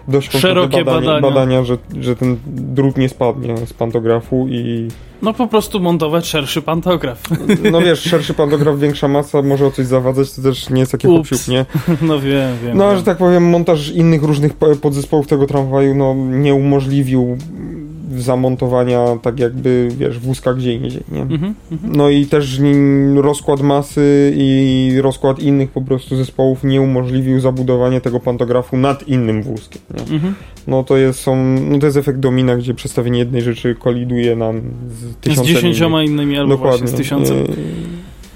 dość 0.08 0.32
Szerokie 0.38 0.86
badanie, 0.86 1.06
badania. 1.08 1.22
badania 1.22 1.64
że, 1.64 1.78
że 2.02 2.16
ten 2.16 2.38
drut 2.48 2.98
nie 2.98 3.10
spadnie 3.10 3.58
z 3.68 3.74
pantografu 3.74 4.48
i 4.50 4.88
No 5.22 5.34
po 5.34 5.48
prostu 5.48 5.80
montować 5.80 6.26
szerszy 6.28 6.62
pantograf. 6.62 7.24
no 7.72 7.82
wiesz, 7.82 8.00
szerszy 8.02 8.34
pantograf, 8.34 8.80
większa 8.80 9.08
masa 9.08 9.42
może 9.42 9.66
o 9.66 9.72
coś 9.72 9.86
zawadzać, 9.86 10.34
to 10.34 10.42
też 10.42 10.70
nie 10.70 10.80
jest 10.80 10.92
takie 10.92 11.10
Ups. 11.10 11.30
hopsiup, 11.30 11.48
nie? 11.48 11.66
No 12.08 12.20
wiem, 12.20 12.52
wiem. 12.66 12.78
No, 12.78 12.98
że 12.98 13.04
tak 13.04 13.18
powiem, 13.18 13.50
montaż 13.50 13.90
innych 13.90 14.24
różnych 14.24 14.54
po- 14.54 14.76
podzespołów 14.76 15.28
tego 15.28 15.48
tramwaju, 15.48 15.96
no, 15.96 16.16
nie 16.16 16.54
umożliwił 16.56 17.38
zamontowania 18.18 19.18
tak 19.22 19.40
jakby, 19.40 19.90
wiesz, 19.98 20.20
wózka 20.20 20.54
gdzie 20.54 20.74
indziej, 20.74 21.04
nie? 21.12 21.22
Mhm. 21.22 21.54
No 21.84 22.10
i 22.10 22.26
też 22.26 22.62
rozkład 23.16 23.62
masy 23.62 24.34
i 24.36 24.98
rozkład 25.02 25.40
innych 25.40 25.72
po 25.72 25.82
prostu 25.82 26.16
zespołów 26.16 26.64
nie 26.64 26.82
umożliwił 26.82 27.40
zabudowania 27.40 28.02
tego 28.02 28.20
pantografu 28.20 28.78
nad 28.78 29.08
innym 29.08 29.44
wózkiem? 29.44 29.82
Mhm. 30.12 30.36
No 30.68 30.84
to 30.84 30.98
jest, 30.98 31.20
są, 31.20 31.36
no 31.70 31.80
to 31.80 31.86
jest 31.86 31.98
efekt 31.98 32.20
domina, 32.20 32.56
gdzie 32.56 32.74
przestawienie 32.74 33.20
jednej 33.20 33.42
rzeczy 33.42 33.76
koliduje 33.76 34.36
nam 34.36 34.62
z 34.90 35.00
Z 35.00 35.16
tysiącem 35.16 35.56
dziesięcioma 35.56 36.04
innymi 36.04 36.38
albo 36.38 36.50
Dokładnie. 36.50 36.78
właśnie 36.80 36.98
z 36.98 37.02
tysiącem. 37.02 37.38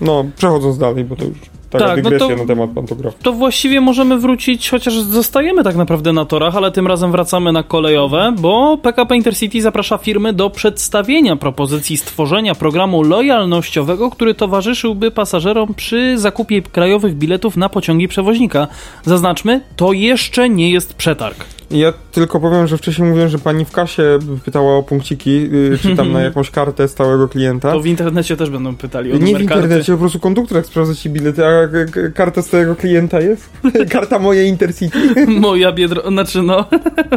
No, 0.02 0.26
przechodząc 0.38 0.78
dalej, 0.78 1.04
bo 1.04 1.16
to 1.16 1.26
już 1.26 1.38
taka 1.70 1.86
Tak, 1.86 1.98
no 1.98 2.10
dygresja 2.10 2.36
to- 2.36 2.42
na 2.42 2.48
temat 2.48 2.70
pantografu. 2.70 3.18
To 3.24 3.34
właściwie 3.34 3.82
możemy 3.82 4.20
wrócić, 4.20 4.70
chociaż 4.70 4.94
zostajemy 4.94 5.64
tak 5.64 5.76
naprawdę 5.76 6.14
na 6.14 6.26
torach, 6.26 6.56
ale 6.56 6.72
tym 6.72 6.88
razem 6.88 7.12
wracamy 7.12 7.52
na 7.52 7.64
kolejowe, 7.64 8.34
bo 8.40 8.78
PKP 8.78 9.16
Intercity 9.16 9.62
zaprasza 9.62 9.98
firmy 9.98 10.34
do 10.34 10.50
przedstawienia 10.50 11.36
propozycji 11.36 11.98
stworzenia 11.98 12.56
programu 12.56 13.04
lojalnościowego, 13.04 14.10
który 14.12 14.34
towarzyszyłby 14.34 15.12
pasażerom 15.12 15.74
przy 15.74 16.18
zakupie 16.18 16.62
krajowych 16.62 17.16
biletów 17.16 17.58
na 17.58 17.70
pociągi 17.70 18.08
przewoźnika. 18.08 18.68
Zaznaczmy, 19.04 19.62
to 19.76 19.94
jeszcze 19.94 20.50
nie 20.50 20.72
jest 20.72 20.94
przetarg. 20.94 21.55
Ja 21.72 21.94
tylko 22.12 22.40
powiem, 22.40 22.68
że 22.68 22.78
wcześniej 22.78 23.08
mówiłem, 23.08 23.30
że 23.30 23.40
pani 23.40 23.66
w 23.66 23.72
kasie 23.72 24.20
pytała 24.46 24.78
o 24.78 24.84
punkciki, 24.84 25.42
yy, 25.52 25.78
czy 25.82 25.96
tam 25.96 26.12
na 26.12 26.22
jakąś 26.30 26.52
kartę 26.52 26.88
stałego 26.88 27.28
klienta. 27.28 27.72
To 27.72 27.80
w 27.80 27.86
internecie 27.86 28.38
też 28.38 28.50
będą 28.50 28.76
pytali 28.76 29.12
o? 29.14 29.18
Nie 29.18 29.26
w 29.26 29.32
karty. 29.32 29.44
internecie, 29.44 29.94
po 29.94 30.00
prostu 30.00 30.20
konduktor 30.20 30.58
jak 30.58 30.66
sprawdza 30.66 30.96
ci 30.96 31.10
bilety, 31.10 31.46
a 31.46 31.68
k- 31.68 32.02
karta 32.16 32.42
stałego 32.42 32.76
klienta 32.76 33.20
jest? 33.22 33.50
Karta 33.92 34.20
mojej 34.20 34.48
Intercity. 34.50 35.00
Moja 35.28 35.72
biedro... 35.72 36.10
Znaczy 36.12 36.42
no, 36.42 36.66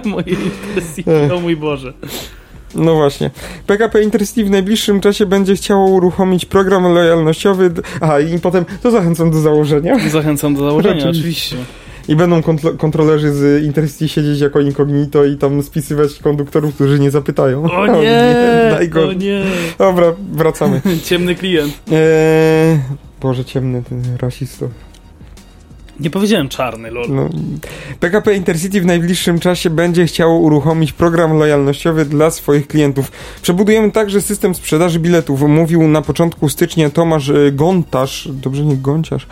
moje 0.05 0.27
Intercity, 0.73 1.35
o 1.35 1.41
mój 1.41 1.57
Boże. 1.57 1.93
No 2.75 2.95
właśnie. 2.95 3.31
PKP 3.67 4.03
Intercity 4.03 4.45
w 4.45 4.51
najbliższym 4.51 5.01
czasie 5.01 5.27
będzie 5.27 5.55
chciało 5.55 5.87
uruchomić 5.91 6.45
program 6.45 6.83
lojalnościowy. 6.95 7.71
Aha, 8.01 8.21
i 8.21 8.39
potem 8.39 8.65
to 8.83 8.91
zachęcam 8.91 9.31
do 9.31 9.41
założenia. 9.41 10.09
Zachęcam 10.09 10.55
do 10.55 10.61
założenia, 10.65 10.95
Oczywiście. 11.09 11.21
oczywiście. 11.21 11.57
I 12.09 12.17
będą 12.17 12.41
kontro- 12.41 12.77
kontrolerzy 12.77 13.33
z 13.33 13.65
Intercity 13.65 14.09
siedzieć 14.09 14.41
jako 14.41 14.61
incognito 14.61 15.25
i 15.25 15.37
tam 15.37 15.63
spisywać 15.63 16.19
konduktorów, 16.19 16.75
którzy 16.75 16.99
nie 16.99 17.11
zapytają. 17.11 17.65
O 17.65 17.87
nie, 18.03 18.35
o 18.73 18.75
najgorzej. 18.75 19.17
nie. 19.17 19.45
Dobra, 19.79 20.15
wracamy. 20.33 20.81
Ciemny 21.05 21.35
klient. 21.35 21.73
Eee, 21.93 22.79
Boże, 23.21 23.45
ciemny 23.45 23.83
ten 23.89 24.03
rasisto. 24.21 24.69
Nie 26.01 26.11
powiedziałem 26.11 26.49
czarny, 26.49 26.91
lol. 26.91 27.07
No. 27.09 27.29
PKP 28.01 28.35
Intercity 28.35 28.81
w 28.81 28.87
najbliższym 28.87 29.39
czasie 29.39 29.71
będzie 29.71 30.07
chciało 30.07 30.39
uruchomić 30.39 30.93
program 30.93 31.39
lojalnościowy 31.39 32.05
dla 32.05 32.31
swoich 32.31 32.69
klientów. 32.69 33.13
Przebudujemy 33.43 33.91
także 33.91 34.21
system 34.21 34.55
sprzedaży 34.55 35.01
biletów, 35.01 35.43
mówił 35.43 35.89
na 35.89 36.03
początku 36.03 36.49
stycznia 36.49 36.91
Tomasz 36.91 37.29
e, 37.29 37.53
Gontarz, 37.53 38.29
dobrze 38.33 38.65
nie 38.65 38.77
Gonciarz, 38.77 39.27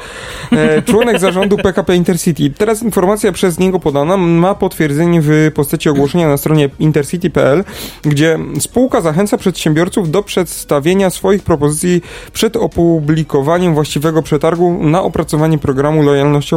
e, 0.52 0.82
członek 0.90 1.18
zarządu 1.18 1.56
PKP 1.56 1.96
Intercity. 1.96 2.50
Teraz 2.50 2.82
informacja 2.82 3.32
przez 3.32 3.58
niego 3.58 3.80
podana 3.80 4.16
ma 4.16 4.54
potwierdzenie 4.54 5.20
w 5.22 5.50
postaci 5.54 5.88
ogłoszenia 5.88 6.28
na 6.28 6.36
stronie 6.36 6.70
intercity.pl, 6.78 7.64
gdzie 8.02 8.38
spółka 8.60 9.00
zachęca 9.00 9.36
przedsiębiorców 9.38 10.10
do 10.10 10.22
przedstawienia 10.22 11.10
swoich 11.10 11.42
propozycji 11.42 12.02
przed 12.32 12.56
opublikowaniem 12.56 13.74
właściwego 13.74 14.22
przetargu 14.22 14.78
na 14.84 15.02
opracowanie 15.02 15.58
programu 15.58 16.02
lojalnościowego. 16.02 16.55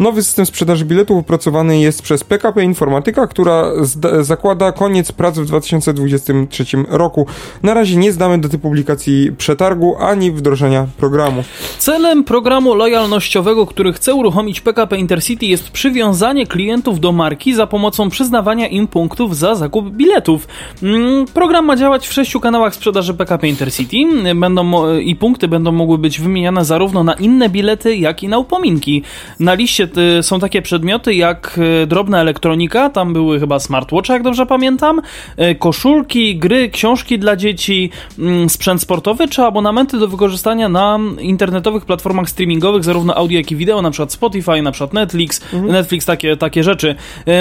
Nowy 0.00 0.22
system 0.22 0.46
sprzedaży 0.46 0.84
biletów 0.84 1.18
opracowany 1.18 1.80
jest 1.80 2.02
przez 2.02 2.24
PKP 2.24 2.64
Informatyka, 2.64 3.26
która 3.26 3.72
zakłada 4.20 4.72
koniec 4.72 5.12
prac 5.12 5.38
w 5.38 5.44
2023 5.44 6.64
roku. 6.88 7.26
Na 7.62 7.74
razie 7.74 7.96
nie 7.96 8.12
zdamy 8.12 8.38
daty 8.38 8.58
publikacji 8.58 9.32
przetargu 9.38 9.96
ani 10.00 10.32
wdrożenia 10.32 10.86
programu. 10.96 11.44
Celem 11.78 12.24
programu 12.24 12.74
lojalnościowego, 12.74 13.66
który 13.66 13.92
chce 13.92 14.14
uruchomić 14.14 14.60
PKP 14.60 14.96
Intercity 14.96 15.46
jest 15.46 15.70
przywiązanie 15.70 16.46
klientów 16.46 17.00
do 17.00 17.12
marki 17.12 17.54
za 17.54 17.66
pomocą 17.66 18.10
przyznawania 18.10 18.68
im 18.68 18.86
punktów 18.86 19.36
za 19.36 19.54
zakup 19.54 19.90
biletów. 19.90 20.48
Mm, 20.82 21.26
Program 21.26 21.64
ma 21.64 21.76
działać 21.76 22.08
w 22.08 22.12
sześciu 22.12 22.40
kanałach 22.40 22.74
sprzedaży 22.74 23.14
PKP 23.14 23.48
Intercity 23.48 23.96
będą 24.34 24.96
i 24.98 25.16
punkty 25.16 25.48
będą 25.48 25.72
mogły 25.72 25.98
być 25.98 26.20
wymieniane 26.20 26.64
zarówno 26.64 27.04
na 27.04 27.14
inne 27.14 27.48
bilety, 27.48 27.96
jak 27.96 28.22
i 28.22 28.28
na 28.28 28.38
upominki. 28.38 29.02
Na 29.40 29.54
liście 29.54 29.88
y, 30.18 30.22
są 30.22 30.40
takie 30.40 30.62
przedmioty 30.62 31.14
jak 31.14 31.58
y, 31.82 31.86
drobna 31.86 32.20
elektronika, 32.20 32.90
tam 32.90 33.12
były 33.12 33.40
chyba 33.40 33.58
smartwatche, 33.58 34.12
jak 34.12 34.22
dobrze 34.22 34.46
pamiętam, 34.46 35.00
y, 35.38 35.54
koszulki, 35.54 36.36
gry, 36.36 36.70
książki 36.70 37.18
dla 37.18 37.36
dzieci, 37.36 37.90
mm, 38.18 38.50
sprzęt 38.50 38.82
sportowy 38.82 39.28
czy 39.28 39.42
abonamenty 39.42 39.98
do 39.98 40.08
wykorzystania 40.08 40.68
na 40.68 40.98
internetowych 41.20 41.84
platformach 41.84 42.30
streamingowych, 42.30 42.84
zarówno 42.84 43.14
audio, 43.14 43.38
jak 43.38 43.50
i 43.50 43.56
wideo, 43.56 43.82
na 43.82 43.90
przykład 43.90 44.12
Spotify, 44.12 44.62
na 44.62 44.72
przykład 44.72 44.92
Netflix, 44.92 45.40
Netflix, 45.52 46.06
takie, 46.06 46.36
takie 46.36 46.62
rzeczy. 46.62 46.94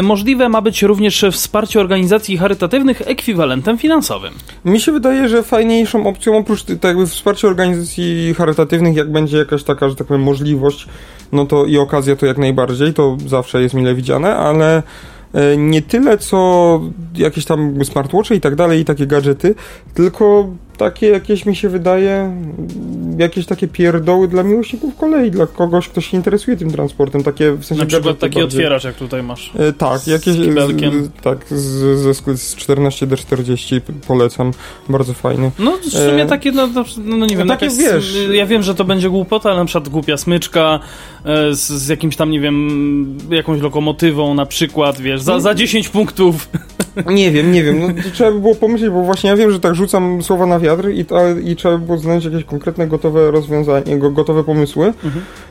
Możliwe 0.04 0.50
ma 0.50 0.62
być 0.62 0.84
również 0.84 1.26
wsparcie 1.32 1.80
organizacji 1.80 2.38
charytatywnych 2.38 3.02
ekwiwalentem 3.06 3.78
finansowym. 3.78 4.34
Mi 4.66 4.80
się 4.80 4.92
wydaje, 4.92 5.30
że 5.30 5.44
fajniejszą 5.44 6.08
opcją, 6.08 6.38
oprócz 6.38 6.64
tak 6.64 6.84
jakby 6.84 7.08
wsparcia 7.08 7.48
organizacji 7.48 8.34
charytatywnych, 8.34 8.96
jak 8.96 9.12
będzie 9.12 9.38
jakaś 9.38 9.64
taka, 9.64 9.90
że 9.90 9.96
tak 9.96 10.08
powiem, 10.08 10.24
możliwość, 10.24 10.88
no 11.32 11.46
to 11.46 11.66
i 11.68 11.78
okazja 11.78 12.16
to 12.16 12.26
jak 12.26 12.38
najbardziej, 12.38 12.94
to 12.94 13.18
zawsze 13.28 13.62
jest 13.62 13.76
mile 13.76 13.96
widziane, 13.96 14.36
ale 14.36 14.84
e, 15.34 15.58
nie 15.58 15.82
tyle 15.82 16.18
co 16.18 16.82
jakieś 17.16 17.46
tam 17.46 17.86
smartwatche 17.86 18.36
i 18.36 18.42
tak 18.42 18.56
dalej, 18.56 18.80
i 18.80 18.86
takie 18.86 19.08
gadżety, 19.08 19.56
tylko 19.94 20.48
takie 20.78 21.08
jakieś 21.10 21.46
mi 21.46 21.56
się 21.56 21.70
wydaje, 21.70 22.32
jakieś 23.18 23.46
takie 23.46 23.68
pierdoły 23.68 24.28
dla 24.28 24.44
miłośników 24.44 24.96
kolei, 24.96 25.32
dla 25.32 25.48
kogoś, 25.48 25.90
kto 25.90 26.02
się 26.02 26.18
interesuje 26.18 26.58
tym 26.58 26.72
transportem, 26.72 27.24
takie 27.24 27.52
w 27.52 27.66
sensie 27.66 27.84
Na 27.84 27.88
przykład 27.90 28.20
taki 28.20 28.40
bardziej. 28.40 28.60
otwieracz, 28.60 28.84
jak 28.84 28.96
tutaj 28.96 29.24
masz. 29.24 29.52
E, 29.60 29.74
Tak, 29.74 30.08
jakieś 30.08 30.34
Z 30.34 30.38
z, 30.38 31.10
tak, 31.24 31.46
z, 31.50 32.18
skle- 32.18 32.38
z 32.38 32.56
14D40 32.56 33.82
polecam, 34.08 34.52
bardzo 34.90 35.14
fajny. 35.14 35.52
No 35.60 35.78
w 35.78 35.86
sumie 35.90 36.24
E, 36.24 36.26
takie, 36.26 36.52
no, 36.52 36.68
no, 36.68 36.84
no 37.06 37.26
nie 37.26 37.38
wiem, 37.38 37.48
takie, 37.48 37.66
jakaś, 37.66 37.78
wiesz- 37.78 38.30
ja 38.32 38.46
wiem, 38.46 38.64
że 38.64 38.76
to 38.76 38.84
będzie 38.86 39.10
głupota, 39.10 39.50
ale 39.50 39.60
na 39.60 39.66
przykład 39.66 39.90
głupia 39.90 40.18
smyczka 40.18 40.80
e, 41.26 41.56
z, 41.56 41.68
z 41.68 41.88
jakimś 41.88 42.16
tam, 42.16 42.32
nie 42.32 42.40
wiem, 42.40 43.18
jakąś 43.32 43.62
lokomotywą 43.62 44.34
na 44.34 44.46
przykład, 44.46 45.00
wiesz, 45.02 45.22
za, 45.22 45.40
za 45.40 45.56
10 45.56 45.90
punktów. 45.90 46.50
Nie 47.10 47.32
wiem, 47.32 47.52
nie 47.52 47.64
wiem, 47.64 47.80
no 47.80 47.88
trzeba 48.14 48.32
by 48.32 48.40
było 48.40 48.56
pomyśleć, 48.56 48.92
bo 48.92 49.02
właśnie 49.04 49.30
ja 49.30 49.36
wiem, 49.36 49.52
że 49.52 49.60
tak 49.60 49.76
rzucam 49.76 50.24
słowa 50.24 50.46
na 50.46 50.60
wiatr 50.60 50.67
i, 50.94 51.06
to, 51.06 51.30
i 51.44 51.56
trzeba 51.56 51.78
by 51.78 51.86
było 51.86 51.98
znaleźć 51.98 52.26
jakieś 52.26 52.44
konkretne, 52.44 52.88
gotowe 52.88 53.32
rozwiązanie, 53.32 53.98
go- 54.00 54.12
gotowe 54.12 54.44
pomysły, 54.44 54.94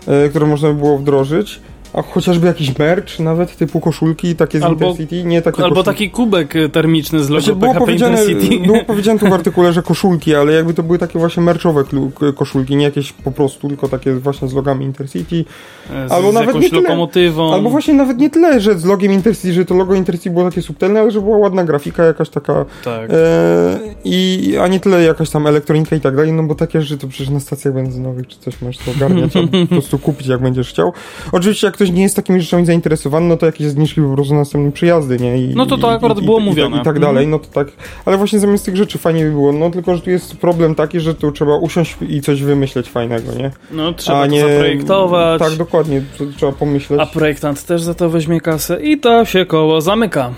e, 0.06 0.28
które 0.28 0.46
można 0.46 0.68
by 0.68 0.74
było 0.74 0.98
wdrożyć. 0.98 1.60
A 1.92 2.02
chociażby 2.02 2.46
jakiś 2.46 2.78
merch, 2.78 3.18
nawet 3.20 3.56
typu 3.56 3.80
koszulki, 3.80 4.36
takie 4.36 4.58
z 4.60 4.62
Albo- 4.62 4.72
Intercity, 4.86 5.24
nie 5.24 5.42
takie 5.42 5.62
Albo 5.64 5.76
koszulki. 5.76 5.98
taki 5.98 6.10
kubek 6.10 6.56
e, 6.56 6.68
termiczny 6.68 7.24
z 7.24 7.28
Właśnie 7.28 7.48
logo 7.52 7.60
było 7.60 7.72
PHP 7.72 7.84
powiedziane, 7.86 8.24
Intercity. 8.24 8.66
było 8.66 8.84
powiedziane 8.92 9.18
tu 9.20 9.28
w 9.28 9.32
artykule, 9.32 9.72
że 9.72 9.82
koszulki, 9.82 10.34
ale 10.34 10.52
jakby 10.52 10.74
to 10.74 10.82
były 10.82 10.98
takie 10.98 11.18
właśnie 11.18 11.42
merchowe 11.42 11.84
koszulki, 12.34 12.76
nie 12.76 12.84
jakieś 12.84 13.12
po 13.12 13.30
prostu, 13.32 13.68
tylko 13.68 13.88
takie 13.88 14.12
właśnie 14.14 14.48
z 14.48 14.52
logami 14.52 14.84
Intercity. 14.84 15.44
E, 15.94 16.08
z, 16.08 16.12
albo 16.12 16.30
z 16.30 16.34
nawet 16.34 16.46
jakąś 16.48 16.62
nie 16.64 16.70
tyle- 16.70 16.82
lokomotywą. 16.82 17.54
Albo 17.54 17.70
właśnie 17.70 17.94
nawet 17.94 18.18
nie 18.18 18.30
tyle, 18.30 18.60
że 18.60 18.78
z 18.78 18.84
logiem 18.84 19.12
Intercity, 19.12 19.52
że 19.52 19.64
to 19.64 19.74
logo 19.74 19.94
Intercity 19.94 20.30
było 20.30 20.50
takie 20.50 20.62
subtelne, 20.62 21.00
ale 21.00 21.10
że 21.10 21.20
była 21.20 21.38
ładna 21.38 21.64
grafika 21.64 22.04
jakaś 22.04 22.28
taka 22.28 22.64
Tak. 22.84 23.10
e, 23.10 23.78
i 24.04 24.52
a 24.62 24.66
nie 24.68 24.80
tyle 24.80 25.02
jakaś 25.02 25.30
tam 25.30 25.46
elektronika 25.46 25.96
i 25.96 26.00
tak 26.00 26.16
dalej, 26.16 26.32
no 26.32 26.42
bo 26.42 26.54
takie 26.54 26.80
rzeczy 26.82 26.98
to 26.98 27.08
przecież 27.08 27.28
na 27.30 27.40
stacjach 27.40 27.74
benzynowych 27.74 28.26
czy 28.26 28.38
coś 28.38 28.62
możesz 28.62 28.84
to 28.84 28.90
ogarniać, 28.90 29.36
albo 29.36 29.58
po 29.60 29.66
prostu 29.66 29.98
kupić 29.98 30.26
jak 30.26 30.42
będziesz 30.42 30.68
chciał. 30.68 30.92
Oczywiście 31.32 31.66
jak 31.66 31.75
ktoś 31.76 31.90
nie 31.90 32.02
jest 32.02 32.16
takimi 32.16 32.40
rzeczami 32.40 32.66
zainteresowany, 32.66 33.26
no 33.28 33.36
to 33.36 33.46
jakieś 33.46 33.66
zniżki 33.66 34.00
po 34.00 34.14
prostu 34.14 34.34
na 34.34 34.40
następnym 34.40 34.72
przyjazdy, 34.72 35.16
nie? 35.18 35.38
I, 35.38 35.54
No 35.54 35.66
to 35.66 35.78
to 35.78 35.90
i- 35.92 35.94
akurat 35.94 36.18
i, 36.18 36.24
było 36.24 36.38
i, 36.40 36.42
mówione. 36.44 36.76
I 36.76 36.78
tak, 36.78 36.84
tak 36.84 36.98
dalej, 36.98 37.26
no 37.26 37.38
to 37.38 37.46
tak. 37.52 37.68
Ale 38.04 38.16
właśnie 38.16 38.38
zamiast 38.38 38.64
tych 38.64 38.76
rzeczy 38.76 38.98
fajnie 38.98 39.24
by 39.24 39.30
było, 39.30 39.52
no 39.52 39.70
tylko, 39.70 39.94
że 39.96 40.02
tu 40.02 40.10
jest 40.10 40.36
problem 40.36 40.74
taki, 40.74 41.00
że 41.00 41.14
tu 41.14 41.32
trzeba 41.32 41.56
usiąść 41.56 41.96
i 42.08 42.20
coś 42.20 42.42
wymyśleć 42.42 42.88
fajnego, 42.90 43.32
nie? 43.34 43.50
No 43.72 43.92
trzeba 43.92 44.18
a 44.18 44.20
to 44.26 44.26
nie 44.32 44.40
zaprojektować. 44.40 45.40
Tak, 45.42 45.54
dokładnie, 45.54 46.02
to 46.18 46.24
trzeba 46.36 46.52
pomyśleć. 46.52 47.00
A 47.00 47.06
projektant 47.06 47.64
też 47.66 47.82
za 47.82 47.94
to 47.94 48.10
weźmie 48.10 48.40
kasę 48.40 48.82
i 48.82 48.98
to 49.00 49.24
się 49.24 49.46
koło 49.46 49.80
zamyka. 49.80 50.30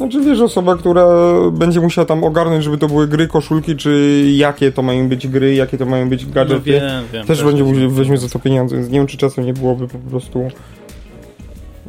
Znaczy 0.00 0.20
wiesz, 0.20 0.40
osoba, 0.40 0.76
która 0.76 1.06
będzie 1.52 1.80
musiała 1.80 2.06
tam 2.06 2.24
ogarnąć, 2.24 2.64
żeby 2.64 2.78
to 2.78 2.86
były 2.88 3.08
gry, 3.08 3.28
koszulki, 3.28 3.76
czy 3.76 4.22
jakie 4.36 4.72
to 4.72 4.82
mają 4.82 5.08
być 5.08 5.28
gry, 5.28 5.54
jakie 5.54 5.78
to 5.78 5.86
mają 5.86 6.08
być 6.08 6.26
No 6.26 6.32
gadżety. 6.32 6.70
wiem, 6.70 6.82
wiem. 7.12 7.26
też 7.26 7.44
będzie 7.44 7.64
wiem. 7.64 7.74
musiał 7.74 7.90
weźmie 7.90 8.18
za 8.18 8.28
to 8.28 8.38
pieniądze, 8.38 8.76
więc 8.76 8.88
nie 8.90 8.98
wiem, 8.98 9.06
czy 9.06 9.16
czasem 9.16 9.46
nie 9.46 9.52
byłoby 9.52 9.88
po 9.88 9.98
prostu 9.98 10.48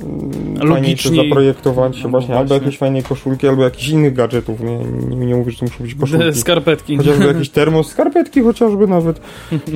mm, 0.04 0.56
fajniejsze 0.56 1.10
Logiczniej. 1.10 1.30
zaprojektować 1.30 1.98
się 1.98 2.04
No 2.04 2.10
właśnie, 2.10 2.36
albo 2.38 2.54
jakieś 2.54 2.78
fajne 2.78 3.04
koszulki, 3.04 3.48
albo 3.48 3.64
jakichś 3.64 3.88
innych 3.90 4.14
gadżetów, 4.14 4.60
nie, 4.60 4.78
nie, 5.16 5.26
nie 5.26 5.36
mówię, 5.36 5.52
że 5.52 5.58
to 5.60 5.66
muszą 5.66 5.84
być 5.84 5.96
koszulki. 6.02 6.40
Skarpetki. 6.40 6.98
Chociażby 6.98 7.26
jakiś 7.26 7.50
termos, 7.50 7.88
skarpetki 7.88 8.42
chociażby 8.42 8.88
nawet. 8.88 9.22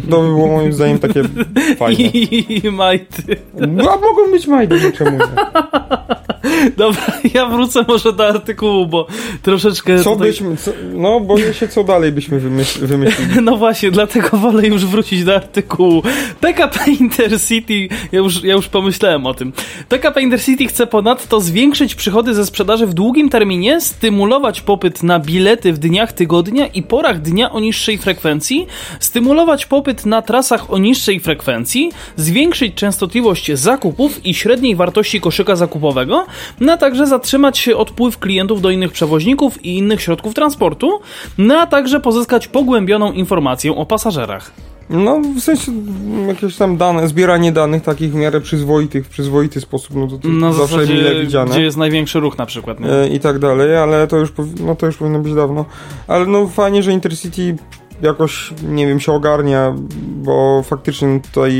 To 0.10 0.22
by 0.22 0.28
było 0.28 0.48
moim 0.48 0.74
zdaniem 0.74 1.00
takie 1.00 1.24
fajne. 1.80 2.04
I 2.04 2.62
majty. 2.72 3.38
No, 3.68 3.84
a 3.92 3.96
mogą 3.96 4.32
być 4.32 4.48
majdy, 4.48 4.80
no 4.84 4.92
czemu 4.98 5.12
nie? 5.18 5.26
Dobra, 6.78 7.02
ja 7.34 7.46
wrócę 7.46 7.86
może 7.88 8.14
do 8.14 8.28
artykułu, 8.28 8.86
bo 8.88 9.08
troszeczkę 9.42 10.00
Co 10.04 10.12
tutaj... 10.12 10.28
byśmy, 10.28 10.58
co, 10.58 10.72
no 10.94 11.20
boję 11.20 11.54
się, 11.54 11.68
co 11.68 11.84
dalej 11.84 12.12
byśmy 12.12 12.40
wymyśl, 12.40 12.86
wymyślili. 12.88 13.42
No 13.42 13.58
właśnie, 13.58 13.92
dlatego 13.92 14.38
wolę 14.38 14.68
już 14.68 14.86
wrócić 14.86 15.24
do 15.24 15.36
artykułu. 15.36 16.04
PKP 16.42 16.92
Intercity, 17.00 17.74
ja 18.12 18.20
już, 18.20 18.44
ja 18.44 18.54
już 18.54 18.68
pomyślałem 18.68 19.26
o 19.26 19.34
tym. 19.34 19.54
PKP 19.90 20.15
Intercity 20.22 20.68
chce 20.68 20.88
ponadto 20.88 21.42
zwiększyć 21.42 21.96
przychody 21.96 22.34
ze 22.34 22.46
sprzedaży 22.46 22.88
w 22.88 22.94
długim 22.94 23.30
terminie, 23.30 23.82
stymulować 23.82 24.62
popyt 24.62 25.04
na 25.04 25.20
bilety 25.20 25.74
w 25.74 25.78
dniach 25.78 26.14
tygodnia 26.14 26.68
i 26.68 26.84
porach 26.84 27.22
dnia 27.22 27.52
o 27.52 27.60
niższej 27.60 27.98
frekwencji, 27.98 28.68
stymulować 29.00 29.66
popyt 29.66 30.06
na 30.06 30.22
trasach 30.22 30.74
o 30.74 30.78
niższej 30.78 31.20
frekwencji, 31.20 31.92
zwiększyć 32.16 32.74
częstotliwość 32.74 33.52
zakupów 33.52 34.26
i 34.26 34.34
średniej 34.34 34.76
wartości 34.76 35.22
koszyka 35.22 35.56
zakupowego, 35.56 36.26
no 36.60 36.74
a 36.74 36.78
także 36.78 37.08
zatrzymać 37.08 37.70
odpływ 37.70 38.18
klientów 38.18 38.62
do 38.62 38.70
innych 38.70 38.92
przewoźników 38.92 39.66
i 39.66 39.78
innych 39.78 40.02
środków 40.02 40.34
transportu, 40.34 41.00
no 41.38 41.60
a 41.60 41.68
także 41.68 42.00
pozyskać 42.00 42.48
pogłębioną 42.48 43.12
informację 43.12 43.76
o 43.76 43.86
pasażerach. 43.86 44.75
No, 44.90 45.22
w 45.38 45.40
sensie 45.40 45.72
mm, 45.72 46.28
jakieś 46.28 46.56
tam 46.58 46.78
dane, 46.78 47.08
zbieranie 47.08 47.52
danych 47.52 47.84
takich 47.84 48.12
w 48.12 48.16
miarę 48.16 48.42
przyzwoitych, 48.42 49.06
w 49.06 49.10
przyzwoity 49.10 49.62
sposób, 49.62 49.96
no 49.96 50.08
to, 50.08 50.18
to 50.18 50.28
Na 50.28 50.54
zawsze 50.54 50.76
zasadzie, 50.76 50.94
mile 50.94 51.22
widziane. 51.22 51.52
gdzie 51.52 51.62
jest 51.64 51.78
największy 51.78 52.20
ruch 52.20 52.38
na 52.38 52.46
przykład. 52.46 52.80
Nie? 52.80 52.90
E, 52.92 53.08
I 53.08 53.20
tak 53.20 53.40
dalej, 53.40 53.78
ale 53.78 54.08
to 54.08 54.18
już, 54.18 54.34
no 54.60 54.76
to 54.76 54.86
już 54.86 54.98
powinno 54.98 55.20
być 55.20 55.34
dawno. 55.34 55.66
Ale 56.08 56.26
no 56.26 56.48
fajnie, 56.48 56.84
że 56.84 56.92
Intercity 56.92 57.56
jakoś, 58.02 58.54
nie 58.70 58.88
wiem, 58.88 59.00
się 59.00 59.12
ogarnia, 59.12 59.76
bo 60.02 60.64
faktycznie 60.64 61.20
tutaj 61.20 61.52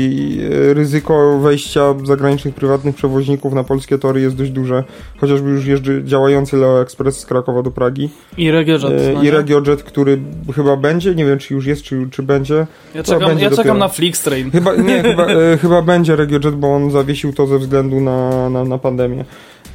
e, 0.70 0.74
ryzyko 0.74 1.38
wejścia 1.38 1.94
zagranicznych 2.04 2.54
prywatnych 2.54 2.94
przewoźników 2.94 3.52
na 3.52 3.64
polskie 3.64 3.98
tory 3.98 4.20
jest 4.20 4.36
dość 4.36 4.50
duże. 4.50 4.84
Chociażby 5.20 5.50
już 5.50 5.66
jeżdży 5.66 6.02
działający 6.04 6.56
Leo 6.56 6.82
Express 6.82 7.20
z 7.20 7.26
Krakowa 7.26 7.62
do 7.62 7.70
Pragi. 7.70 8.10
I 8.38 8.50
RegioJet. 8.50 8.92
E, 8.92 9.12
no 9.12 9.22
I? 9.22 9.30
RegioJet, 9.30 9.82
który 9.82 10.18
chyba 10.54 10.76
będzie, 10.76 11.14
nie 11.14 11.24
wiem 11.24 11.38
czy 11.38 11.54
już 11.54 11.66
jest, 11.66 11.82
czy, 11.82 12.08
czy 12.10 12.22
będzie. 12.22 12.66
Ja 12.94 13.02
czekam, 13.02 13.28
będzie 13.28 13.44
ja 13.44 13.50
czekam 13.50 13.64
dopiero. 13.64 13.78
na 13.78 13.88
Flixtrain. 13.88 14.50
Chyba, 14.50 14.74
nie, 14.74 15.02
chyba, 15.02 15.26
e, 15.52 15.58
chyba 15.58 15.82
będzie 15.82 16.16
RegioJet, 16.16 16.54
bo 16.54 16.74
on 16.74 16.90
zawiesił 16.90 17.32
to 17.32 17.46
ze 17.46 17.58
względu 17.58 18.00
na, 18.00 18.50
na, 18.50 18.64
na 18.64 18.78
pandemię. 18.78 19.24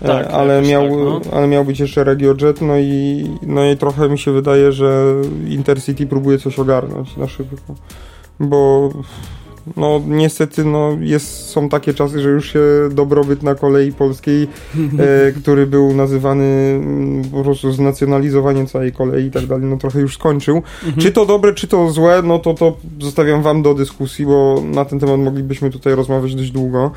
E, 0.01 0.07
Tak, 0.07 0.27
ale, 0.27 0.61
miał, 0.61 0.83
tak, 0.83 0.91
no. 0.91 1.21
ale 1.37 1.47
miał 1.47 1.65
być 1.65 1.79
jeszcze 1.79 2.03
RegioJet, 2.03 2.61
no 2.61 2.77
i, 2.77 3.25
no 3.41 3.65
i 3.65 3.77
trochę 3.77 4.09
mi 4.09 4.19
się 4.19 4.31
wydaje, 4.31 4.71
że 4.71 5.15
Intercity 5.47 6.07
próbuje 6.07 6.37
coś 6.37 6.59
ogarnąć 6.59 7.17
na 7.17 7.27
szybko. 7.27 7.75
Bo 8.39 8.89
no 9.77 10.01
niestety 10.07 10.65
no, 10.65 10.97
jest, 10.99 11.49
są 11.49 11.69
takie 11.69 11.93
czasy, 11.93 12.21
że 12.21 12.29
już 12.29 12.53
się 12.53 12.59
dobrobyt 12.91 13.43
na 13.43 13.55
kolei 13.55 13.93
polskiej, 13.93 14.47
e, 14.99 15.31
który 15.41 15.67
był 15.67 15.93
nazywany 15.93 16.45
mm, 16.83 17.23
po 17.23 17.43
prostu 17.43 17.71
znacjonalizowaniem 17.71 18.67
całej 18.67 18.91
kolei 18.91 19.25
i 19.25 19.31
tak 19.31 19.45
dalej, 19.45 19.65
no 19.65 19.77
trochę 19.77 19.99
już 19.99 20.15
skończył. 20.15 20.55
Mhm. 20.55 20.97
Czy 20.97 21.11
to 21.11 21.25
dobre, 21.25 21.53
czy 21.53 21.67
to 21.67 21.89
złe, 21.89 22.21
no 22.23 22.39
to 22.39 22.53
to 22.53 22.77
zostawiam 22.99 23.41
wam 23.41 23.61
do 23.61 23.73
dyskusji, 23.73 24.25
bo 24.25 24.63
na 24.65 24.85
ten 24.85 24.99
temat 24.99 25.19
moglibyśmy 25.19 25.69
tutaj 25.69 25.95
rozmawiać 25.95 26.35
dość 26.35 26.51
długo. 26.51 26.91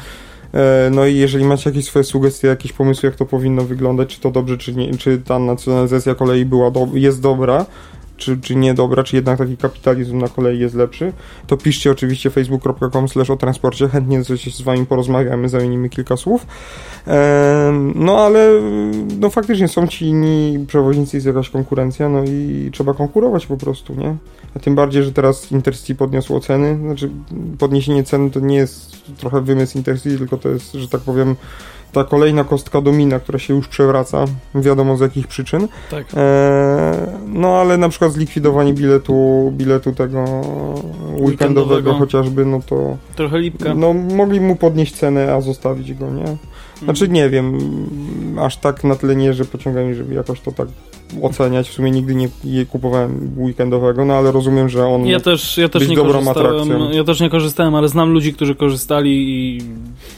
E, 0.55 0.91
No 0.91 1.07
i 1.07 1.17
jeżeli 1.17 1.45
macie 1.45 1.71
jakieś 1.71 1.85
swoje 1.85 2.05
sugestie, 2.05 2.49
jakieś 2.49 2.73
pomysły, 2.73 3.07
jak 3.09 3.17
to 3.17 3.27
powinno 3.27 3.63
wyglądać, 3.63 4.15
czy 4.15 4.21
to 4.21 4.31
dobrze, 4.31 4.59
czy 4.59 4.75
nie, 4.75 4.99
czy 4.99 5.19
ta 5.19 5.39
nacjonalizacja 5.39 6.15
kolei 6.15 6.45
była 6.45 6.71
do, 6.71 6.89
jest 6.95 7.21
dobra, 7.21 7.67
czy, 8.17 8.41
czy 8.41 8.57
niedobra, 8.57 9.03
czy 9.03 9.17
jednak 9.17 9.39
taki 9.39 9.57
kapitalizm 9.57 10.19
na 10.19 10.29
kolei 10.29 10.59
jest 10.59 10.75
lepszy, 10.75 11.13
to 11.47 11.57
piszcie 11.57 11.91
oczywiście 11.91 12.31
facebook.com 12.31 13.09
slash 13.09 13.31
o 13.31 13.37
transporcie, 13.37 13.89
chętnie 13.89 14.23
z 14.25 14.63
wami 14.63 14.87
porozmawiamy, 14.87 15.49
zamienimy 15.49 15.89
kilka 15.89 16.17
słów. 16.17 16.47
No 17.95 18.19
ale 18.19 18.49
no 19.21 19.31
faktycznie 19.31 19.69
są 19.69 19.87
ci 19.87 20.07
inni 20.07 20.65
przewoźnicy, 20.67 21.17
jest 21.17 21.27
jakaś 21.27 21.51
konkurencja, 21.51 22.09
no 22.09 22.25
i 22.25 22.71
trzeba 22.73 22.95
konkurować 22.95 23.47
po 23.47 23.57
prostu, 23.57 23.95
nie? 23.95 24.17
A 24.57 24.59
tym 24.59 24.75
bardziej, 24.75 25.03
że 25.03 25.13
teraz 25.13 25.53
Intercity 25.53 25.95
podniosło 25.95 26.41
ceny, 26.41 26.79
znaczy 26.83 27.11
podniesienie 27.59 28.05
cen 28.05 28.31
to 28.31 28.41
nie 28.41 28.57
jest 28.57 28.97
trochę 29.17 29.41
wymysł 29.41 29.79
Intercity, 29.79 30.19
tylko 30.19 30.37
to 30.37 30.49
jest, 30.49 30.73
że 30.73 30.89
tak 30.89 31.01
powiem, 31.01 31.37
ta 31.95 32.05
kolejna 32.05 32.45
kostka 32.45 32.81
domina, 32.81 33.21
która 33.21 33.39
się 33.39 33.55
już 33.55 33.69
przewraca, 33.69 34.25
wiadomo 34.55 34.97
z 34.97 35.01
jakich 35.01 35.27
przyczyn. 35.27 35.69
Tak. 35.91 36.07
Eee, 36.17 36.17
no 37.27 37.49
ale 37.61 37.77
na 37.79 37.89
przykład 37.89 38.13
zlikwidowanie 38.13 38.73
biletu, 38.73 39.53
biletu 39.57 39.93
tego 39.93 40.19
weekendowego, 40.25 41.25
Weekendowego. 41.25 41.95
chociażby, 41.95 42.45
no 42.45 42.61
to 42.67 42.97
Trochę 43.17 43.39
lipka. 43.39 43.75
no 43.75 43.93
mogli 43.93 44.41
mu 44.41 44.57
podnieść 44.57 44.95
cenę, 44.95 45.35
a 45.35 45.41
zostawić 45.41 45.95
go, 45.95 46.11
nie? 46.11 46.37
Znaczy 46.83 47.09
nie 47.09 47.31
wiem, 47.31 47.59
aż 48.41 48.57
tak 48.57 48.85
na 48.85 48.97
tyle 48.97 49.17
nie, 49.17 49.35
że 49.35 49.45
pociągają, 49.45 49.95
żeby 49.95 50.15
jakoś 50.15 50.41
to 50.41 50.53
tak 50.53 50.69
oceniać. 51.23 51.69
W 51.69 51.73
sumie 51.73 51.91
nigdy 51.91 52.15
nie, 52.15 52.29
nie 52.45 52.67
kupowałem 52.67 53.31
weekendowego, 53.37 54.05
no 54.05 54.15
ale 54.15 54.33
rozumiem, 54.33 54.69
że 54.69 54.87
on... 54.87 55.07
Ja 55.07 55.21
też, 55.21 55.59
ja 55.59 55.69
też 55.69 55.81
być 55.81 55.91
nie 55.91 55.97
dobrą 55.97 56.31
atrakcją. 56.31 56.91
Ja 56.91 57.05
też 57.05 57.21
nie 57.21 57.31
korzystałem, 57.31 57.75
ale 57.75 57.89
znam 57.89 58.13
ludzi, 58.13 58.35
którzy 58.35 58.55
korzystali 58.55 59.11
i 59.11 59.63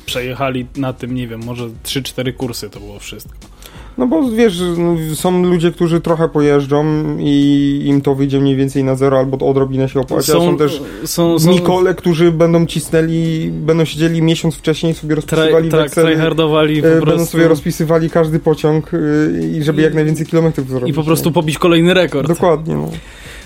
przejechali 0.06 0.66
na 0.76 0.92
tym, 0.92 1.14
nie 1.14 1.28
wiem, 1.28 1.44
może 1.44 1.64
3-4 1.84 2.36
kursy 2.36 2.70
to 2.70 2.80
było 2.80 2.98
wszystko. 2.98 3.55
No 3.98 4.06
bo 4.06 4.30
wiesz, 4.30 4.62
no, 4.78 4.96
są 5.14 5.42
ludzie, 5.42 5.72
którzy 5.72 6.00
trochę 6.00 6.28
pojeżdżą 6.28 6.84
i 7.18 7.82
im 7.84 8.00
to 8.00 8.14
wyjdzie 8.14 8.40
mniej 8.40 8.56
więcej 8.56 8.84
na 8.84 8.96
zero 8.96 9.18
albo 9.18 9.50
odrobinę 9.50 9.88
się 9.88 10.00
opłaci, 10.00 10.32
a 10.32 10.34
są 10.34 10.56
też 10.56 10.82
są, 11.04 11.38
są 11.38 11.50
Nikole, 11.50 11.94
którzy 11.94 12.32
będą 12.32 12.66
cisnęli, 12.66 13.50
będą 13.52 13.84
siedzieli 13.84 14.22
miesiąc 14.22 14.54
wcześniej, 14.54 14.94
sobie 14.94 15.16
tra, 15.16 15.36
rozpisywali 15.36 15.70
tak, 15.70 15.80
weksel, 15.80 16.04
tryhardowali 16.04 16.78
e, 16.78 17.00
po 17.00 17.06
będą 17.06 17.26
sobie 17.26 17.48
rozpisywali 17.48 18.10
każdy 18.10 18.38
pociąg 18.38 18.90
e, 18.94 18.98
i 19.46 19.62
żeby 19.62 19.82
jak 19.82 19.94
najwięcej 19.94 20.26
kilometrów 20.26 20.68
zrobić. 20.68 20.90
i 20.90 20.94
po 20.94 21.04
prostu 21.04 21.32
pobić 21.32 21.58
kolejny 21.58 21.94
rekord. 21.94 22.28
Dokładnie, 22.28 22.74
no. 22.74 22.90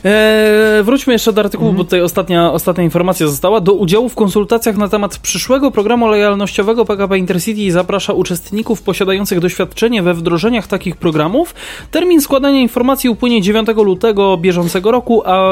Eee, 0.04 0.82
wróćmy 0.82 1.12
jeszcze 1.12 1.32
do 1.32 1.40
artykułu, 1.40 1.72
bo 1.72 1.84
tutaj 1.84 2.02
ostatnia, 2.02 2.52
ostatnia 2.52 2.84
informacja 2.84 3.26
została. 3.26 3.60
Do 3.60 3.72
udziału 3.72 4.08
w 4.08 4.14
konsultacjach 4.14 4.76
na 4.76 4.88
temat 4.88 5.18
przyszłego 5.18 5.70
programu 5.70 6.06
lojalnościowego 6.06 6.84
PKP 6.84 7.18
Intercity 7.18 7.72
zaprasza 7.72 8.12
uczestników 8.12 8.82
posiadających 8.82 9.40
doświadczenie 9.40 10.02
we 10.02 10.14
wdrożeniach 10.14 10.66
takich 10.66 10.96
programów. 10.96 11.54
Termin 11.90 12.20
składania 12.20 12.60
informacji 12.60 13.10
upłynie 13.10 13.42
9 13.42 13.68
lutego 13.76 14.36
bieżącego 14.36 14.90
roku, 14.90 15.22
a 15.24 15.50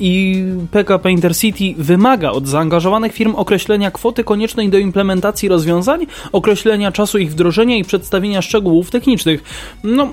i 0.00 0.44
PKP 0.70 1.10
Intercity 1.10 1.74
wymaga 1.76 2.30
od 2.30 2.46
zaangażowanych 2.46 3.12
firm 3.12 3.34
określenia 3.34 3.90
kwoty 3.90 4.24
koniecznej 4.24 4.68
do 4.68 4.78
implementacji 4.78 5.48
rozwiązań, 5.48 6.06
określenia 6.32 6.92
czasu 6.92 7.18
ich 7.18 7.30
wdrożenia 7.30 7.76
i 7.76 7.84
przedstawienia 7.84 8.42
szczegółów 8.42 8.90
technicznych. 8.90 9.42
No, 9.84 10.08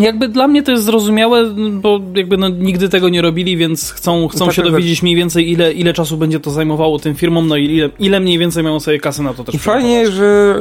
jakby 0.00 0.28
dla 0.28 0.48
mnie 0.48 0.62
to 0.62 0.72
jest 0.72 0.84
zrozumiałe, 0.84 1.44
bo 1.70 2.00
jakby 2.14 2.36
no, 2.36 2.48
nigdy 2.48 2.88
tego 2.88 3.08
nie 3.08 3.22
robili, 3.22 3.56
więc 3.56 3.90
chcą, 3.92 4.28
chcą 4.28 4.44
tak, 4.46 4.54
się 4.54 4.62
tak, 4.62 4.70
dowiedzieć 4.70 5.02
mniej 5.02 5.16
więcej, 5.16 5.50
ile, 5.50 5.72
ile 5.72 5.92
czasu 5.92 6.16
będzie 6.16 6.40
to 6.40 6.50
zajmowało 6.50 6.98
tym 6.98 7.14
firmom, 7.14 7.48
no 7.48 7.56
i 7.56 7.64
ile, 7.64 7.90
ile 7.98 8.20
mniej 8.20 8.38
więcej 8.38 8.62
mają 8.62 8.80
sobie 8.80 8.98
kasy 8.98 9.22
na 9.22 9.34
to 9.34 9.44
też 9.44 9.54
I 9.54 9.58
fajnie, 9.58 10.10
że 10.10 10.58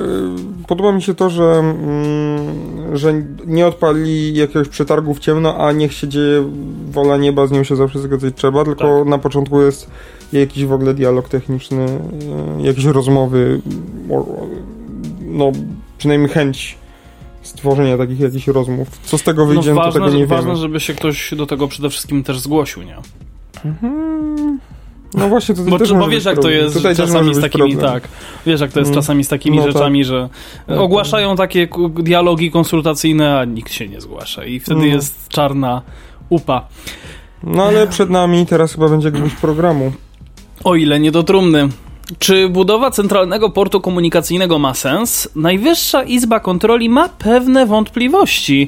y, 0.63 0.67
podoba 0.67 0.91
mi 0.91 1.01
się 1.01 1.13
to, 1.13 1.29
że, 1.29 1.43
mm, 1.43 2.97
że 2.97 3.13
nie 3.45 3.67
odpali 3.67 4.33
jakiegoś 4.33 4.67
przetargu 4.67 5.13
w 5.13 5.19
ciemno, 5.19 5.57
a 5.57 5.71
niech 5.71 5.93
się 5.93 6.07
dzieje 6.07 6.51
wola 6.91 7.17
nieba, 7.17 7.47
z 7.47 7.51
nią 7.51 7.63
się 7.63 7.75
zawsze 7.75 7.99
zgadzać 7.99 8.33
trzeba, 8.35 8.65
tylko 8.65 8.99
Tak. 8.99 9.07
na 9.07 9.17
początku 9.17 9.61
jest 9.61 9.91
jakiś 10.33 10.65
w 10.65 10.73
ogóle 10.73 10.93
dialog 10.93 11.29
techniczny, 11.29 11.85
y, 12.59 12.61
jakieś 12.61 12.85
rozmowy, 12.85 13.61
no 15.21 15.51
przynajmniej 15.97 16.29
chęć 16.29 16.77
stworzenia 17.47 17.97
takich 17.97 18.19
jakichś 18.19 18.47
rozmów. 18.47 18.87
Co 19.03 19.17
z 19.17 19.23
tego 19.23 19.45
wyjdzie, 19.45 19.69
no, 19.69 19.75
no, 19.75 19.81
to 19.81 19.85
ważne, 19.85 20.05
tego 20.05 20.17
nie 20.17 20.27
ważne, 20.27 20.45
wiemy. 20.47 20.59
żeby 20.61 20.79
się 20.79 20.93
ktoś 20.93 21.33
do 21.37 21.45
tego 21.45 21.67
przede 21.67 21.89
wszystkim 21.89 22.23
też 22.23 22.39
zgłosił, 22.39 22.83
nie? 22.83 22.95
Mhm. 23.65 24.59
No 25.13 25.29
właśnie, 25.29 25.55
to 25.55 25.61
Bo, 25.61 25.77
też 25.79 25.93
bo 25.93 26.07
wiesz, 26.07 26.25
jak 26.25 26.39
to 26.39 26.49
jest 26.49 26.75
Tutaj 26.75 26.95
czasami 26.95 27.35
z 27.35 27.41
takimi, 27.41 27.71
problem. 27.75 27.93
tak, 27.93 28.09
wiesz, 28.45 28.61
jak 28.61 28.71
to 28.71 28.79
jest 28.79 28.91
Mm. 28.91 29.01
czasami 29.01 29.23
z 29.23 29.27
takimi 29.27 29.57
No 29.57 29.63
tak. 29.63 29.71
rzeczami, 29.73 30.05
że 30.05 30.29
tak. 30.67 30.79
ogłaszają 30.79 31.35
takie 31.35 31.67
ku- 31.67 31.89
dialogi 31.89 32.51
konsultacyjne, 32.51 33.39
a 33.39 33.45
nikt 33.45 33.71
się 33.73 33.87
nie 33.87 34.01
zgłasza 34.01 34.45
i 34.45 34.59
wtedy 34.59 34.79
No. 34.79 34.85
jest 34.85 35.27
czarna 35.29 35.81
upa. 36.29 36.67
No 37.43 37.63
ale 37.63 37.87
przed 37.87 38.09
nami 38.09 38.45
teraz 38.45 38.73
chyba 38.73 38.89
będzie 38.89 39.11
gwóźdź 39.11 39.35
programu. 39.35 39.91
O 40.63 40.75
ile 40.75 40.99
nie 40.99 41.11
do 41.11 41.23
trumny. 41.23 41.69
Czy 42.19 42.49
budowa 42.49 42.91
centralnego 42.91 43.49
portu 43.49 43.81
komunikacyjnego 43.81 44.59
ma 44.59 44.73
sens? 44.73 45.29
Najwyższa 45.35 46.03
Izba 46.03 46.39
Kontroli 46.39 46.89
ma 46.89 47.09
pewne 47.09 47.65
wątpliwości. 47.65 48.67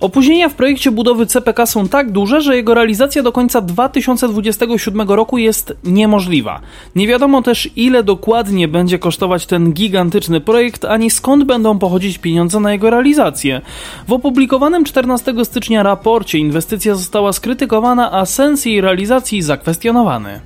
Opóźnienia 0.00 0.48
w 0.48 0.54
projekcie 0.54 0.90
budowy 0.90 1.26
CPK 1.26 1.66
są 1.66 1.88
tak 1.88 2.10
duże, 2.10 2.40
że 2.40 2.56
jego 2.56 2.74
realizacja 2.74 3.22
do 3.22 3.32
końca 3.32 3.60
2027 3.60 5.08
roku 5.08 5.38
jest 5.38 5.76
niemożliwa. 5.84 6.60
Nie 6.96 7.06
wiadomo 7.06 7.42
też, 7.42 7.70
ile 7.76 8.02
dokładnie 8.02 8.68
będzie 8.68 8.98
kosztować 8.98 9.46
ten 9.46 9.72
gigantyczny 9.72 10.40
projekt, 10.40 10.84
ani 10.84 11.10
skąd 11.10 11.44
będą 11.44 11.78
pochodzić 11.78 12.18
pieniądze 12.18 12.60
na 12.60 12.72
jego 12.72 12.90
realizację. 12.90 13.60
W 14.08 14.12
opublikowanym 14.12 14.84
14 14.84 15.34
stycznia 15.44 15.82
raporcie 15.82 16.38
inwestycja 16.38 16.94
została 16.94 17.32
skrytykowana, 17.32 18.12
a 18.12 18.26
sens 18.26 18.64
jej 18.64 18.80
realizacji 18.80 19.42
zakwestionowany. 19.42 20.40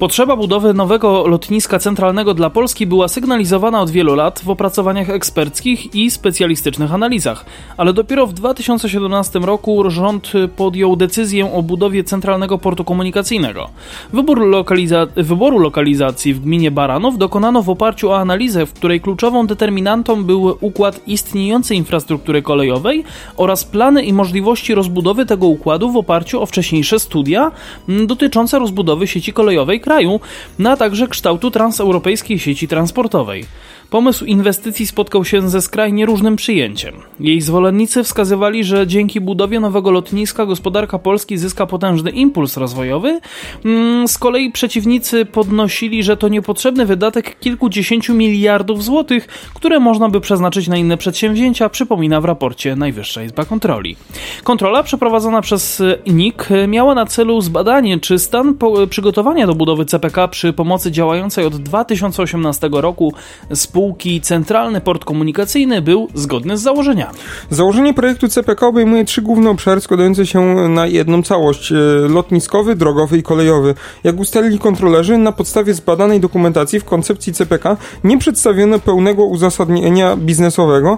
Potrzeba 0.00 0.36
budowy 0.36 0.74
nowego 0.74 1.26
lotniska 1.26 1.78
centralnego 1.78 2.34
dla 2.34 2.50
Polski 2.50 2.86
była 2.86 3.08
sygnalizowana 3.08 3.80
od 3.80 3.90
wielu 3.90 4.14
lat 4.14 4.40
w 4.44 4.50
opracowaniach 4.50 5.10
eksperckich 5.10 5.94
i 5.94 6.10
specjalistycznych 6.10 6.94
analizach, 6.94 7.44
ale 7.76 7.92
dopiero 7.92 8.26
w 8.26 8.32
2017 8.32 9.38
roku 9.38 9.90
rząd 9.90 10.32
podjął 10.56 10.96
decyzję 10.96 11.52
o 11.52 11.62
budowie 11.62 12.04
centralnego 12.04 12.58
portu 12.58 12.84
komunikacyjnego. 12.84 13.68
Wybór 14.12 14.40
lokaliza- 14.40 15.06
wyboru 15.16 15.58
lokalizacji 15.58 16.34
w 16.34 16.40
gminie 16.40 16.70
Baranów 16.70 17.18
dokonano 17.18 17.62
w 17.62 17.70
oparciu 17.70 18.10
o 18.10 18.18
analizę, 18.18 18.66
w 18.66 18.72
której 18.72 19.00
kluczową 19.00 19.46
determinantą 19.46 20.24
był 20.24 20.56
układ 20.60 21.00
istniejącej 21.06 21.76
infrastruktury 21.76 22.42
kolejowej 22.42 23.04
oraz 23.36 23.64
plany 23.64 24.02
i 24.02 24.12
możliwości 24.12 24.74
rozbudowy 24.74 25.26
tego 25.26 25.46
układu 25.46 25.90
w 25.90 25.96
oparciu 25.96 26.42
o 26.42 26.46
wcześniejsze 26.46 26.98
studia 26.98 27.50
dotyczące 27.88 28.58
rozbudowy 28.58 29.06
sieci 29.06 29.32
kolejowej 29.32 29.80
kraju, 29.90 30.20
a 30.64 30.76
także 30.76 31.08
kształtu 31.08 31.50
transeuropejskiej 31.50 32.38
sieci 32.38 32.68
transportowej. 32.68 33.44
Pomysł 33.90 34.24
inwestycji 34.24 34.86
spotkał 34.86 35.24
się 35.24 35.48
ze 35.50 35.62
skrajnie 35.62 36.06
różnym 36.06 36.36
przyjęciem. 36.36 36.94
Jej 37.20 37.40
zwolennicy 37.40 38.04
wskazywali, 38.04 38.64
że 38.64 38.86
dzięki 38.86 39.20
budowie 39.20 39.60
nowego 39.60 39.90
lotniska 39.90 40.46
gospodarka 40.46 40.98
Polski 40.98 41.38
zyska 41.38 41.66
potężny 41.66 42.10
impuls 42.10 42.56
rozwojowy. 42.56 43.20
Mm, 43.64 44.08
Z 44.08 44.18
kolei 44.18 44.52
przeciwnicy 44.52 45.24
podnosili, 45.24 46.02
że 46.02 46.16
to 46.16 46.28
niepotrzebny 46.28 46.86
wydatek 46.86 47.38
kilkudziesięciu 47.38 48.14
miliardów 48.14 48.84
złotych, 48.84 49.26
które 49.54 49.80
można 49.80 50.08
by 50.08 50.20
przeznaczyć 50.20 50.68
na 50.68 50.76
inne 50.76 50.96
przedsięwzięcia, 50.96 51.68
przypomina 51.68 52.20
w 52.20 52.24
raporcie 52.24 52.76
Najwyższa 52.76 53.22
Izba 53.22 53.44
Kontroli. 53.44 53.96
Kontrola 54.44 54.82
przeprowadzona 54.82 55.42
przez 55.42 55.80
e, 55.80 55.98
NIK 56.06 56.48
miała 56.68 56.94
na 56.94 57.06
celu 57.06 57.40
zbadanie, 57.40 58.00
czy 58.00 58.18
stan 58.18 58.54
po- 58.54 58.86
przygotowania 58.86 59.46
do 59.46 59.54
budowy 59.54 59.84
CPK 59.84 60.28
przy 60.28 60.52
pomocy 60.52 60.90
działającej 60.92 61.44
od 61.46 61.56
2018 61.56 62.68
roku 62.72 63.12
spółki 63.54 63.79
Centralny 64.22 64.80
Port 64.80 65.04
Komunikacyjny 65.04 65.82
był 65.82 66.08
zgodny 66.14 66.56
z 66.58 66.60
założeniami. 66.62 67.14
Założenie 67.50 67.94
projektu 67.94 68.28
CPK 68.28 68.66
obejmuje 68.66 69.04
trzy 69.04 69.22
główne 69.22 69.50
obszary 69.50 69.80
składające 69.80 70.26
się 70.26 70.40
na 70.68 70.86
jedną 70.86 71.22
całość: 71.22 71.72
e, 71.72 71.74
lotniskowy, 72.08 72.74
drogowy 72.74 73.18
i 73.18 73.22
kolejowy. 73.22 73.74
Jak 74.04 74.20
ustalili 74.20 74.58
kontrolerzy, 74.58 75.18
na 75.18 75.32
podstawie 75.32 75.74
zbadanej 75.74 76.20
dokumentacji 76.20 76.80
w 76.80 76.84
koncepcji 76.84 77.32
CPK 77.32 77.76
nie 78.04 78.18
przedstawiono 78.18 78.78
pełnego 78.78 79.24
uzasadnienia 79.24 80.16
biznesowego, 80.16 80.90
e, 80.92 80.96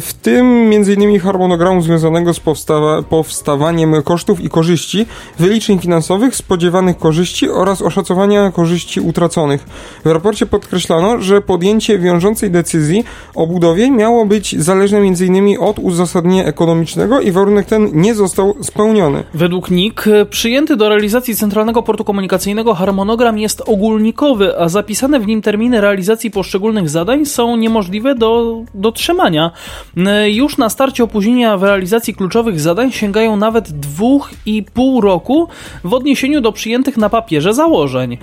w 0.00 0.14
tym 0.22 0.72
m.in. 0.72 1.20
harmonogramu 1.20 1.82
związanego 1.82 2.34
z 2.34 2.40
powstawa- 2.40 3.02
powstawaniem 3.02 4.02
kosztów 4.02 4.40
i 4.40 4.48
korzyści, 4.48 5.06
wyliczeń 5.38 5.78
finansowych, 5.78 6.36
spodziewanych 6.36 6.98
korzyści 6.98 7.50
oraz 7.50 7.82
oszacowania 7.82 8.52
korzyści 8.52 9.00
utraconych. 9.00 9.64
W 10.04 10.10
raporcie 10.10 10.46
podkreślano, 10.46 11.20
że 11.20 11.40
podjęcie 11.40 11.93
wiążącej 11.98 12.50
decyzji 12.50 13.04
o 13.34 13.46
budowie 13.46 13.90
miało 13.90 14.26
być 14.26 14.62
zależne 14.62 14.98
m.in. 14.98 15.56
od 15.60 15.78
uzasadnienia 15.78 16.44
ekonomicznego 16.44 17.20
i 17.20 17.32
warunek 17.32 17.66
ten 17.66 17.90
nie 17.92 18.14
został 18.14 18.54
spełniony. 18.62 19.24
Według 19.34 19.70
NIK 19.70 20.06
e, 20.06 20.26
przyjęty 20.26 20.76
do 20.76 20.88
realizacji 20.88 21.36
Centralnego 21.36 21.82
Portu 21.82 22.04
Komunikacyjnego 22.04 22.74
harmonogram 22.74 23.38
jest 23.38 23.62
ogólnikowy, 23.66 24.58
a 24.58 24.68
zapisane 24.68 25.20
w 25.20 25.26
nim 25.26 25.42
terminy 25.42 25.80
realizacji 25.80 26.30
poszczególnych 26.30 26.88
zadań 26.88 27.26
są 27.26 27.56
niemożliwe 27.56 28.14
do 28.14 28.60
dotrzymania. 28.74 29.50
E, 29.96 30.30
Już 30.30 30.58
na 30.58 30.68
starcie 30.68 31.04
opóźnienia 31.04 31.56
w 31.56 31.62
realizacji 31.62 32.14
kluczowych 32.14 32.60
zadań 32.60 32.92
sięgają 32.92 33.36
nawet 33.36 33.70
dwóch 33.70 34.30
i 34.46 34.62
pół 34.62 35.00
roku 35.00 35.48
w 35.84 35.94
odniesieniu 35.94 36.40
do 36.40 36.52
przyjętych 36.52 36.96
na 36.96 37.08
papierze 37.08 37.54
założeń. 37.54 38.18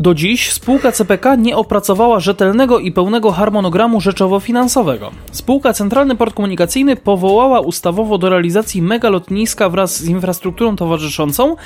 Do 0.00 0.14
dziś 0.14 0.52
spółka 0.52 0.92
CPK 0.92 1.34
nie 1.34 1.56
opracowała 1.56 2.20
rzetelnego 2.20 2.78
i 2.78 2.92
pełnego 2.92 3.32
harmonogramu 3.32 4.00
rzeczowo-finansowego. 4.00 5.10
Spółka 5.32 5.72
Centralny 5.72 6.16
Port 6.16 6.34
Komunikacyjny 6.34 6.96
powołała 6.96 7.60
ustawowo 7.60 8.18
do 8.18 8.28
realizacji 8.28 8.82
megalotniska 8.82 9.68
wraz 9.68 9.96
z 9.96 10.08
infrastrukturą 10.08 10.76
towarzyszącą, 10.76 11.56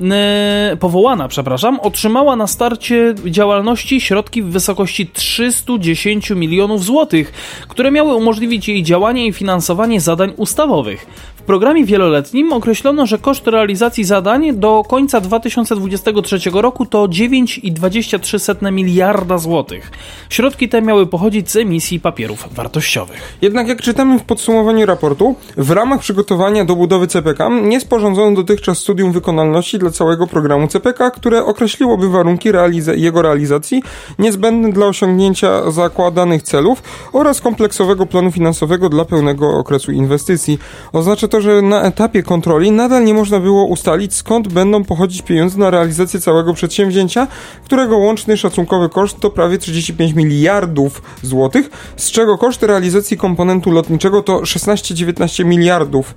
e, 0.00 0.76
powołana, 0.80 1.28
przepraszam, 1.28 1.80
otrzymała 1.80 2.36
na 2.36 2.46
starcie 2.46 3.14
działalności 3.26 4.00
środki 4.00 4.42
w 4.42 4.46
wysokości 4.46 5.06
310 5.06 6.30
milionów 6.30 6.84
złotych, 6.84 7.32
które 7.68 7.90
miały 7.90 8.14
umożliwić 8.14 8.68
jej 8.68 8.82
działanie 8.82 9.26
i 9.26 9.32
finansowanie 9.32 10.00
zadań 10.00 10.32
ustawowych. 10.36 11.06
Programie 11.48 11.84
wieloletnim 11.84 12.52
określono, 12.52 13.06
że 13.06 13.18
koszt 13.18 13.46
realizacji 13.46 14.04
zadań 14.04 14.56
do 14.56 14.82
końca 14.88 15.20
2023 15.20 16.38
roku 16.52 16.86
to 16.86 17.04
9,23 17.04 18.72
miliarda 18.72 19.38
złotych. 19.38 19.90
Środki 20.30 20.68
te 20.68 20.82
miały 20.82 21.06
pochodzić 21.06 21.50
z 21.50 21.56
emisji 21.56 22.00
papierów 22.00 22.48
wartościowych. 22.54 23.38
Jednak 23.42 23.68
jak 23.68 23.82
czytamy 23.82 24.18
w 24.18 24.22
podsumowaniu 24.22 24.86
raportu, 24.86 25.34
w 25.56 25.70
ramach 25.70 26.00
przygotowania 26.00 26.64
do 26.64 26.76
budowy 26.76 27.06
CPK 27.06 27.48
nie 27.48 27.80
sporządzono 27.80 28.36
dotychczas 28.36 28.78
studium 28.78 29.12
wykonalności 29.12 29.78
dla 29.78 29.90
całego 29.90 30.26
programu 30.26 30.68
CPK, 30.68 31.10
które 31.10 31.44
określiłoby 31.44 32.08
warunki 32.08 32.52
realiza 32.52 32.94
jego 32.94 33.22
realizacji 33.22 33.82
niezbędne 34.18 34.72
dla 34.72 34.86
osiągnięcia 34.86 35.70
zakładanych 35.70 36.42
celów 36.42 36.82
oraz 37.12 37.40
kompleksowego 37.40 38.06
planu 38.06 38.32
finansowego 38.32 38.88
dla 38.88 39.04
pełnego 39.04 39.50
okresu 39.58 39.92
inwestycji. 39.92 40.58
Oznacza 40.92 41.28
to, 41.28 41.37
że 41.40 41.62
na 41.62 41.82
etapie 41.82 42.22
kontroli 42.22 42.70
nadal 42.70 43.04
nie 43.04 43.14
można 43.14 43.40
było 43.40 43.64
ustalić 43.64 44.14
skąd 44.14 44.48
będą 44.48 44.84
pochodzić 44.84 45.22
pieniądze 45.22 45.58
na 45.58 45.70
realizację 45.70 46.20
całego 46.20 46.54
przedsięwzięcia, 46.54 47.26
którego 47.64 47.98
łączny 47.98 48.36
szacunkowy 48.36 48.88
koszt 48.88 49.20
to 49.20 49.30
prawie 49.30 49.58
35 49.58 50.12
miliardów 50.14 51.02
złotych, 51.22 51.70
z 51.96 52.10
czego 52.10 52.38
koszt 52.38 52.62
realizacji 52.62 53.16
komponentu 53.16 53.70
lotniczego 53.70 54.22
to 54.22 54.38
16-19 54.38 55.44
miliardów 55.44 56.14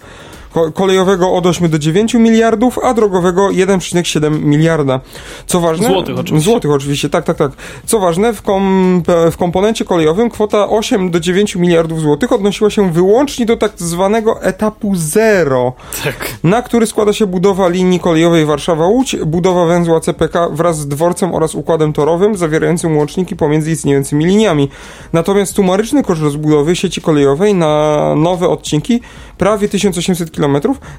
kolejowego 0.74 1.34
od 1.34 1.46
8 1.46 1.70
do 1.70 1.80
9 1.80 2.14
miliardów, 2.14 2.80
a 2.84 2.94
drogowego 2.94 3.48
1,7 3.48 4.44
miliarda. 4.44 5.00
Co 5.46 5.60
ważne... 5.60 5.88
Złotych 5.88 6.20
oczywiście. 6.20 6.52
Złotych 6.52 6.72
oczywiście, 6.72 7.10
tak, 7.10 7.26
tak, 7.26 7.38
tak. 7.38 7.52
Co 7.86 8.00
ważne, 8.00 8.34
w, 8.34 8.42
kom, 8.42 9.04
w 9.32 9.38
komponencie 9.38 9.86
kolejowym 9.86 10.30
kwota 10.30 10.70
8 10.70 11.12
do 11.12 11.20
9 11.20 11.56
miliardów 11.56 12.02
złotych 12.02 12.32
odnosiła 12.32 12.70
się 12.70 12.92
wyłącznie 12.92 13.46
do 13.46 13.58
tak 13.58 13.72
zwanego 13.76 14.44
etapu 14.44 14.92
zero, 14.96 15.74
Tak. 16.04 16.30
na 16.44 16.62
który 16.62 16.88
składa 16.88 17.14
się 17.14 17.26
budowa 17.26 17.70
linii 17.70 18.00
kolejowej 18.00 18.46
Warszawa-Łódź, 18.46 19.26
budowa 19.26 19.66
węzła 19.66 20.00
CPK 20.00 20.50
wraz 20.50 20.80
z 20.80 20.88
dworcem 20.88 21.36
oraz 21.36 21.56
układem 21.56 21.94
torowym 21.94 22.38
zawierającym 22.38 22.98
łączniki 22.98 23.36
pomiędzy 23.36 23.72
istniejącymi 23.72 24.26
liniami. 24.26 24.70
Natomiast 25.14 25.56
sumaryczny 25.56 26.04
koszt 26.04 26.22
rozbudowy 26.22 26.76
sieci 26.76 27.02
kolejowej 27.02 27.54
na 27.54 28.14
nowe 28.16 28.50
odcinki 28.50 29.02
prawie 29.38 29.70
1800 29.70 30.32
km 30.32 30.41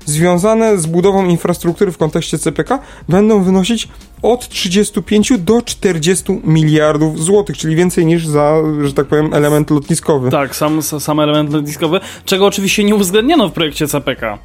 związane 0.05 0.79
z 0.79 0.87
budową 0.87 1.27
infrastruktury 1.27 1.93
w 1.93 1.99
kontekście 1.99 2.39
CPK 2.39 2.79
będą 3.09 3.43
wynosić 3.43 3.89
od 4.23 4.49
35 4.49 5.33
do 5.39 5.63
40 5.63 6.41
miliardów 6.45 7.25
złotych, 7.25 7.59
czyli 7.59 7.77
więcej 7.77 8.07
niż 8.07 8.27
za, 8.27 8.57
że 8.85 8.93
tak 8.93 9.07
powiem, 9.07 9.35
element 9.35 9.71
lotniskowy. 9.71 10.31
Tak, 10.31 10.57
sam, 10.57 10.83
sam 10.83 11.21
element 11.21 11.53
lotniskowy, 11.53 12.01
czego 12.25 12.47
oczywiście 12.47 12.85
nie 12.85 12.95
uwzględniono 12.95 13.49
w 13.49 13.53
projekcie 13.53 13.89
CPK. 13.89 14.39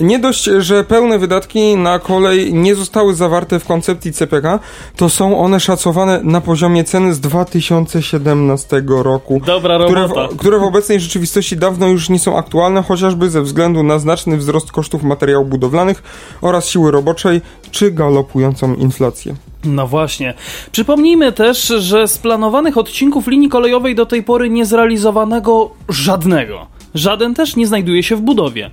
Nie 0.00 0.18
dość, 0.18 0.44
że 0.58 0.84
pełne 0.84 1.18
wydatki 1.18 1.76
na 1.76 1.98
kolej 1.98 2.54
nie 2.54 2.74
zostały 2.74 3.14
zawarte 3.14 3.58
w 3.58 3.64
koncepcji 3.64 4.12
CPK, 4.12 4.58
to 4.96 5.08
są 5.08 5.38
one 5.38 5.60
szacowane 5.60 6.20
na 6.22 6.40
poziomie 6.40 6.84
ceny 6.84 7.14
z 7.14 7.20
2017 7.20 8.82
roku. 8.88 9.40
Dobra 9.46 9.78
Które 9.84 10.08
w, 10.08 10.36
które 10.36 10.58
w 10.58 10.62
obecnej 10.62 11.00
rzeczywistości 11.00 11.56
dawno 11.56 11.88
już 11.88 12.08
nie 12.08 12.18
są 12.18 12.36
aktualne, 12.36 12.82
chociażby 12.82 13.30
ze 13.30 13.42
względu 13.42 13.82
na 13.82 13.98
znaczny 13.98 14.36
wzrost 14.36 14.72
kosztów 14.72 15.02
materiałów 15.02 15.48
budowlanych 15.48 16.02
oraz 16.40 16.68
siły 16.68 16.90
roboczej, 16.90 17.40
czy 17.70 17.90
galopującą 17.90 18.74
inflację. 18.74 19.34
No 19.64 19.86
właśnie. 19.86 20.34
Przypomnijmy 20.72 21.32
też, 21.32 21.66
że 21.66 22.08
z 22.08 22.18
planowanych 22.18 22.78
odcinków 22.78 23.26
linii 23.26 23.48
kolejowej 23.48 23.94
do 23.94 24.06
tej 24.06 24.22
pory 24.22 24.50
nie 24.50 24.66
zrealizowanego 24.66 25.70
żadnego. 25.88 26.66
Żaden 26.94 27.34
też 27.34 27.56
nie 27.56 27.66
znajduje 27.66 28.02
się 28.02 28.16
w 28.16 28.20
budowie. 28.20 28.70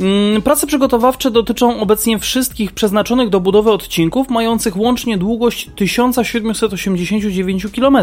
Mm, 0.00 0.42
Prace 0.42 0.66
przygotowawcze 0.66 1.30
dotyczą 1.30 1.80
obecnie 1.80 2.18
wszystkich 2.18 2.72
przeznaczonych 2.72 3.28
do 3.28 3.40
budowy 3.40 3.70
odcinków, 3.70 4.28
mających 4.28 4.76
łącznie 4.76 5.18
długość 5.18 5.70
1789 5.76 7.66
km. 7.76 7.96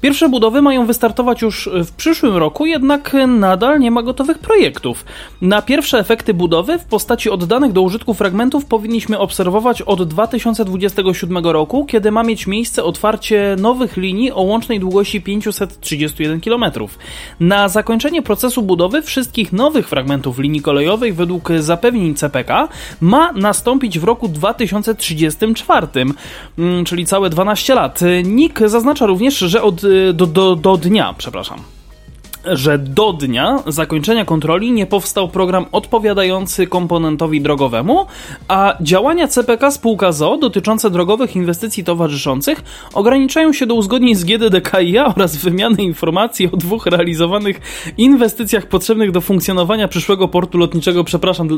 Pierwsze 0.00 0.28
budowy 0.28 0.62
mają 0.62 0.86
wystartować 0.86 1.42
już 1.42 1.68
w 1.72 1.92
przyszłym 1.92 2.36
roku, 2.36 2.66
jednak 2.66 3.16
nadal 3.28 3.80
nie 3.80 3.90
ma 3.90 4.02
gotowych 4.02 4.38
projektów. 4.38 5.04
Na 5.40 5.62
pierwsze 5.62 5.98
efekty 5.98 6.34
budowy 6.34 6.78
w 6.78 6.84
postaci 6.84 7.30
oddanych 7.30 7.72
do 7.72 7.82
użytku 7.82 8.14
fragmentów 8.14 8.64
powinniśmy 8.64 9.18
obserwować 9.18 9.82
od 9.82 10.08
2027 10.08 11.38
roku, 11.46 11.86
kiedy 11.86 12.10
ma 12.10 12.22
mieć 12.22 12.46
miejsce 12.46 12.84
otwarcie 12.84 13.56
nowych 13.58 13.96
linii 13.96 14.32
o 14.32 14.40
łącznej 14.40 14.80
długości 14.80 15.20
531 15.20 16.40
km. 16.40 16.64
Na 17.40 17.68
zakończenie 17.68 18.22
procesu 18.22 18.62
budowy 18.62 19.02
wszystkich 19.02 19.52
nowych 19.52 19.88
fragmentów 19.88 20.38
linii 20.38 20.62
według 21.12 21.48
zapewnień 21.58 22.14
CPK 22.14 22.68
ma 23.00 23.32
nastąpić 23.32 23.98
w 23.98 24.04
roku 24.04 24.28
2034, 24.28 25.86
mm, 26.58 26.84
czyli 26.84 27.06
całe 27.06 27.30
12 27.30 27.74
lat. 27.74 28.00
NIK 28.24 28.60
zaznacza 28.66 29.06
również, 29.06 29.38
że 29.38 29.62
od, 29.62 29.82
do, 30.14 30.26
do, 30.26 30.56
do 30.56 30.76
dnia, 30.76 31.14
przepraszam, 31.18 31.58
że 32.44 32.78
do 32.78 33.12
dnia 33.12 33.58
zakończenia 33.66 34.24
kontroli 34.24 34.72
nie 34.72 34.86
powstał 34.86 35.28
program 35.28 35.66
odpowiadający 35.72 36.66
komponentowi 36.66 37.40
drogowemu, 37.40 38.06
a 38.48 38.76
działania 38.80 39.28
CPK 39.28 39.70
spółka 39.70 40.12
ZO 40.12 40.36
dotyczące 40.36 40.90
drogowych 40.90 41.36
inwestycji 41.36 41.84
towarzyszących 41.84 42.62
ograniczają 42.94 43.52
się 43.52 43.66
do 43.66 43.74
uzgodnień 43.74 44.14
z 44.14 44.24
GDDKiA 44.24 45.04
oraz 45.16 45.36
wymiany 45.36 45.82
informacji 45.82 46.50
o 46.52 46.56
dwóch 46.56 46.86
realizowanych 46.86 47.60
inwestycjach 47.98 48.66
potrzebnych 48.66 49.10
do 49.10 49.20
funkcjonowania 49.20 49.88
przyszłego 49.88 50.28
portu 50.28 50.58
lotniczego. 50.58 51.04
Przepraszam, 51.04 51.48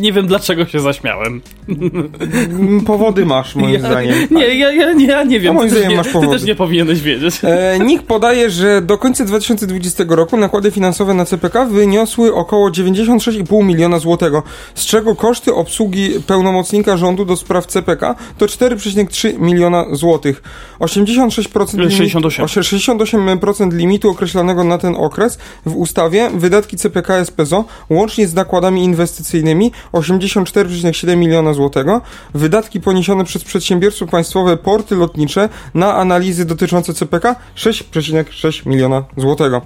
nie 0.00 0.12
wiem 0.12 0.26
dlaczego 0.26 0.66
się 0.66 0.80
zaśmiałem. 0.80 1.40
Mm, 1.68 2.80
Powody 2.86 3.26
masz, 3.26 3.56
moim 3.56 3.72
Ja, 3.74 3.78
zdaniem. 3.80 4.14
nie, 4.30 4.54
ja, 4.54 4.72
ja, 4.72 4.92
nie, 4.92 5.06
ja 5.06 5.24
nie 5.24 5.40
wiem. 5.40 5.50
A 5.50 5.54
moim 5.54 5.68
Ty 5.68 5.74
też 5.74 5.78
zdaniem 5.78 5.90
nie, 5.90 5.96
masz 5.96 6.06
ty 6.06 6.12
powody. 6.12 6.32
też 6.32 6.42
nie 6.48 6.54
powinieneś 6.54 7.00
wiedzieć. 7.00 7.34
E, 7.42 7.78
NIK 7.84 8.02
podaje, 8.02 8.50
że 8.50 8.82
do 8.82 8.98
końca 8.98 9.24
2020 9.24 10.04
roku 10.08 10.19
nakłady 10.36 10.70
finansowe 10.70 11.14
na 11.14 11.24
CPK 11.24 11.64
wyniosły 11.64 12.34
około 12.34 12.70
96,5 12.70 13.64
miliona 13.64 13.98
złotego, 13.98 14.42
z 14.74 14.86
czego 14.86 15.16
koszty 15.16 15.54
obsługi 15.54 16.10
pełnomocnika 16.26 16.96
rządu 16.96 17.24
do 17.24 17.36
spraw 17.36 17.66
CPK 17.66 18.14
to 18.38 18.46
4,3 18.46 19.38
miliona 19.38 19.84
złotych. 19.92 20.42
86% 20.80 21.78
limitu, 21.78 21.96
68. 21.96 22.46
68% 22.46 23.72
limitu 23.72 24.10
określonego 24.10 24.64
na 24.64 24.78
ten 24.78 24.96
okres 24.96 25.38
w 25.66 25.76
ustawie 25.76 26.30
wydatki 26.34 26.76
CPK 26.76 27.24
SPZO 27.24 27.64
łącznie 27.90 28.28
z 28.28 28.34
nakładami 28.34 28.84
inwestycyjnymi 28.84 29.72
84,7 29.92 31.16
miliona 31.16 31.54
złotego, 31.54 32.00
wydatki 32.34 32.80
poniesione 32.80 33.24
przez 33.24 33.44
przedsiębiorstwo 33.44 34.06
państwowe 34.06 34.56
porty 34.56 34.94
lotnicze 34.94 35.48
na 35.74 35.94
analizy 35.94 36.44
dotyczące 36.44 36.94
CPK 36.94 37.36
6,6 37.56 38.66
miliona 38.66 39.04
złotego. 39.16 39.62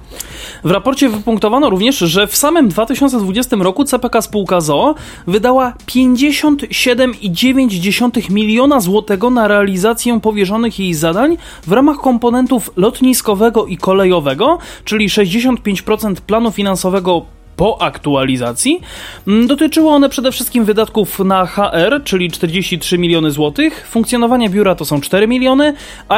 W 0.65 0.71
raporcie 0.71 1.09
wypunktowano 1.09 1.71
również, 1.71 1.99
że 1.99 2.27
w 2.27 2.37
samym 2.37 2.69
2020 2.69 3.57
roku 3.57 3.85
CPK 3.85 4.23
spółka 4.23 4.61
ZOO 4.61 4.95
wydała 5.27 5.73
57,9 5.87 8.31
miliona 8.31 8.81
złotego 8.81 9.31
na 9.31 9.49
realizację 9.49 10.21
powierzonych 10.21 10.79
jej 10.79 10.95
zadań 10.95 11.37
w 11.67 11.73
ramach 11.73 11.97
komponentów 11.97 12.71
lotniskowego 12.77 13.67
i 13.67 13.77
kolejowego, 13.77 14.59
czyli 14.85 15.09
65% 15.09 16.15
planu 16.15 16.53
finansowego 16.53 17.23
po 17.57 17.83
aktualizacji. 17.83 18.81
Mm, 19.27 19.47
Dotyczyły 19.47 19.89
one 19.89 20.09
przede 20.09 20.33
wszystkim 20.33 20.65
wydatków 20.65 21.19
na 21.19 21.47
HR, 21.47 22.03
czyli 22.05 22.31
43 22.31 22.99
miliony 22.99 23.31
złotych, 23.31 23.87
funkcjonowanie 23.91 24.51
biura 24.51 24.75
to 24.75 24.85
są 24.85 25.01
4 25.01 25.29
miliony, 25.29 25.75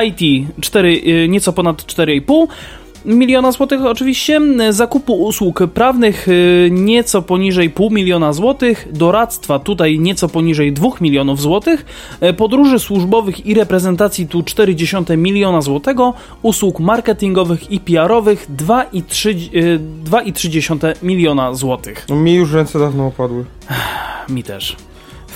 IT 0.06 0.48
4, 0.60 1.02
y, 1.06 1.28
nieco 1.28 1.52
ponad 1.52 1.82
4,5 1.82 2.46
miliona 3.06 3.52
złotych 3.52 3.84
oczywiście, 3.84 4.40
zakupu 4.70 5.14
usług 5.14 5.62
prawnych 5.74 6.28
y, 6.28 6.68
nieco 6.72 7.22
poniżej 7.22 7.70
pół 7.70 7.90
miliona 7.90 8.32
złotych, 8.32 8.88
doradztwa 8.92 9.58
tutaj 9.58 9.98
nieco 9.98 10.28
poniżej 10.28 10.72
2 10.72 10.88
milionów 11.00 11.40
złotych, 11.40 11.86
e, 12.20 12.32
podróży 12.32 12.78
służbowych 12.78 13.46
i 13.46 13.54
reprezentacji 13.54 14.28
tu 14.28 14.40
0,4 14.40 15.16
miliona 15.16 15.60
złotego, 15.60 16.14
usług 16.42 16.80
marketingowych 16.80 17.70
i 17.70 17.80
PR-owych 17.80 18.46
2,3 18.56 19.30
y, 19.54 19.80
2,3 20.04 20.94
miliona 21.02 21.54
złotych. 21.54 22.06
No, 22.08 22.16
mi 22.16 22.34
już 22.34 22.52
ręce 22.52 22.78
dawno 22.78 23.06
opadły. 23.06 23.44
Mi 24.28 24.42
też. 24.42 24.76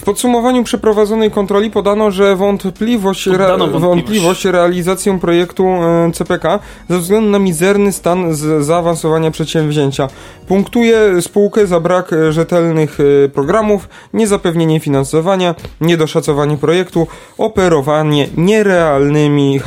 W 0.00 0.02
podsumowaniu 0.02 0.64
przeprowadzonej 0.64 1.30
kontroli 1.30 1.70
podano, 1.70 2.10
że 2.10 2.36
wątpliwość, 2.36 3.28
re, 3.28 3.56
wątpliwość. 3.78 4.44
realizacją 4.44 5.18
projektu 5.18 5.66
e, 5.66 6.10
CPK 6.14 6.58
ze 6.90 6.98
względu 6.98 7.30
na 7.30 7.38
mizerny 7.38 7.92
stan 7.92 8.34
zaawansowania 8.60 9.30
przedsięwzięcia. 9.30 10.08
Punktuje 10.48 11.22
spółkę 11.22 11.66
za 11.66 11.80
brak 11.80 12.12
e, 12.12 12.32
rzetelnych 12.32 12.98
e, 13.00 13.28
programów, 13.28 13.88
niezapewnienie 14.14 14.80
finansowania, 14.80 15.54
niedoszacowanie 15.80 16.56
projektu, 16.56 17.06
operowanie 17.38 18.28
nierealnymi 18.36 19.60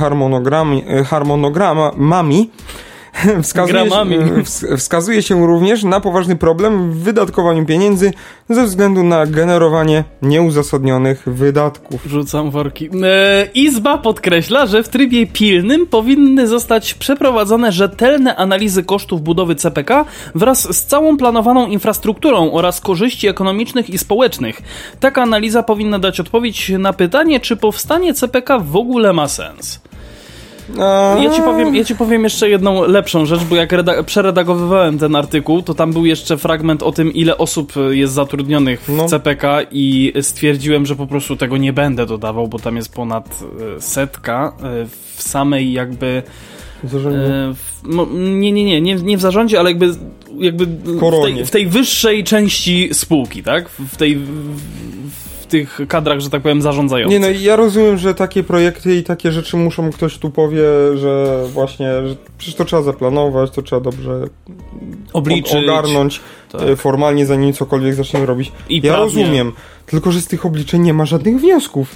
harmonogramami 1.05 2.49
Wskazuje 3.43 3.89
się, 3.89 4.77
wskazuje 4.77 5.21
się 5.21 5.47
również 5.47 5.83
na 5.83 5.99
poważny 5.99 6.35
problem 6.35 6.91
w 6.91 6.97
wydatkowaniu 6.97 7.65
pieniędzy 7.65 8.13
ze 8.49 8.65
względu 8.65 9.03
na 9.03 9.25
generowanie 9.25 10.03
nieuzasadnionych 10.21 11.23
wydatków. 11.25 12.05
Rzucam 12.05 12.51
worki. 12.51 12.89
E, 13.03 13.47
Izba 13.53 13.97
podkreśla, 13.97 14.65
że 14.65 14.83
w 14.83 14.89
trybie 14.89 15.27
pilnym 15.27 15.87
powinny 15.87 16.47
zostać 16.47 16.93
przeprowadzone 16.93 17.71
rzetelne 17.71 18.35
analizy 18.35 18.83
kosztów 18.83 19.21
budowy 19.21 19.55
CPK 19.55 20.05
wraz 20.35 20.75
z 20.75 20.85
całą 20.85 21.17
planowaną 21.17 21.67
infrastrukturą 21.67 22.51
oraz 22.51 22.81
korzyści 22.81 23.27
ekonomicznych 23.27 23.89
i 23.89 23.97
społecznych. 23.97 24.61
Taka 24.99 25.21
analiza 25.21 25.63
powinna 25.63 25.99
dać 25.99 26.19
odpowiedź 26.19 26.71
na 26.79 26.93
pytanie, 26.93 27.39
czy 27.39 27.55
powstanie 27.55 28.13
CPK 28.13 28.59
w 28.59 28.75
ogóle 28.75 29.13
ma 29.13 29.27
sens. 29.27 29.81
A... 30.79 31.17
Ja 31.23 31.29
ci, 31.29 31.41
powiem, 31.41 31.75
ja 31.75 31.83
ci 31.83 31.95
powiem 31.95 32.23
jeszcze 32.23 32.49
jedną 32.49 32.87
lepszą 32.87 33.25
rzecz, 33.25 33.43
bo 33.43 33.55
jak 33.55 33.71
reda- 33.71 34.03
przeredagowywałem 34.03 34.99
ten 34.99 35.15
artykuł, 35.15 35.61
to 35.61 35.73
tam 35.73 35.93
był 35.93 36.05
jeszcze 36.05 36.37
fragment 36.37 36.83
o 36.83 36.91
tym, 36.91 37.13
ile 37.13 37.37
osób 37.37 37.73
jest 37.89 38.13
zatrudnionych 38.13 38.81
w 38.81 38.89
No. 38.89 39.05
CPK 39.05 39.61
i 39.71 40.13
stwierdziłem, 40.21 40.85
że 40.85 40.95
po 40.95 41.07
prostu 41.07 41.35
tego 41.35 41.57
nie 41.57 41.73
będę 41.73 42.05
dodawał, 42.05 42.47
bo 42.47 42.59
tam 42.59 42.75
jest 42.75 42.93
ponad 42.93 43.39
e, 43.77 43.81
setka 43.81 44.53
e, 44.63 44.85
w 45.15 45.23
samej 45.23 45.73
jakby... 45.73 46.23
W, 46.83 47.55
no, 47.87 48.07
nie, 48.13 48.51
nie, 48.51 48.63
nie, 48.63 48.81
nie, 48.81 48.95
nie 48.95 49.17
w 49.17 49.21
zarządzie, 49.21 49.59
ale 49.59 49.69
jakby, 49.69 49.89
jakby 50.37 50.65
w, 50.65 51.23
tej, 51.23 51.45
w 51.45 51.51
tej 51.51 51.67
wyższej 51.67 52.23
części 52.23 52.89
spółki, 52.93 53.43
tak? 53.43 53.69
W 53.69 53.95
tej... 53.95 54.15
W 54.15 55.22
tych 55.53 55.79
kadrach, 55.87 56.19
że 56.19 56.29
tak 56.29 56.41
powiem, 56.41 56.61
zarządzających. 56.61 57.19
Nie 57.21 57.27
no, 57.27 57.39
ja 57.41 57.55
rozumiem, 57.55 57.97
że 57.97 58.15
takie 58.15 58.43
projekty 58.43 58.95
i 58.95 59.03
takie 59.03 59.31
rzeczy 59.31 59.57
muszą, 59.57 59.91
ktoś 59.91 60.17
tu 60.17 60.29
powie, 60.29 60.61
że 60.95 61.43
właśnie, 61.53 61.87
że 62.07 62.15
przecież 62.37 62.55
to 62.55 62.65
trzeba 62.65 62.81
zaplanować, 62.81 63.51
to 63.51 63.61
trzeba 63.61 63.79
dobrze 63.81 64.27
Obliczyć. 65.13 65.55
ogarnąć 65.55 66.21
Tak. 66.51 66.61
e, 66.61 66.75
formalnie, 66.75 67.25
zanim 67.25 67.53
cokolwiek 67.53 67.93
zaczniemy 67.93 68.25
robić. 68.25 68.51
I 68.69 68.75
ja 68.75 68.81
prawnie. 68.81 69.03
rozumiem, 69.03 69.51
tylko 69.85 70.11
że 70.11 70.21
z 70.21 70.27
tych 70.27 70.45
obliczeń 70.45 70.81
nie 70.81 70.93
ma 70.93 71.05
żadnych 71.05 71.39
wniosków. 71.39 71.95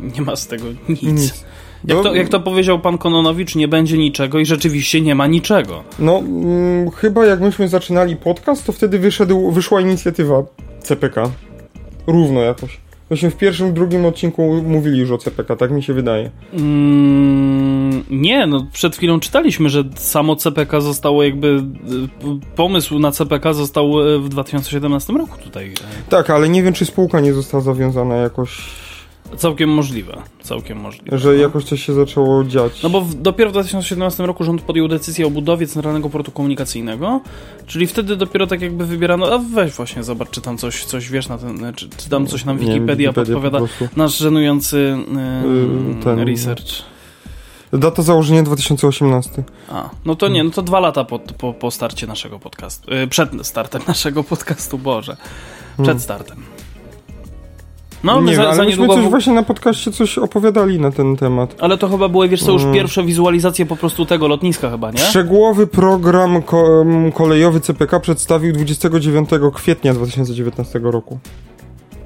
Nie 0.00 0.22
ma 0.22 0.36
z 0.36 0.46
tego 0.46 0.64
nic. 0.88 1.02
Nic. 1.02 1.44
Jak 1.84 1.96
No, 1.96 2.02
to, 2.02 2.14
jak 2.14 2.28
to 2.28 2.40
powiedział 2.40 2.78
pan 2.80 2.98
Kononowicz, 2.98 3.54
nie 3.54 3.68
będzie 3.68 3.98
niczego 3.98 4.38
i 4.38 4.46
rzeczywiście 4.46 5.00
nie 5.00 5.14
ma 5.14 5.26
niczego. 5.26 5.84
No, 5.98 6.18
mm, 6.18 6.90
chyba 6.90 7.26
jak 7.26 7.40
myśmy 7.40 7.68
zaczynali 7.68 8.16
podcast, 8.16 8.66
to 8.66 8.72
wtedy 8.72 8.98
wyszedł, 8.98 9.50
wyszła 9.50 9.80
inicjatywa 9.80 10.42
CPK. 10.80 11.30
Równo 12.06 12.40
jakoś. 12.40 12.80
Myśmy 13.10 13.30
w 13.30 13.36
pierwszym, 13.36 13.74
drugim 13.74 14.04
odcinku 14.04 14.62
mówili 14.62 14.98
już 14.98 15.10
o 15.10 15.18
CPK, 15.18 15.56
tak 15.56 15.70
mi 15.70 15.82
się 15.82 15.92
wydaje. 15.92 16.30
Mm, 16.52 18.04
nie, 18.10 18.46
no 18.46 18.66
przed 18.72 18.96
chwilą 18.96 19.20
czytaliśmy, 19.20 19.68
że 19.68 19.84
samo 19.94 20.36
CPK 20.36 20.80
zostało 20.80 21.22
jakby. 21.22 21.48
y, 21.48 22.56
Pomysł 22.56 22.98
na 22.98 23.12
CPK 23.12 23.52
został 23.52 24.00
y, 24.08 24.18
w 24.18 24.28
2017 24.28 25.12
roku 25.12 25.38
tutaj. 25.38 25.72
Tak, 26.08 26.30
ale 26.30 26.48
nie 26.48 26.62
wiem, 26.62 26.72
czy 26.72 26.84
spółka 26.86 27.20
nie 27.20 27.32
została 27.32 27.62
zawiązana 27.62 28.16
jakoś, 28.16 28.58
Całkiem 29.36 29.70
możliwe. 29.70 30.16
Całkiem 30.42 30.78
możliwe. 30.80 31.18
że 31.18 31.36
jakoś 31.36 31.64
coś 31.64 31.82
się 31.86 31.92
zaczęło 31.92 32.44
dziać. 32.44 32.82
No 32.82 32.90
bo 32.90 33.00
w, 33.00 33.14
dopiero 33.14 33.50
w 33.50 33.52
2017 33.52 34.26
roku 34.26 34.44
rząd 34.44 34.62
podjął 34.62 34.88
decyzję 34.88 35.26
o 35.26 35.30
budowie 35.30 35.66
Centralnego 35.66 36.10
Portu 36.10 36.30
Komunikacyjnego, 36.30 37.20
czyli 37.66 37.86
wtedy 37.86 38.16
dopiero 38.16 38.46
tak 38.46 38.60
jakby 38.60 38.86
wybierano, 38.86 39.26
a 39.34 39.38
weź 39.38 39.72
właśnie 39.72 40.02
zobacz, 40.02 40.30
czy 40.30 40.40
tam 40.40 40.58
coś, 40.58 40.84
coś 40.84 41.10
wiesz 41.10 41.28
na 41.28 41.38
ten, 41.38 41.72
czy, 41.76 41.88
czy 41.88 42.08
tam 42.10 42.26
coś 42.26 42.44
nam 42.44 42.56
Nie 42.60 42.66
wiem, 42.66 42.74
Wikipedia, 42.74 43.10
Wikipedia 43.10 43.34
podpowiada. 43.40 43.58
po. 43.78 44.00
Nasz 44.00 44.18
żenujący 44.18 44.96
Yy, 45.96 46.02
ten- 46.04 46.18
research. 46.20 46.66
Data 47.72 48.02
założenia 48.02 48.42
2018. 48.42 49.30
A, 49.70 49.90
no 50.04 50.14
to 50.14 50.28
nie, 50.28 50.44
no 50.44 50.50
to 50.50 50.62
dwa 50.62 50.80
lata 50.80 51.04
po, 51.04 51.18
po, 51.18 51.52
po 51.54 51.70
starcie 51.70 52.06
naszego 52.06 52.38
podcastu. 52.38 52.94
Yy, 52.94 53.06
przed 53.06 53.30
startem 53.42 53.82
naszego 53.88 54.24
podcastu, 54.24 54.78
Boże. 54.78 55.16
Przed 55.74 55.86
Hmm. 55.86 56.00
startem. 56.00 56.36
No, 58.14 58.20
nie 58.20 58.36
za, 58.36 58.42
ale 58.46 58.56
za 58.56 58.64
myśmy 58.64 58.88
coś 58.88 59.04
w- 59.04 59.10
właśnie 59.10 59.32
na 59.32 59.42
podcaście 59.42 59.92
coś 59.92 60.18
opowiadali 60.18 60.80
na 60.80 60.90
ten 60.92 61.16
temat. 61.16 61.54
Ale 61.60 61.78
to 61.78 61.88
chyba 61.88 62.08
były, 62.08 62.28
wiesz 62.28 62.42
co, 62.44 62.52
już 62.52 62.62
Mm. 62.62 62.74
pierwsze 62.74 63.04
wizualizacje 63.04 63.66
po 63.66 63.76
prostu 63.76 64.06
tego 64.06 64.28
lotniska 64.28 64.70
chyba, 64.70 64.90
nie? 64.90 64.98
Szczegółowy 64.98 65.66
program 65.66 66.42
ko 66.42 66.84
kolejowy 67.14 67.60
CPK 67.60 68.00
przedstawił 68.00 68.52
29 68.52 69.28
kwietnia 69.54 69.94
2019 69.94 70.78
roku. 70.90 71.18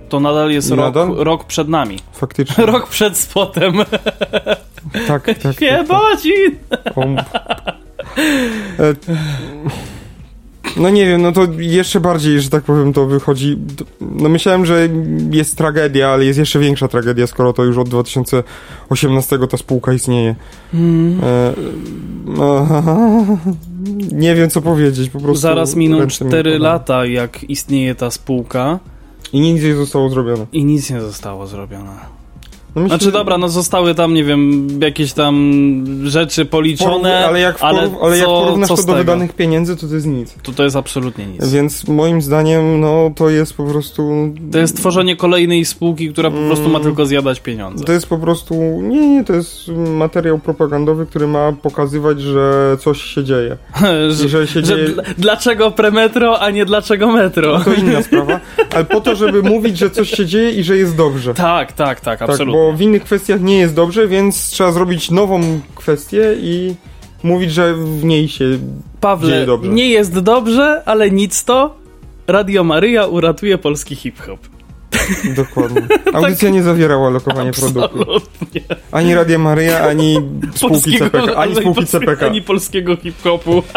To 0.09 0.21
nadal 0.21 0.51
jest 0.51 0.71
rok, 0.71 0.95
rok 1.17 1.45
przed 1.45 1.69
nami. 1.69 1.97
Faktycznie. 2.13 2.67
Rok 2.73 2.89
przed 2.89 3.19
spotem. 3.19 3.75
Tak, 5.07 5.25
tak. 5.25 5.39
tak, 5.39 5.43
tak. 5.49 5.57
No 10.77 10.91
nie 10.91 11.07
wiem, 11.07 11.23
no 11.23 11.33
to 11.33 11.47
jeszcze 11.59 12.01
bardziej, 12.01 12.41
że 12.41 12.51
tak 12.51 12.65
powiem, 12.65 12.93
to 12.93 13.07
wychodzi. 13.07 13.59
No 14.01 14.29
myślałem, 14.29 14.67
że 14.67 14.89
jest 15.31 15.57
tragedia, 15.57 16.09
ale 16.09 16.25
jest 16.25 16.39
jeszcze 16.39 16.59
większa 16.59 16.89
tragedia, 16.89 17.27
skoro 17.27 17.53
to 17.53 17.65
już 17.65 17.79
od 17.79 17.89
2018 17.89 19.39
ta 19.51 19.57
spółka 19.57 19.93
istnieje. 19.93 20.35
Mm. 20.75 21.21
E, 21.25 21.53
no, 22.25 22.67
nie 24.13 24.35
wiem, 24.35 24.51
co 24.51 24.63
powiedzieć, 24.63 25.11
po 25.11 25.21
prostu. 25.21 25.41
Zaraz 25.41 25.77
miną 25.77 25.99
ręce 25.99 26.25
mi 26.25 26.31
4 26.31 26.51
opadają. 26.51 26.63
lata, 26.73 27.07
jak 27.07 27.45
istnieje 27.51 27.95
ta 27.95 28.11
spółka 28.11 28.79
I 29.33 29.41
nic 29.41 29.63
nie 29.63 29.75
zostało 29.75 30.09
zrobione. 30.11 30.47
i 30.53 30.65
nic 30.65 30.91
nie 30.91 31.01
zostało 31.01 31.47
zrobione. 31.47 32.20
No 32.77 32.83
myślę, 32.83 32.99
Znaczy 32.99 33.13
dobra, 33.13 33.39
no 33.39 33.49
zostały 33.49 33.95
tam, 33.95 34.15
nie 34.15 34.25
wiem, 34.25 34.69
jakieś 34.83 35.13
tam 35.13 35.55
rzeczy 36.05 36.45
policzone, 36.45 37.27
ale 37.27 37.41
jak, 37.41 37.57
ale 37.61 37.79
porów, 37.89 38.03
ale 38.03 38.19
jak 38.19 38.27
co- 38.27 38.41
porównasz 38.45 38.69
co 38.69 38.77
to 38.77 38.83
do 38.83 38.87
tego? 38.87 38.99
wydanych 38.99 39.33
pieniędzy, 39.33 39.77
to 39.77 39.87
to 39.89 39.95
jest 39.95 40.07
nic. 40.07 40.35
to 40.43 40.53
to 40.53 40.65
jest 40.65 40.77
absolutnie 40.77 41.27
nic. 41.27 41.49
Więc 41.53 41.89
moim 41.89 42.23
zdaniem, 42.23 42.81
no 42.81 43.11
to 43.17 43.31
jest 43.31 43.55
po 43.55 43.65
prostu. 43.65 44.33
To 44.53 44.59
jest 44.59 44.77
tworzenie 44.77 45.17
kolejnej 45.17 45.65
spółki, 45.65 46.13
która 46.13 46.31
po 46.31 46.37
prostu 46.37 46.65
ma 46.65 46.71
Mm. 46.71 46.83
tylko 46.83 47.07
zjadać 47.07 47.41
pieniądze. 47.41 47.85
To 47.85 47.93
jest 47.93 48.07
po 48.07 48.19
prostu. 48.19 48.55
Nie, 48.83 49.09
nie, 49.09 49.25
to 49.25 49.33
jest 49.33 49.69
materiał 49.97 50.39
propagandowy, 50.39 51.07
który 51.07 51.27
ma 51.27 51.53
pokazywać, 51.53 52.21
że 52.21 52.77
coś 52.81 53.03
się 53.03 53.25
dzieje. 53.25 53.57
że, 54.11 54.29
że 54.29 54.47
się 54.47 54.53
że 54.61 54.63
dzieje. 54.63 54.89
dl- 54.89 55.03
dlaczego 55.19 55.71
premetro, 55.71 56.41
a 56.41 56.51
nie 56.51 56.65
dlaczego 56.65 57.13
metro? 57.13 57.61
To 57.61 57.73
inna 57.75 58.03
sprawa. 58.09 58.41
Ale 58.75 58.85
po 58.85 59.01
to, 59.01 59.17
żeby 59.17 59.43
mówić, 59.43 59.79
że 59.79 59.91
coś 59.91 60.11
się 60.11 60.27
dzieje 60.27 60.51
i 60.51 60.63
że 60.63 60.77
jest 60.77 60.97
dobrze. 60.97 61.35
Tak, 61.35 61.73
tak, 61.73 62.01
tak, 62.01 62.19
Tak, 62.19 62.31
absolutnie. 62.31 62.60
Bo 62.61 62.73
w 62.73 62.81
innych 62.81 63.05
kwestiach 63.05 63.41
nie 63.41 63.59
jest 63.59 63.75
dobrze, 63.75 64.09
więc 64.09 64.51
trzeba 64.51 64.73
zrobić 64.73 65.11
nową 65.11 65.41
kwestię 65.75 66.35
i 66.41 66.75
mówić, 67.23 67.53
że 67.53 67.75
w 67.75 68.05
niej 68.05 68.29
się. 68.29 68.45
Pawle, 69.01 69.31
dzieje 69.31 69.47
dobrze. 69.47 69.73
nie 69.73 69.89
jest 69.89 70.19
dobrze, 70.19 70.83
ale 70.87 71.11
nic 71.11 71.45
to. 71.45 71.75
Radio 72.27 72.65
Maryja 72.65 73.07
uratuje 73.07 73.59
polski 73.59 73.97
hip-hop. 73.97 74.41
Dokładnie. 75.37 75.83
Audycja 76.13 76.51
nie 76.51 76.63
zawierała 76.63 77.11
lokowania 77.11 77.53
produktu. 77.53 78.01
Absolutnie. 78.01 78.61
Ani 78.93 79.15
Radia 79.15 79.39
Maryja, 79.39 79.81
ani 79.81 80.17
spółki 80.55 80.99
CPK. 80.99 81.37
Ani 81.37 81.55
spółki 81.57 81.87
CPK. 81.87 82.27
Ani 82.27 82.43
polskiego 82.43 82.97
hip-hopu. 82.97 83.63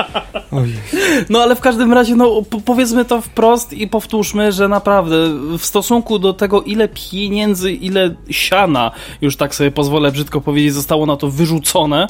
No 1.30 1.40
ale 1.42 1.56
w 1.56 1.60
każdym 1.60 1.94
razie, 1.94 2.16
no 2.16 2.42
po- 2.50 2.62
powiedzmy 2.62 3.06
to 3.06 3.22
wprost 3.22 3.74
i 3.74 3.88
powtórzmy, 3.88 4.52
że 4.52 4.68
naprawdę 4.68 5.16
w 5.58 5.66
stosunku 5.66 6.20
do 6.20 6.34
tego, 6.34 6.62
ile 6.62 6.88
pieniędzy, 7.12 7.72
ile 7.74 8.16
siana, 8.30 8.92
już 9.22 9.38
tak 9.38 9.56
sobie 9.56 9.72
pozwolę 9.72 10.12
brzydko 10.12 10.42
powiedzieć, 10.42 10.74
zostało 10.74 11.06
na 11.06 11.18
to 11.18 11.30
wyrzucone, 11.32 12.08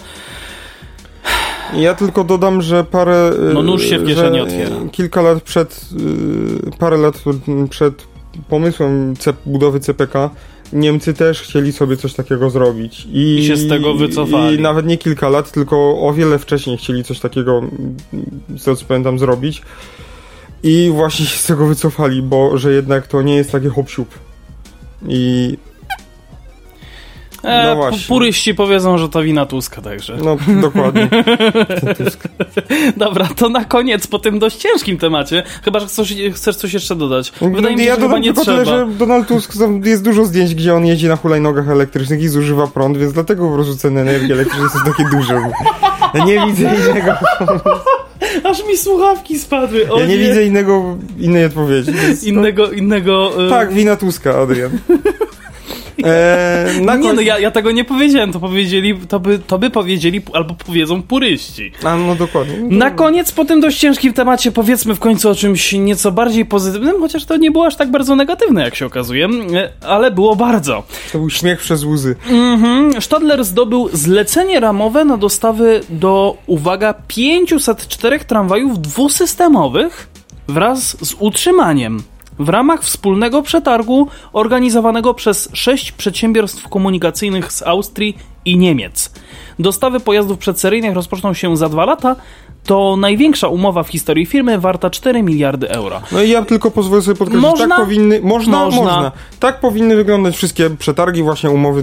Ja 1.73 1.93
tylko 1.95 2.23
dodam, 2.23 2.61
że 2.61 2.83
parę. 2.83 3.31
No 3.53 3.61
nóż 3.61 3.83
się 3.89 3.99
w 3.99 4.07
kieszeni 4.07 4.37
że 4.37 4.43
otwiera. 4.43 4.75
Kilka 4.91 5.21
lat 5.21 5.43
przed. 5.43 5.85
y, 6.67 6.77
Parę 6.79 6.97
lat 6.97 7.23
przed 7.69 8.07
pomysłem 8.49 9.13
budowy 9.45 9.79
CPK. 9.79 10.29
Niemcy 10.73 11.13
też 11.13 11.41
chcieli 11.41 11.71
sobie 11.71 11.97
coś 11.97 12.13
takiego 12.13 12.49
zrobić. 12.49 13.07
I, 13.11 13.38
I 13.39 13.47
się 13.47 13.57
z 13.57 13.69
tego 13.69 13.93
wycofali. 13.93 14.57
I 14.57 14.61
nawet 14.61 14.86
nie 14.86 14.97
kilka 14.97 15.29
lat, 15.29 15.51
tylko 15.51 16.01
o 16.01 16.13
wiele 16.13 16.39
wcześniej 16.39 16.77
chcieli 16.77 17.03
coś 17.03 17.19
takiego, 17.19 17.61
z 18.57 18.63
tego 18.63 18.77
co 18.77 18.86
pamiętam, 18.86 19.19
zrobić. 19.19 19.61
I 20.63 20.91
właśnie 20.93 21.25
się 21.25 21.38
z 21.38 21.45
tego 21.45 21.65
wycofali, 21.65 22.21
bo 22.21 22.57
że 22.57 22.73
jednak 22.73 23.07
to 23.07 23.21
nie 23.21 23.36
jest 23.36 23.51
takie 23.51 23.69
hop 23.69 23.88
I 25.07 25.57
e, 27.43 27.65
No 27.67 27.75
właśnie. 27.75 28.07
puryści 28.07 28.55
powiedzą, 28.55 28.97
że 28.97 29.09
to 29.09 29.23
wina 29.23 29.45
Tuska, 29.45 29.81
także. 29.81 30.17
no 30.23 30.37
dokładnie. 30.61 31.07
Dobra, 32.97 33.27
to 33.35 33.49
na 33.49 33.65
koniec 33.65 34.07
po 34.07 34.19
tym 34.19 34.39
dość 34.39 34.57
ciężkim 34.57 34.97
temacie, 34.97 35.43
chyba, 35.63 35.79
że 35.79 35.87
chcesz, 35.87 36.13
chcesz 36.33 36.55
coś 36.55 36.73
jeszcze 36.73 36.95
dodać. 36.95 37.33
Wydaje 37.41 37.75
mi 37.75 37.81
się, 37.81 37.87
ja 37.87 37.95
że 37.95 38.01
chyba 38.01 38.17
nie 38.19 38.23
tylko 38.25 38.41
trzeba. 38.41 38.63
tyle, 38.63 38.77
że 38.87 38.87
Donald 38.97 39.27
Tusk, 39.27 39.53
jest 39.83 40.03
dużo 40.03 40.25
zdjęć, 40.25 40.55
gdzie 40.55 40.75
on 40.75 40.85
jeździ 40.85 41.07
na 41.07 41.15
hulajnogach 41.15 41.69
elektrycznych 41.69 42.21
i 42.21 42.27
zużywa 42.27 42.67
prąd, 42.67 42.97
więc 42.97 43.13
dlatego 43.13 43.47
po 43.49 43.53
prostu 43.55 43.75
ceny 43.75 44.01
energii 44.01 44.31
elektrycznej 44.33 44.69
są 44.69 44.79
takie 44.91 45.09
duże. 45.17 45.41
Ja 46.13 46.25
nie 46.25 46.45
widzę 46.45 46.63
innego, 46.89 47.11
Aż 48.49 48.65
mi 48.67 48.77
słuchawki 48.77 49.39
spadły. 49.39 49.91
O 49.91 49.99
ja 49.99 50.05
nie 50.05 50.17
widzę 50.17 50.43
innego, 50.45 50.97
innej 51.19 51.45
odpowiedzi. 51.45 51.91
Innego, 52.23 52.71
innego... 52.71 53.45
e, 53.47 53.49
Tak, 53.49 53.73
wina 53.73 53.95
Tuska, 53.95 54.35
Adrian. 54.41 54.71
E, 56.03 56.73
na 56.81 56.95
Nie 56.95 57.13
no, 57.13 57.21
ja, 57.21 57.39
ja 57.39 57.51
tego 57.51 57.71
nie 57.71 57.85
powiedziałem, 57.85 58.33
to 58.33 58.39
powiedzieli, 58.39 58.99
to 59.09 59.19
by, 59.19 59.39
to 59.39 59.59
by 59.59 59.69
powiedzieli 59.69 60.21
albo 60.33 60.53
powiedzą 60.53 61.01
puryści. 61.01 61.71
A, 61.83 61.95
no 61.95 62.15
dokładnie. 62.15 62.57
Na 62.77 62.91
koniec 62.91 63.31
po 63.31 63.45
tym 63.45 63.61
dość 63.61 63.79
ciężkim 63.79 64.13
temacie 64.13 64.51
powiedzmy 64.51 64.95
w 64.95 64.99
końcu 64.99 65.29
o 65.29 65.35
czymś 65.35 65.73
nieco 65.73 66.11
bardziej 66.11 66.45
pozytywnym, 66.45 66.99
chociaż 66.99 67.25
to 67.25 67.37
nie 67.37 67.51
było 67.51 67.65
aż 67.65 67.75
tak 67.75 67.91
bardzo 67.91 68.15
negatywne, 68.15 68.61
jak 68.61 68.75
się 68.75 68.85
okazuje, 68.85 69.29
e, 69.55 69.87
ale 69.87 70.11
było 70.11 70.35
bardzo. 70.35 70.83
To 71.11 71.17
był 71.17 71.29
śmiech 71.29 71.59
przez 71.59 71.83
łzy. 71.83 72.15
Mhm. 72.29 73.01
Stadler 73.01 73.43
zdobył 73.43 73.89
zlecenie 73.93 74.59
ramowe 74.59 75.05
na 75.05 75.17
dostawy 75.17 75.81
do, 75.89 76.37
uwaga, 76.47 76.93
504 77.07 78.19
tramwajów 78.19 78.81
dwusystemowych 78.81 80.07
wraz 80.47 80.97
z 81.07 81.15
utrzymaniem 81.19 82.03
w 82.43 82.49
ramach 82.49 82.83
wspólnego 82.83 83.41
przetargu 83.41 84.07
organizowanego 84.33 85.13
przez 85.13 85.49
sześć 85.53 85.91
przedsiębiorstw 85.91 86.69
komunikacyjnych 86.69 87.53
z 87.53 87.61
Austrii 87.61 88.17
i 88.45 88.57
Niemiec. 88.57 89.11
Dostawy 89.59 89.99
pojazdów 89.99 90.37
przedseryjnych 90.37 90.93
rozpoczną 90.93 91.33
się 91.33 91.57
za 91.57 91.69
dwa 91.69 91.85
lata. 91.85 92.15
To 92.66 92.95
największa 92.95 93.47
umowa 93.47 93.84
w 93.84 93.88
historii 93.88 94.26
firmy, 94.26 94.59
warta 94.59 94.89
4 94.89 95.24
miliardy 95.24 95.70
euro. 95.70 96.01
No 96.11 96.22
i 96.22 96.30
ja 96.30 96.45
tylko 96.45 96.72
pozwolę 96.72 97.01
sobie 97.01 97.18
podkreślić, 97.18 97.49
Można? 97.51 97.68
tak 97.68 97.86
powinny, 97.86 98.22
można, 98.24 98.66
Można. 98.66 98.82
można, 98.82 99.11
Tak 99.39 99.59
powinny 99.59 99.95
wyglądać 99.95 100.36
wszystkie 100.36 100.70
przetargi, 100.70 101.24
właśnie 101.24 101.49
umowy 101.49 101.82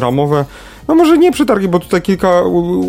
ramowe. 0.00 0.44
No 0.88 0.94
może 0.94 1.18
nie 1.18 1.32
przetargi, 1.32 1.68
bo 1.68 1.78
tutaj 1.78 2.02
kilka 2.02 2.42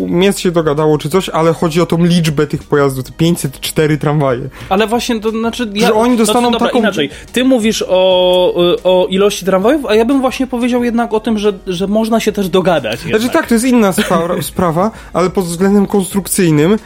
miejsc 0.06 0.38
się 0.38 0.50
dogadało 0.50 0.98
czy 0.98 1.08
coś, 1.10 1.28
ale 1.28 1.52
chodzi 1.52 1.80
o 1.80 1.86
tą 1.86 2.04
liczbę 2.04 2.46
tych 2.46 2.64
pojazdów, 2.64 3.04
te 3.04 3.12
504 3.12 3.98
tramwaje. 3.98 4.40
Ale 4.68 4.86
właśnie 4.86 5.20
to 5.20 5.30
znaczy. 5.30 5.70
Że 5.76 5.94
oni 5.94 6.16
dostaną 6.16 6.40
znaczy, 6.40 6.52
dobra, 6.52 6.66
taką- 6.68 6.78
inaczej. 6.78 7.10
Ty 7.32 7.44
mówisz 7.44 7.84
o, 7.88 8.54
o 8.84 9.06
ilości 9.10 9.44
tramwajów, 9.44 9.86
a 9.86 9.94
ja 9.94 10.04
bym 10.04 10.20
właśnie 10.20 10.46
powiedział 10.46 10.84
jednak 10.84 11.14
o 11.14 11.20
tym, 11.20 11.38
że, 11.38 11.52
że 11.66 11.86
można 11.86 12.20
się 12.20 12.32
też 12.32 12.48
dogadać. 12.48 13.00
Znaczy 13.00 13.12
jednak. 13.12 13.32
tak, 13.32 13.46
to 13.46 13.54
jest 13.54 13.66
inna 13.66 13.90
spra- 13.90 14.42
sprawa, 14.52 14.90
ale 15.12 15.30
pod 15.30 15.44
względem 15.44 15.86
konstrukcyjnym 15.86 16.78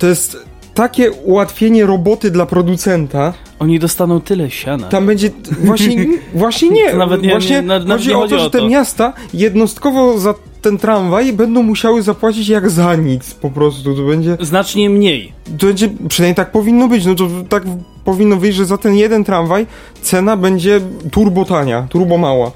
to 0.00 0.06
jest 0.06 0.36
takie 0.74 1.12
ułatwienie 1.12 1.86
roboty 1.86 2.30
dla 2.30 2.46
producenta. 2.46 3.32
Oni 3.58 3.78
dostaną 3.78 4.20
tyle 4.20 4.50
siana. 4.50 4.88
Tam 4.88 5.06
będzie 5.06 5.30
właśnie, 5.64 6.06
właśnie 6.34 6.68
nie. 6.70 6.94
Nawet 6.94 7.22
nie- 7.22 7.30
właśnie 7.30 7.56
nie- 7.56 7.62
nawet 7.62 7.88
chodzi 7.88 8.08
nie 8.08 8.16
o 8.16 8.20
chodzi 8.20 8.34
to, 8.34 8.40
o 8.40 8.44
że 8.44 8.50
to. 8.50 8.58
te 8.58 8.68
miasta 8.68 9.12
jednostkowo 9.34 10.18
za 10.18 10.34
ten 10.62 10.78
tramwaj 10.78 11.32
będą 11.32 11.62
musiały 11.62 12.02
zapłacić 12.02 12.48
jak 12.48 12.70
za 12.70 12.96
nic 12.96 13.34
po 13.34 13.50
prostu. 13.50 13.94
To 13.96 14.02
będzie, 14.02 14.36
Znacznie 14.40 14.90
mniej. 14.90 15.32
to 15.58 15.66
będzie 15.66 15.88
przynajmniej 16.08 16.34
tak 16.34 16.52
powinno 16.52 16.88
być. 16.88 17.06
No 17.06 17.14
to 17.14 17.28
tak 17.48 17.62
powinno 18.04 18.36
wyjść, 18.36 18.56
że 18.58 18.64
za 18.64 18.78
ten 18.78 18.94
jeden 18.94 19.24
tramwaj 19.24 19.66
cena 20.02 20.36
będzie 20.36 20.80
turbo 21.10 21.44
tania, 21.44 21.86
turbo 21.90 22.18
mała. 22.18 22.50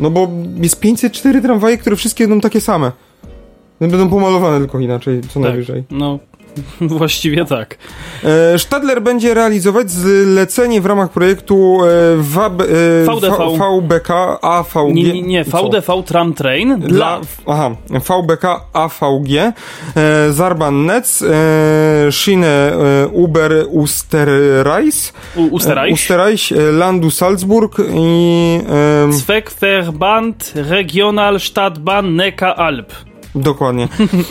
No 0.00 0.10
bo 0.10 0.28
jest 0.62 0.80
504 0.80 1.40
tramwaje, 1.42 1.78
które 1.78 1.96
wszystkie 1.96 2.28
będą 2.28 2.40
takie 2.40 2.60
same. 2.60 2.92
Będą 3.80 4.08
pomalowane 4.08 4.58
tylko 4.58 4.80
inaczej, 4.80 5.20
co 5.28 5.40
najwyżej. 5.40 5.84
No, 5.90 6.18
właściwie 6.80 7.44
tak. 7.44 7.78
E, 8.24 8.58
Stadler 8.58 9.02
będzie 9.02 9.34
realizować 9.34 9.90
zlecenie 9.90 10.80
w 10.80 10.86
ramach 10.86 11.10
projektu 11.10 11.78
e, 11.84 11.86
WAB, 12.16 12.60
e, 12.60 12.64
VDV. 13.04 13.58
VBK 13.58 14.10
AVG. 14.42 14.94
Nie, 14.94 15.12
nie, 15.12 15.22
nie. 15.22 15.44
VDV 15.44 16.02
Tram 16.02 16.34
Train 16.34 16.80
Dla, 16.80 16.88
dla. 16.88 17.20
aha, 17.54 17.70
VBK 17.90 18.44
AVG, 18.72 19.52
Zarban 20.30 20.86
Netz, 20.86 21.24
Schiene 22.10 22.72
Uber 23.12 23.52
Usterreis, 23.70 25.12
U, 25.36 25.42
Usterreich. 25.42 25.94
Usterreich, 25.94 26.52
e, 26.52 26.72
Landu 26.72 27.10
Salzburg 27.10 27.76
i 27.94 28.60
Zweckverband 29.10 30.52
Regional 30.54 31.40
Stadtbahn 31.40 32.16
Neckar-Alb. 32.16 33.13
Dokładnie. 33.34 33.88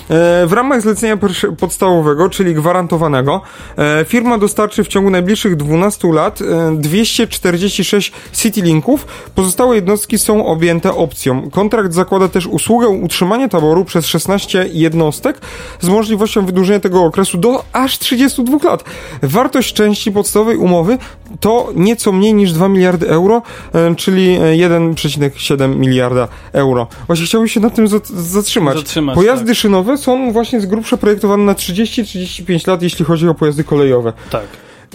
E, 0.09 0.47
w 0.47 0.53
ramach 0.53 0.81
zlecenia 0.81 1.17
podstawowego, 1.59 2.29
czyli 2.29 2.53
gwarantowanego, 2.53 3.41
e, 3.77 4.05
firma 4.05 4.37
dostarczy 4.37 4.83
w 4.83 4.87
ciągu 4.87 5.09
najbliższych 5.09 5.55
12 5.55 6.13
lat 6.13 6.39
e, 6.41 6.75
246 6.77 8.11
Citylinków. 8.33 9.07
Pozostałe 9.35 9.75
jednostki 9.75 10.17
są 10.17 10.45
objęte 10.45 10.93
opcją. 10.95 11.49
Kontrakt 11.49 11.93
zakłada 11.93 12.27
też 12.27 12.47
usługę 12.47 12.87
utrzymania 12.87 13.47
taboru 13.47 13.85
przez 13.85 14.05
16 14.05 14.69
jednostek 14.73 15.41
z 15.81 15.87
możliwością 15.89 16.45
wydłużenia 16.45 16.79
tego 16.79 17.03
okresu 17.03 17.37
do 17.37 17.63
aż 17.73 17.99
32 17.99 18.69
lat. 18.69 18.83
Wartość 19.23 19.73
części 19.73 20.11
podstawowej 20.11 20.57
umowy 20.57 20.97
to 21.39 21.71
nieco 21.75 22.11
mniej 22.11 22.33
niż 22.33 22.51
2 22.53 22.69
miliardy 22.69 23.09
euro, 23.09 23.41
e, 23.73 23.95
czyli 23.95 24.31
e, 24.35 24.39
1,7 24.39 25.75
miliarda 25.75 26.27
euro. 26.53 26.87
Właśnie 27.07 27.25
chciałbym 27.25 27.47
się 27.47 27.59
na 27.59 27.69
tym 27.69 27.87
zat- 27.87 28.07
zatrzymać. 28.15 28.92
Pojazdy 29.15 29.55
szynowe 29.55 29.97
są 29.97 30.31
właśnie 30.31 30.61
z 30.61 30.65
grubsza 30.65 30.97
projektowane 30.97 31.43
na 31.43 31.53
30-35 31.53 32.67
lat, 32.67 32.81
jeśli 32.81 33.05
chodzi 33.05 33.27
o 33.27 33.33
pojazdy 33.33 33.63
kolejowe. 33.63 34.13
Tak. 34.31 34.43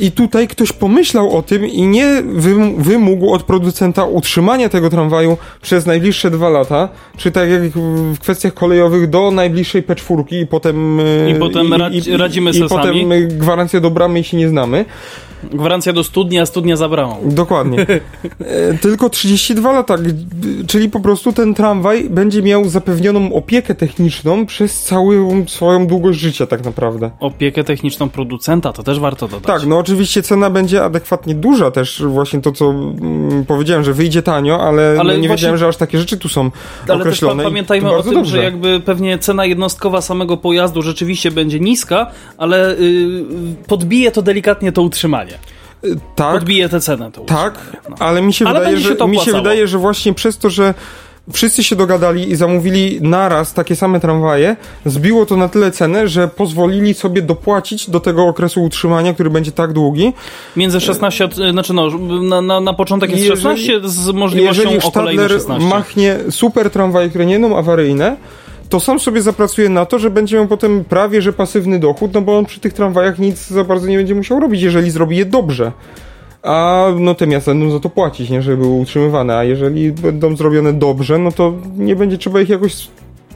I 0.01 0.13
tutaj 0.13 0.49
ktoś 0.49 0.73
pomyślał 0.73 1.37
o 1.37 1.43
tym 1.43 1.67
i 1.67 1.83
nie 1.83 2.07
wym- 2.37 2.77
wymógł 2.83 3.33
od 3.35 3.43
producenta 3.43 4.05
utrzymania 4.05 4.69
tego 4.69 4.91
tramwaju 4.91 5.37
przez 5.63 5.87
najbliższe 5.87 6.31
dwa 6.31 6.49
lata, 6.49 6.89
czy 7.17 7.31
tak 7.31 7.51
jak 7.51 7.63
w 7.73 8.19
kwestiach 8.19 8.55
kolejowych 8.55 9.11
do 9.11 9.31
najbliższej 9.31 9.83
P4 9.83 10.25
i 10.43 10.47
potem... 10.47 11.01
e, 11.01 11.31
I 11.31 11.35
potem 11.35 11.71
radzi- 11.75 12.17
radzimy 12.17 12.51
i, 12.51 12.55
se 12.55 12.65
i 12.65 12.69
potem 12.69 12.85
sami. 12.87 13.13
e, 13.15 13.21
gwarancja 13.23 13.81
do 13.81 13.91
bramy, 13.91 14.19
jeśli 14.19 14.39
nie 14.39 14.49
znamy. 14.49 14.85
Gwarancja 15.53 15.93
do 15.93 16.05
studnia, 16.05 16.47
studnia 16.47 16.77
za 16.77 16.89
bramą. 16.89 17.17
Dokładnie. 17.25 17.87
E, 18.41 18.75
Tylko 18.79 19.11
32 19.11 19.73
lata, 19.73 19.97
czyli 20.67 20.89
po 20.91 21.01
prostu 21.01 21.33
ten 21.33 21.55
tramwaj 21.55 22.11
będzie 22.11 22.43
miał 22.43 22.65
zapewnioną 22.69 23.33
opiekę 23.35 23.75
techniczną 23.75 24.47
przez 24.47 24.83
całą 24.83 25.45
swoją 25.47 25.87
długość 25.87 26.19
życia 26.21 26.47
tak 26.47 26.65
naprawdę. 26.65 27.11
Opiekę 27.21 27.65
techniczną 27.65 28.09
producenta, 28.09 28.73
to 28.73 28.83
też 28.83 29.01
warto 29.01 29.29
dodać. 29.29 29.47
Tak, 29.47 29.67
no 29.67 29.79
oczywiście 29.79 30.23
cena 30.23 30.51
będzie 30.51 30.85
adekwatnie 30.85 31.35
duża 31.35 31.71
też, 31.71 32.03
właśnie 32.07 32.41
to 32.41 32.53
co 32.53 32.71
mm, 32.71 33.45
powiedziałem, 33.47 33.85
że 33.85 33.93
wyjdzie 33.93 34.23
tanio, 34.23 34.61
ale, 34.61 34.97
Ale 34.99 35.15
no, 35.15 35.21
nie 35.21 35.29
właśnie- 35.29 35.29
wiedziałem, 35.29 35.57
że 35.59 35.67
aż 35.69 35.77
takie 35.77 35.99
rzeczy 35.99 36.17
tu 36.17 36.29
są 36.29 36.51
Ale 36.89 36.99
określone. 36.99 37.43
i 37.43 37.47
pamiętajmy 37.47 37.91
o 37.91 38.03
tym, 38.03 38.15
dobrze. 38.15 38.31
że 38.31 38.43
jakby 38.43 38.81
pewnie 38.81 39.19
cena 39.19 39.45
jednostkowa 39.47 40.01
samego 40.01 40.37
pojazdu 40.37 40.83
rzeczywiście 40.83 41.31
będzie 41.31 41.61
niska, 41.61 42.11
ale 42.39 42.73
y, 42.73 43.25
podbije 43.67 44.11
to 44.11 44.23
delikatnie 44.23 44.73
to 44.73 44.83
utrzymanie. 44.83 45.28
Tak, 46.15 46.35
Podbije 46.35 46.69
tę 46.69 46.81
cenę 46.81 47.13
to 47.13 47.21
tak. 47.21 47.55
No. 47.91 47.97
ale 47.99 48.23
mi 48.23 48.33
się 48.33 48.47
Ale 48.47 48.59
wydaje, 48.59 48.77
że 48.79 49.07
mi 49.09 49.19
się 49.19 49.33
wydaje, 49.33 49.69
że 49.69 49.79
właśnie 49.79 50.15
przez 50.15 50.39
to, 50.39 50.51
że 50.51 50.75
wszyscy 51.33 51.65
się 51.65 51.77
dogadali 51.77 52.31
i 52.31 52.37
zamówili 52.37 52.99
naraz 53.03 53.55
takie 53.55 53.77
same 53.77 54.01
tramwaje, 54.01 54.57
zbiło 54.87 55.27
to 55.27 55.37
na 55.37 55.49
tyle 55.49 55.71
cenę, 55.71 56.09
że 56.09 56.29
pozwolili 56.29 56.95
sobie 56.95 57.23
dopłacić 57.23 57.91
do 57.91 58.01
tego 58.01 58.27
okresu 58.27 58.65
utrzymania, 58.65 59.15
który 59.15 59.31
będzie 59.31 59.53
tak 59.53 59.73
długi. 59.73 60.13
Między 60.57 60.81
16, 60.81 61.25
a- 61.25 61.43
y, 61.49 61.53
znaczy 61.53 61.73
no, 61.75 61.91
na, 62.23 62.41
na, 62.41 62.61
na 62.61 62.73
początek 62.73 63.11
jest 63.11 63.23
Jeżeli- 63.23 63.43
16 63.43 63.81
z 63.89 64.09
możliwością 64.11 64.63
Jeżeli 64.63 64.79
o 64.79 64.91
kolejne 64.91 65.23
Stadler 65.23 65.41
16. 65.41 65.69
machnie 65.69 66.17
super 66.31 66.71
tramwaje, 66.71 67.09
które 67.09 67.27
nie 67.27 67.39
będą 67.41 67.57
awaryjne, 67.59 68.17
to 68.69 68.81
sam 68.81 69.01
sobie 69.01 69.23
zapracuje 69.23 69.69
na 69.69 69.87
to, 69.87 69.99
że 69.99 70.11
będzie 70.11 70.37
miał 70.37 70.47
potem 70.47 70.85
prawie 70.85 71.23
że 71.23 71.33
pasywny 71.33 71.79
dochód, 71.79 72.15
no 72.15 72.21
bo 72.21 72.39
on 72.39 72.47
przy 72.47 72.61
tych 72.61 72.73
tramwajach 72.73 73.19
nic 73.19 73.47
za 73.47 73.65
bardzo 73.65 73.87
nie 73.87 73.97
będzie 73.97 74.15
musiał 74.15 74.41
robić, 74.41 74.63
jeżeli 74.63 74.91
zrobi 74.91 75.17
je 75.17 75.25
dobrze. 75.25 75.73
A 76.43 76.87
no 76.97 77.15
te 77.15 77.27
miasta 77.27 77.51
będą 77.51 77.71
za 77.71 77.81
to 77.81 77.91
płacić, 77.91 78.31
nie, 78.31 78.43
żeby 78.43 78.57
były 78.57 78.81
utrzymywane, 78.81 79.37
a 79.37 79.45
jeżeli 79.45 79.93
będą 79.93 80.37
zrobione 80.37 80.73
dobrze, 80.73 81.19
no 81.19 81.33
to 81.33 81.55
nie 81.77 81.97
będzie 81.97 82.19
trzeba 82.19 82.41
ich 82.41 82.49
jakoś 82.49 82.89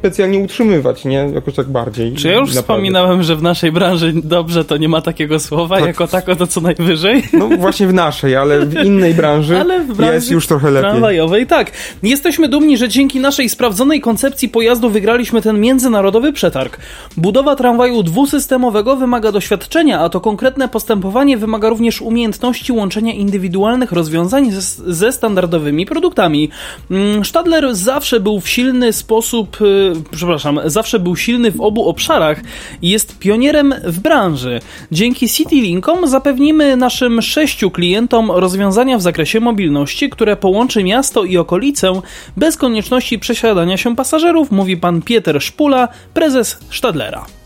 specjalnie 0.03 0.38
utrzymywać, 0.38 1.05
nie? 1.05 1.30
Jakoś 1.34 1.55
tak 1.55 1.68
bardziej. 1.68 2.12
Czy 2.12 2.28
ja 2.28 2.32
już 2.32 2.48
naprawdę. 2.48 2.62
wspominałem, 2.62 3.22
że 3.22 3.36
w 3.36 3.42
naszej 3.42 3.72
branży 3.72 4.12
dobrze 4.24 4.64
to 4.64 4.76
nie 4.76 4.88
ma 4.88 5.00
takiego 5.00 5.40
słowa, 5.40 5.76
Tak. 5.76 5.86
jako 5.86 6.07
tako 6.09 6.36
to 6.36 6.46
co 6.46 6.61
najwyżej? 6.61 7.22
No 7.32 7.48
właśnie 7.48 7.86
w 7.86 7.94
naszej, 7.94 8.36
ale 8.36 8.66
w 8.66 8.84
innej 8.84 9.14
branży, 9.14 9.59
Ale 9.61 9.80
w 9.80 9.96
branży 9.96 10.14
jest 10.14 10.30
już 10.30 10.46
trochę 10.46 10.70
lepiej. 10.70 10.90
Tramwajowej, 10.90 11.46
tak. 11.46 11.70
Jesteśmy 12.03 12.48
dumni, 12.48 12.76
że 12.76 12.88
dzięki 12.88 13.20
naszej 13.20 13.48
sprawdzonej 13.48 14.00
koncepcji 14.00 14.48
pojazdu 14.48 14.90
wygraliśmy 14.90 15.42
ten 15.42 15.61
międzynarodowy 15.61 16.32
przetarg. 16.32 16.78
Budowa 17.16 17.57
tramwaju 17.57 18.03
dwusystemowego 18.03 18.96
wymaga 18.96 19.32
doświadczenia, 19.32 20.00
a 20.00 20.09
to 20.09 20.20
konkretne 20.20 20.68
postępowanie 20.68 21.36
wymaga 21.36 21.68
również 21.68 22.03
umiejętności 22.03 22.72
łączenia 22.72 23.12
indywidualnych 23.12 23.92
rozwiązań 23.92 24.50
ze, 24.50 24.92
ze 24.94 25.12
standardowymi 25.12 25.86
produktami. 25.86 26.50
Mm, 26.90 27.24
Stadler 27.24 27.74
zawsze 27.74 28.20
był 28.20 28.40
w 28.40 28.48
silny 28.48 28.92
sposób, 28.92 29.59
y, 29.61 29.91
przepraszam, 30.11 30.61
zawsze 30.64 30.99
był 30.99 31.16
silny 31.16 31.51
w 31.51 31.61
obu 31.61 31.88
obszarach 31.88 32.40
i 32.82 32.90
jest 32.90 33.18
pionierem 33.18 33.74
w 33.84 34.01
branży. 34.01 34.61
Dzięki 34.93 35.28
CityLinkom 35.28 36.07
zapewnimy 36.09 36.76
naszym 36.76 37.22
sześciu 37.22 37.70
klientom 37.70 38.30
rozwiązania 38.30 38.99
w 38.99 39.03
zakresie 39.03 39.40
mobilności, 39.40 40.11
które 40.11 40.36
połączy 40.36 40.84
miasto 40.84 41.24
i 41.24 41.36
okolicę 41.36 42.01
bez 42.36 42.57
konieczności 42.57 43.18
przesiadania 43.18 43.76
się 43.76 43.97
pasażerów, 43.97 44.51
mówi 44.51 44.76
pan 44.76 45.03
Pieter 45.03 45.43
Szpula, 45.43 45.88
prezes 46.14 46.59
Stadlera. 46.70 47.41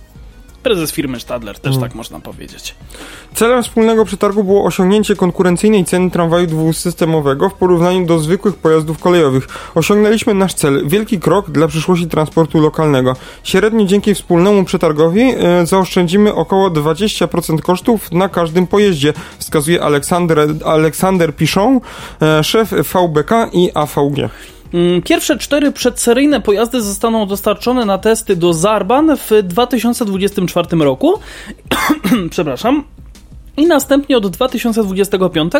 Prezes 0.66 0.92
firmy 0.92 1.20
Stadler, 1.20 1.58
też 1.58 1.78
tak 1.78 1.94
można 1.94 2.20
powiedzieć. 2.20 2.74
Celem 3.34 3.62
wspólnego 3.62 4.04
przetargu 4.04 4.44
było 4.44 4.64
osiągnięcie 4.64 5.16
konkurencyjnej 5.16 5.84
ceny 5.84 6.10
tramwaju 6.10 6.46
dwusystemowego 6.46 7.48
w 7.50 7.54
porównaniu 7.54 8.06
do 8.06 8.18
zwykłych 8.18 8.54
pojazdów 8.54 8.98
kolejowych. 8.98 9.48
Osiągnęliśmy 9.74 10.34
nasz 10.34 10.54
cel, 10.54 10.88
wielki 10.88 11.20
krok 11.20 11.50
dla 11.50 11.68
przyszłości 11.68 12.06
transportu 12.06 12.60
lokalnego. 12.60 13.16
Średnio 13.44 13.84
dzięki 13.84 14.14
wspólnemu 14.14 14.64
przetargowi 14.64 15.20
e, 15.20 15.66
zaoszczędzimy 15.66 16.34
około 16.34 16.70
20% 16.70 17.60
kosztów 17.60 18.12
na 18.12 18.28
każdym 18.28 18.66
pojeździe, 18.66 19.12
wskazuje 19.38 19.82
Aleksander, 19.82 20.38
Aleksander 20.64 21.36
Piszą, 21.36 21.80
e, 22.22 22.44
szef 22.44 22.70
VBK 22.70 23.30
i 23.52 23.70
AVG. 23.74 24.30
Mm, 24.74 25.02
Pierwsze 25.02 25.38
cztery 25.38 25.72
przedseryjne 25.72 26.40
pojazdy 26.40 26.80
zostaną 26.80 27.26
dostarczone 27.26 27.84
na 27.84 27.98
testy 27.98 28.36
do 28.36 28.52
Zarban 28.52 29.16
w 29.16 29.42
2024 29.42 30.76
roku. 30.76 31.20
Przepraszam. 32.30 32.84
I 33.56 33.66
następnie 33.66 34.16
od 34.16 34.26
2025 34.26 35.52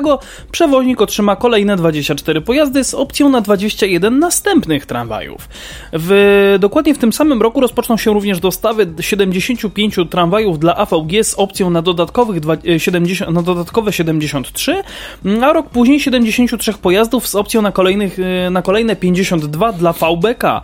przewoźnik 0.52 1.00
otrzyma 1.00 1.36
kolejne 1.36 1.76
24 1.76 2.40
pojazdy 2.40 2.84
z 2.84 2.94
opcją 2.94 3.28
na 3.28 3.40
21 3.40 4.18
następnych 4.18 4.86
tramwajów. 4.86 5.48
W, 5.92 6.56
dokładnie 6.60 6.94
w 6.94 6.98
tym 6.98 7.12
samym 7.12 7.42
roku 7.42 7.60
rozpoczną 7.60 7.96
się 7.96 8.12
również 8.12 8.40
dostawy 8.40 8.86
75 9.00 9.96
tramwajów 10.10 10.58
dla 10.58 10.76
AVG 10.76 11.24
z 11.24 11.34
opcją 11.34 11.70
na, 11.70 11.82
dodatkowych 11.82 12.40
dwa- 12.40 12.68
e, 12.68 12.80
70, 12.80 13.30
na 13.30 13.42
dodatkowe 13.42 13.92
73, 13.92 14.82
a 15.42 15.52
rok 15.52 15.70
później 15.70 16.00
73 16.00 16.72
pojazdów 16.72 17.28
z 17.28 17.34
opcją 17.34 17.62
na, 17.62 17.72
kolejnych, 17.72 18.18
e, 18.18 18.50
na 18.50 18.62
kolejne 18.62 18.96
52 18.96 19.72
dla 19.72 19.92
VBK. 19.92 20.62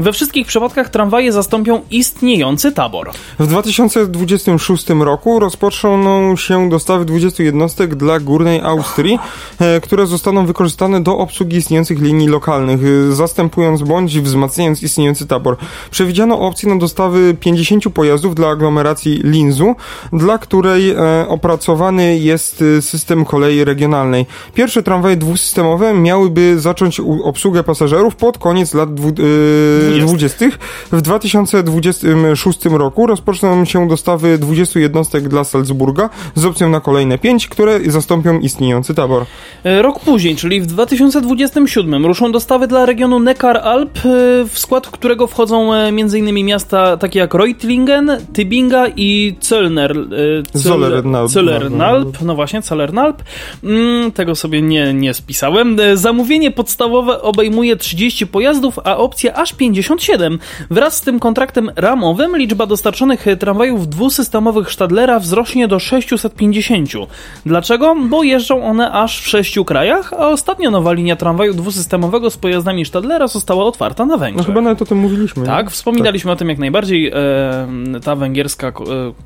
We 0.00 0.12
wszystkich 0.12 0.46
przypadkach 0.46 0.88
tramwaje 0.88 1.32
zastąpią 1.32 1.80
istniejący 1.90 2.72
tabor. 2.72 3.10
W 3.38 3.46
2026 3.46 4.88
roku 4.88 5.40
rozpoczną 5.40 6.36
się 6.36 6.68
dostawy 6.68 7.04
20 7.04 7.42
jednostek 7.42 7.94
dla 7.94 8.20
Górnej 8.20 8.60
Austrii, 8.60 9.18
e, 9.58 9.80
które 9.80 10.06
zostaną 10.06 10.46
wykorzystane 10.46 11.00
do 11.00 11.18
obsługi 11.18 11.56
istniejących 11.56 12.00
linii 12.00 12.28
lokalnych, 12.28 12.80
e, 12.84 13.12
zastępując 13.12 13.82
bądź 13.82 14.20
wzmacniając 14.20 14.82
istniejący 14.82 15.26
tabor. 15.26 15.56
Przewidziano 15.90 16.40
opcję 16.40 16.68
na 16.68 16.76
dostawy 16.76 17.34
50 17.40 17.90
pojazdów 17.90 18.34
dla 18.34 18.48
aglomeracji 18.48 19.20
Linzu, 19.24 19.74
dla 20.12 20.38
której 20.38 20.90
e, 20.90 21.28
opracowany 21.28 22.18
jest 22.18 22.64
system 22.80 23.24
kolei 23.24 23.64
regionalnej. 23.64 24.26
Pierwsze 24.54 24.82
tramwaje 24.82 25.16
dwusystemowe 25.16 25.94
miałyby 25.94 26.60
zacząć 26.60 27.00
obsługę 27.24 27.64
pasażerów 27.64 28.16
pod 28.16 28.38
koniec 28.38 28.74
lat 28.74 28.94
20. 29.98 30.46
W 30.92 31.02
2026 31.02 32.64
roku 32.64 33.06
rozpoczną 33.06 33.64
się 33.64 33.88
dostawy 33.88 34.38
20 34.38 34.80
jednostek 34.80 35.28
dla 35.28 35.44
Salzburga 35.44 36.10
z 36.34 36.44
opcją 36.44 36.68
na 36.68 36.80
kolejne 36.80 37.18
5, 37.18 37.48
które 37.48 37.80
zastąpią 37.86 38.38
istniejący 38.40 38.94
tabor. 38.94 39.24
E, 39.64 39.82
Rok 39.82 40.00
później, 40.00 40.36
czyli 40.36 40.60
w 40.60 40.66
2027, 40.66 42.06
ruszą 42.06 42.32
dostawy 42.32 42.66
dla 42.66 42.86
regionu 42.86 43.18
Neckar-Alp, 43.20 43.98
e, 43.98 44.00
w 44.48 44.58
skład 44.58 44.86
którego 44.88 45.26
wchodzą 45.26 45.74
e, 45.74 45.76
m.in. 45.88 46.44
miasta 46.44 46.96
takie 46.96 47.18
jak 47.18 47.34
Reutlingen, 47.34 48.10
Tybinga 48.32 48.86
i 48.96 49.34
Zöllner. 49.42 49.92
Zöll- 50.54 50.70
Zollernalp. 50.80 51.30
Zollernalp, 51.30 52.18
no 52.22 52.34
właśnie, 52.34 52.62
Zollernalp. 52.62 53.22
Mm, 53.64 54.12
tego 54.12 54.34
sobie 54.34 54.62
nie, 54.62 54.94
nie 54.94 55.14
spisałem. 55.14 55.76
Zamówienie 55.94 56.50
podstawowe 56.50 57.22
obejmuje 57.22 57.76
30 57.76 58.26
pojazdów, 58.26 58.78
a 58.84 58.96
opcja 58.96 59.34
aż 59.34 59.52
57. 59.74 60.38
Wraz 60.70 60.96
z 60.96 61.00
tym 61.00 61.20
kontraktem 61.20 61.70
ramowym 61.76 62.36
liczba 62.36 62.66
dostarczonych 62.66 63.28
e, 63.28 63.36
tramwajów 63.36 63.88
dwusystemowych 63.88 64.72
Stadlera 64.72 65.18
wzrośnie 65.18 65.68
do 65.68 65.78
650. 65.78 66.90
Dlaczego? 67.46 67.96
Bo 68.08 68.22
jeżdżą 68.22 68.64
one 68.64 68.92
aż 68.92 69.20
w 69.20 69.28
sześciu 69.28 69.64
krajach, 69.64 70.12
a 70.12 70.28
ostatnio 70.28 70.70
nowa 70.70 70.92
linia 70.92 71.16
tramwaju 71.16 71.54
dwusystemowego 71.54 72.30
z 72.30 72.36
pojazdami 72.36 72.84
Stadlera 72.84 73.26
została 73.28 73.64
otwarta 73.64 74.06
na 74.06 74.14
No 74.14 74.18
Węgrzech. 74.18 74.46
chyba 74.46 74.60
nawet 74.60 74.82
o 74.82 74.84
tym 74.86 74.98
mówiliśmy. 74.98 75.42
nie? 75.42 75.46
Tak, 75.48 75.70
wspominaliśmy 75.70 76.30
o 76.30 76.36
tym 76.36 76.48
jak 76.48 76.58
najbardziej. 76.58 77.08
E, 77.08 77.14
ta 78.04 78.16
węgierska 78.16 78.68
e, 78.68 78.72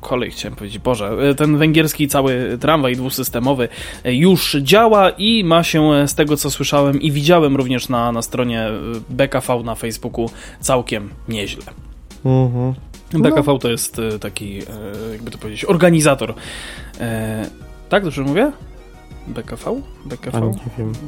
kolej, 0.01 0.31
chciałem 0.31 0.55
powiedzieć, 0.55 0.79
Boże, 0.79 1.09
e, 1.29 1.35
ten 1.35 1.57
węgierski 1.57 2.07
cały 2.07 2.57
tramwaj 2.61 2.95
dwusystemowy 2.95 3.67
e, 4.03 4.13
już 4.15 4.57
działa 4.61 5.09
i 5.09 5.43
ma 5.43 5.63
się 5.63 5.91
e, 5.93 6.07
z 6.07 6.15
tego 6.15 6.37
co 6.37 6.51
słyszałem 6.51 7.01
i 7.01 7.11
widziałem 7.11 7.55
również 7.55 7.89
na, 7.89 8.11
na 8.11 8.21
stronie 8.21 8.67
BKV 9.09 9.63
na 9.63 9.75
Facebooku 9.75 10.29
całkiem 10.59 11.09
nieźle. 11.29 11.63
Mhm. 12.25 12.73
BKV 13.13 13.59
to 13.59 13.71
jest 13.71 13.99
e, 13.99 14.19
taki, 14.19 14.57
e, 14.59 14.63
jakby 15.11 15.31
to 15.31 15.37
powiedzieć, 15.37 15.65
organizator. 15.65 16.33
E, 16.99 17.45
tak, 17.89 18.03
dobrze 18.03 18.21
mówię? 18.21 18.51
BKV? 19.27 19.81
BKV? 20.05 20.51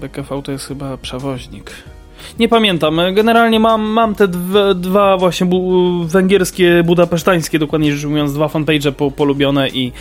BKV 0.01 0.41
to 0.41 0.51
jest 0.51 0.65
chyba 0.65 0.97
przewoźnik. 0.97 1.71
Nie 2.39 2.47
pamiętam. 2.49 2.99
Generalnie 3.13 3.59
mam, 3.59 3.81
mam 3.81 4.15
te 4.15 4.27
dwa, 4.27 4.73
dwa 4.73 5.17
właśnie 5.17 5.47
bu 5.47 6.03
węgierskie, 6.03 6.83
budapesztańskie, 6.85 7.59
dokładnie 7.59 7.95
rzecz 7.95 8.05
mówiąc, 8.05 8.33
dwa 8.33 8.47
fanpage 8.47 8.91
po, 8.91 9.11
polubione 9.11 9.69
i, 9.69 9.91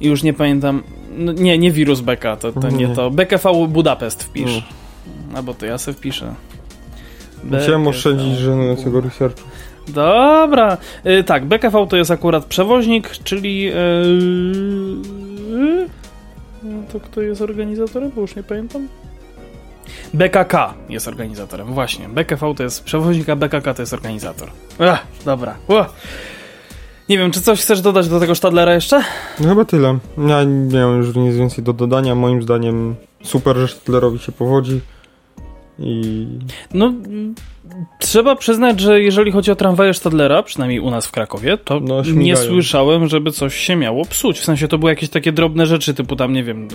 i 0.00 0.06
już 0.06 0.22
nie 0.22 0.32
pamiętam. 0.32 0.82
No, 1.18 1.32
nie, 1.32 1.58
nie 1.58 1.72
wirus 1.72 2.00
Beka, 2.00 2.36
to, 2.36 2.52
to 2.52 2.70
nie 2.70 2.86
Nie. 2.86 2.94
to. 2.94 3.10
BKV 3.10 3.68
Budapest 3.68 4.24
wpisz. 4.24 4.62
No. 5.32 5.38
Albo 5.38 5.54
to 5.54 5.66
ja 5.66 5.78
se 5.78 5.92
wpiszę. 5.92 6.34
BKV. 7.50 7.88
oszczędzić 7.88 8.38
żenującego 8.38 9.00
researchu. 9.00 9.40
Dobra. 9.88 10.76
Y, 11.06 11.24
tak, 11.24 11.44
BKV 11.44 11.86
to 11.86 11.96
jest 11.96 12.10
akurat 12.10 12.44
przewoźnik, 12.44 13.10
czyli. 13.10 13.62
Yy... 13.62 13.72
No 16.62 16.82
to 16.92 17.00
kto 17.00 17.20
jest 17.20 17.42
organizatorem? 17.42 18.10
Bo 18.14 18.20
już 18.20 18.36
nie 18.36 18.42
pamiętam. 18.42 18.88
BKK 20.14 20.74
jest 20.88 21.08
organizatorem, 21.08 21.66
właśnie. 21.66 22.08
BKV 22.08 22.54
to 22.54 22.62
jest 22.62 22.84
przewoźnik, 22.84 23.28
a 23.28 23.36
BKK 23.36 23.74
to 23.74 23.82
jest 23.82 23.92
organizator. 23.92 24.48
Ach, 24.78 25.06
dobra. 25.24 25.54
Nie 27.08 27.18
wiem, 27.18 27.30
czy 27.30 27.40
coś 27.40 27.60
chcesz 27.60 27.80
dodać 27.80 28.08
do 28.08 28.20
tego 28.20 28.34
Stadlera 28.34 28.74
jeszcze? 28.74 29.02
No 29.40 29.48
chyba 29.48 29.64
tyle. 29.64 29.98
Ja 30.28 30.44
nie 30.44 30.80
mam 30.80 30.96
już 30.96 31.16
nic 31.16 31.36
więcej 31.36 31.64
do 31.64 31.72
dodania. 31.72 32.14
Moim 32.14 32.42
zdaniem 32.42 32.96
super, 33.22 33.56
że 33.56 33.68
Stadlerowi 33.68 34.18
się 34.18 34.32
powodzi. 34.32 34.80
I 35.78 36.26
No, 36.74 36.92
trzeba 37.98 38.36
przyznać, 38.36 38.80
że 38.80 39.02
jeżeli 39.02 39.30
chodzi 39.30 39.50
o 39.50 39.56
tramwaje 39.56 39.94
Stadlera, 39.94 40.42
przynajmniej 40.42 40.80
u 40.80 40.90
nas 40.90 41.06
w 41.06 41.10
Krakowie, 41.10 41.58
to 41.58 41.80
No, 41.80 42.02
nie 42.14 42.36
słyszałem, 42.36 43.08
żeby 43.08 43.30
coś 43.30 43.54
się 43.54 43.76
miało 43.76 44.04
psuć. 44.04 44.38
W 44.38 44.44
sensie 44.44 44.68
to 44.68 44.78
były 44.78 44.92
jakieś 44.92 45.08
takie 45.08 45.32
drobne 45.32 45.66
rzeczy, 45.66 45.94
typu 45.94 46.16
tam, 46.16 46.32
nie 46.32 46.44
wiem, 46.44 46.68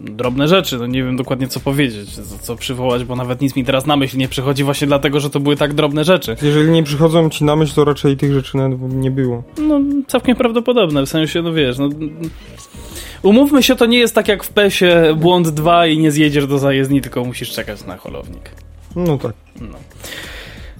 drobne 0.00 0.48
rzeczy, 0.48 0.78
no 0.78 0.86
nie 0.86 1.04
wiem 1.04 1.16
dokładnie 1.16 1.48
co 1.48 1.60
powiedzieć, 1.60 2.10
co, 2.10 2.38
co 2.38 2.56
przywołać, 2.56 3.04
bo 3.04 3.16
nawet 3.16 3.40
nic 3.40 3.56
mi 3.56 3.64
teraz 3.64 3.86
na 3.86 3.96
myśl 3.96 4.18
nie 4.18 4.28
przychodzi 4.28 4.64
właśnie 4.64 4.86
dlatego, 4.86 5.20
że 5.20 5.30
to 5.30 5.40
były 5.40 5.56
tak 5.56 5.74
drobne 5.74 6.04
rzeczy. 6.04 6.36
jeżeli 6.42 6.70
nie 6.70 6.82
przychodzą 6.82 7.30
ci 7.30 7.44
na 7.44 7.56
myśl, 7.56 7.74
to 7.74 7.84
raczej 7.84 8.16
tych 8.16 8.32
rzeczy 8.32 8.58
nie 8.80 9.10
było. 9.10 9.42
No, 9.58 9.80
całkiem 10.06 10.36
prawdopodobne, 10.36 11.06
w 11.06 11.08
sensie, 11.08 11.42
no 11.42 11.52
wiesz, 11.52 11.78
no... 11.78 11.88
Umówmy 13.22 13.62
się, 13.62 13.76
to 13.76 13.86
nie 13.86 13.98
jest 13.98 14.14
tak 14.14 14.28
jak 14.28 14.44
w 14.44 14.48
PESie 14.48 15.14
błąd 15.16 15.48
2 15.48 15.86
i 15.86 15.98
nie 15.98 16.10
zjedziesz 16.10 16.46
do 16.46 16.58
zajezdni, 16.58 17.00
tylko 17.00 17.24
musisz 17.24 17.50
czekać 17.52 17.84
na 17.84 17.96
holownik. 17.96 18.50
No 18.96 19.18
tak. 19.18 19.32
No. 19.60 19.78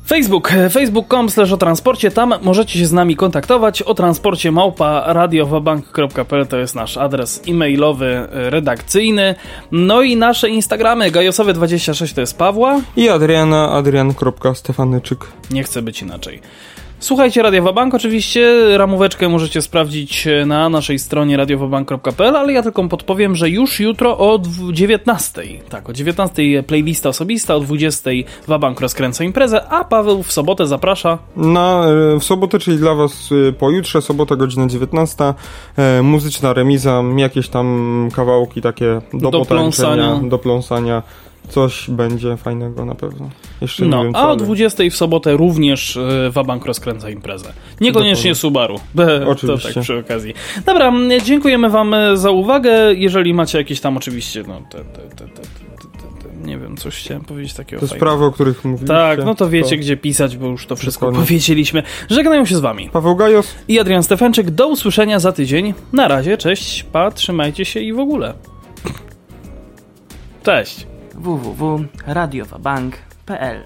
Facebook, 0.09 0.53
facebook.com 0.71 1.31
slash 1.31 1.53
o 1.53 1.57
transporcie, 1.57 2.11
tam 2.11 2.35
możecie 2.43 2.79
się 2.79 2.87
z 2.87 2.93
nami 2.93 3.17
kontaktować, 3.17 3.83
o 3.83 3.95
transporcie 3.95 4.53
małpa 4.53 5.05
radiowabank.pl 5.07 6.47
to 6.47 6.59
jest 6.59 6.75
nasz 6.75 6.97
adres 6.97 7.43
e-mailowy, 7.49 8.07
e, 8.07 8.51
redakcyjny, 8.51 9.35
no 9.73 10.03
i 10.03 10.17
nasze 10.17 10.49
Instagramy, 10.49 11.11
gajosowe26 11.11 12.15
to 12.15 12.21
jest 12.21 12.39
Pawła, 12.39 12.81
I 12.97 13.09
Adriana, 13.09 13.71
adrian.stefanyczyk. 13.71 15.19
nie 15.51 15.63
chce 15.63 15.83
być 15.83 16.03
inaczej. 16.03 16.41
Słuchajcie 17.01 17.43
Radio 17.43 17.63
Wabank 17.63 17.95
oczywiście, 17.95 18.55
ramóweczkę 18.79 19.29
możecie 19.29 19.63
sprawdzić 19.63 20.27
e, 20.27 20.47
na 20.47 20.69
naszej 20.69 20.99
stronie 20.99 21.37
radiowabank.pl, 21.37 22.37
ale 22.37 22.53
ja 22.53 22.63
tylko 22.63 22.89
podpowiem, 22.89 23.35
że 23.37 23.51
już 23.51 23.81
jutro 23.81 24.19
o 24.19 24.39
dwu- 24.39 24.73
19, 24.73 25.43
tak, 25.69 25.89
o 25.89 25.93
19 25.93 26.63
playlista 26.63 27.09
osobista, 27.09 27.55
o 27.57 27.61
20 27.61 28.11
Wabank 28.49 28.81
rozkręca 28.81 29.25
imprezę, 29.25 29.69
a 29.69 29.85
Paweł 29.85 30.23
w 30.23 30.33
sobotę 30.33 30.67
zaprasza. 30.67 31.19
Na, 31.37 31.85
e, 32.15 32.19
w 32.21 32.25
sobotę, 32.25 32.59
czyli 32.59 32.77
dla 32.79 32.95
was 32.95 33.31
e, 33.49 33.53
pojutrze, 33.53 34.03
sobota 34.03 34.37
godzina 34.37 34.67
19, 34.67 35.35
e, 35.77 36.03
muzyczna 36.03 36.53
remiza, 36.53 37.03
jakieś 37.17 37.49
tam 37.49 38.09
kawałki 38.15 38.63
takie 38.63 39.01
do, 39.13 39.31
Do 39.31 39.39
potańczenia, 39.39 40.21
do 40.25 40.39
pląsania 40.39 41.03
coś 41.49 41.91
będzie 41.91 42.37
fajnego 42.37 42.85
na 42.85 42.95
pewno. 42.95 43.31
Jeszcze 43.61 43.83
nie 43.85 43.89
No, 43.91 44.05
wiem 44.05 44.13
a 44.17 44.23
o 44.23 44.29
ale 44.29 44.37
20 44.37 44.85
w 44.91 44.97
sobotę 44.97 45.33
również 45.37 45.97
y, 45.97 46.31
Wabank 46.31 46.67
rozkręca 46.67 47.11
imprezę. 47.11 47.53
Niekoniecznie 47.81 48.35
Subaru. 48.35 48.81
To 48.97 49.29
Oczywiście. 49.31 49.75
tak 49.75 49.83
przy 49.83 49.99
okazji. 49.99 50.35
Dobra, 50.67 50.93
dziękujemy 51.25 51.71
wam 51.71 51.95
e, 51.95 52.17
za 52.17 52.31
uwagę. 52.31 52.95
Jeżeli 52.95 53.35
macie 53.35 53.59
jakieś 53.59 53.81
tam 53.81 53.97
oczywiście, 53.97 54.43
no 54.49 54.61
te, 54.71 54.79
te, 54.79 54.85
te, 54.85 55.09
te, 55.09 55.25
te, 55.27 55.43
te, 55.43 56.29
te 56.29 56.47
nie 56.47 56.59
wiem, 56.59 56.77
coś 56.77 56.97
chciałem 56.97 57.25
powiedzieć 57.25 57.55
takiego 57.55 57.81
te 57.81 57.87
fajnego. 57.87 58.07
sprawy, 58.07 58.25
o 58.25 58.33
których 58.33 58.65
mówiliście. 58.65 58.87
Tak, 58.95 59.25
no 59.25 59.35
to 59.35 59.49
wiecie 59.49 59.77
gdzie 59.77 59.97
pisać, 59.97 60.37
bo 60.37 60.47
już 60.47 60.67
to 60.67 60.77
wszystko 60.77 61.07
Dokładnie. 61.07 61.27
powiedzieliśmy. 61.27 61.83
Żegnają 62.11 62.45
się 62.45 62.57
z 62.57 62.61
wami. 62.61 62.89
Paweł 62.93 63.17
Gajos, 63.17 63.55
I 63.69 63.81
Adrian 63.81 64.03
Stefanczyk. 64.03 64.51
Do 64.51 64.69
usłyszenia 64.69 65.19
za 65.19 65.33
tydzień. 65.33 65.75
Na 65.93 66.09
razie, 66.09 66.37
cześć, 66.39 66.83
pa, 66.83 67.11
trzymajcie 67.11 67.65
się 67.65 67.81
i 67.81 67.93
w 67.93 67.99
ogóle. 67.99 68.35
Cześć. 70.43 70.87
www.radiowabank.pl 71.19 73.59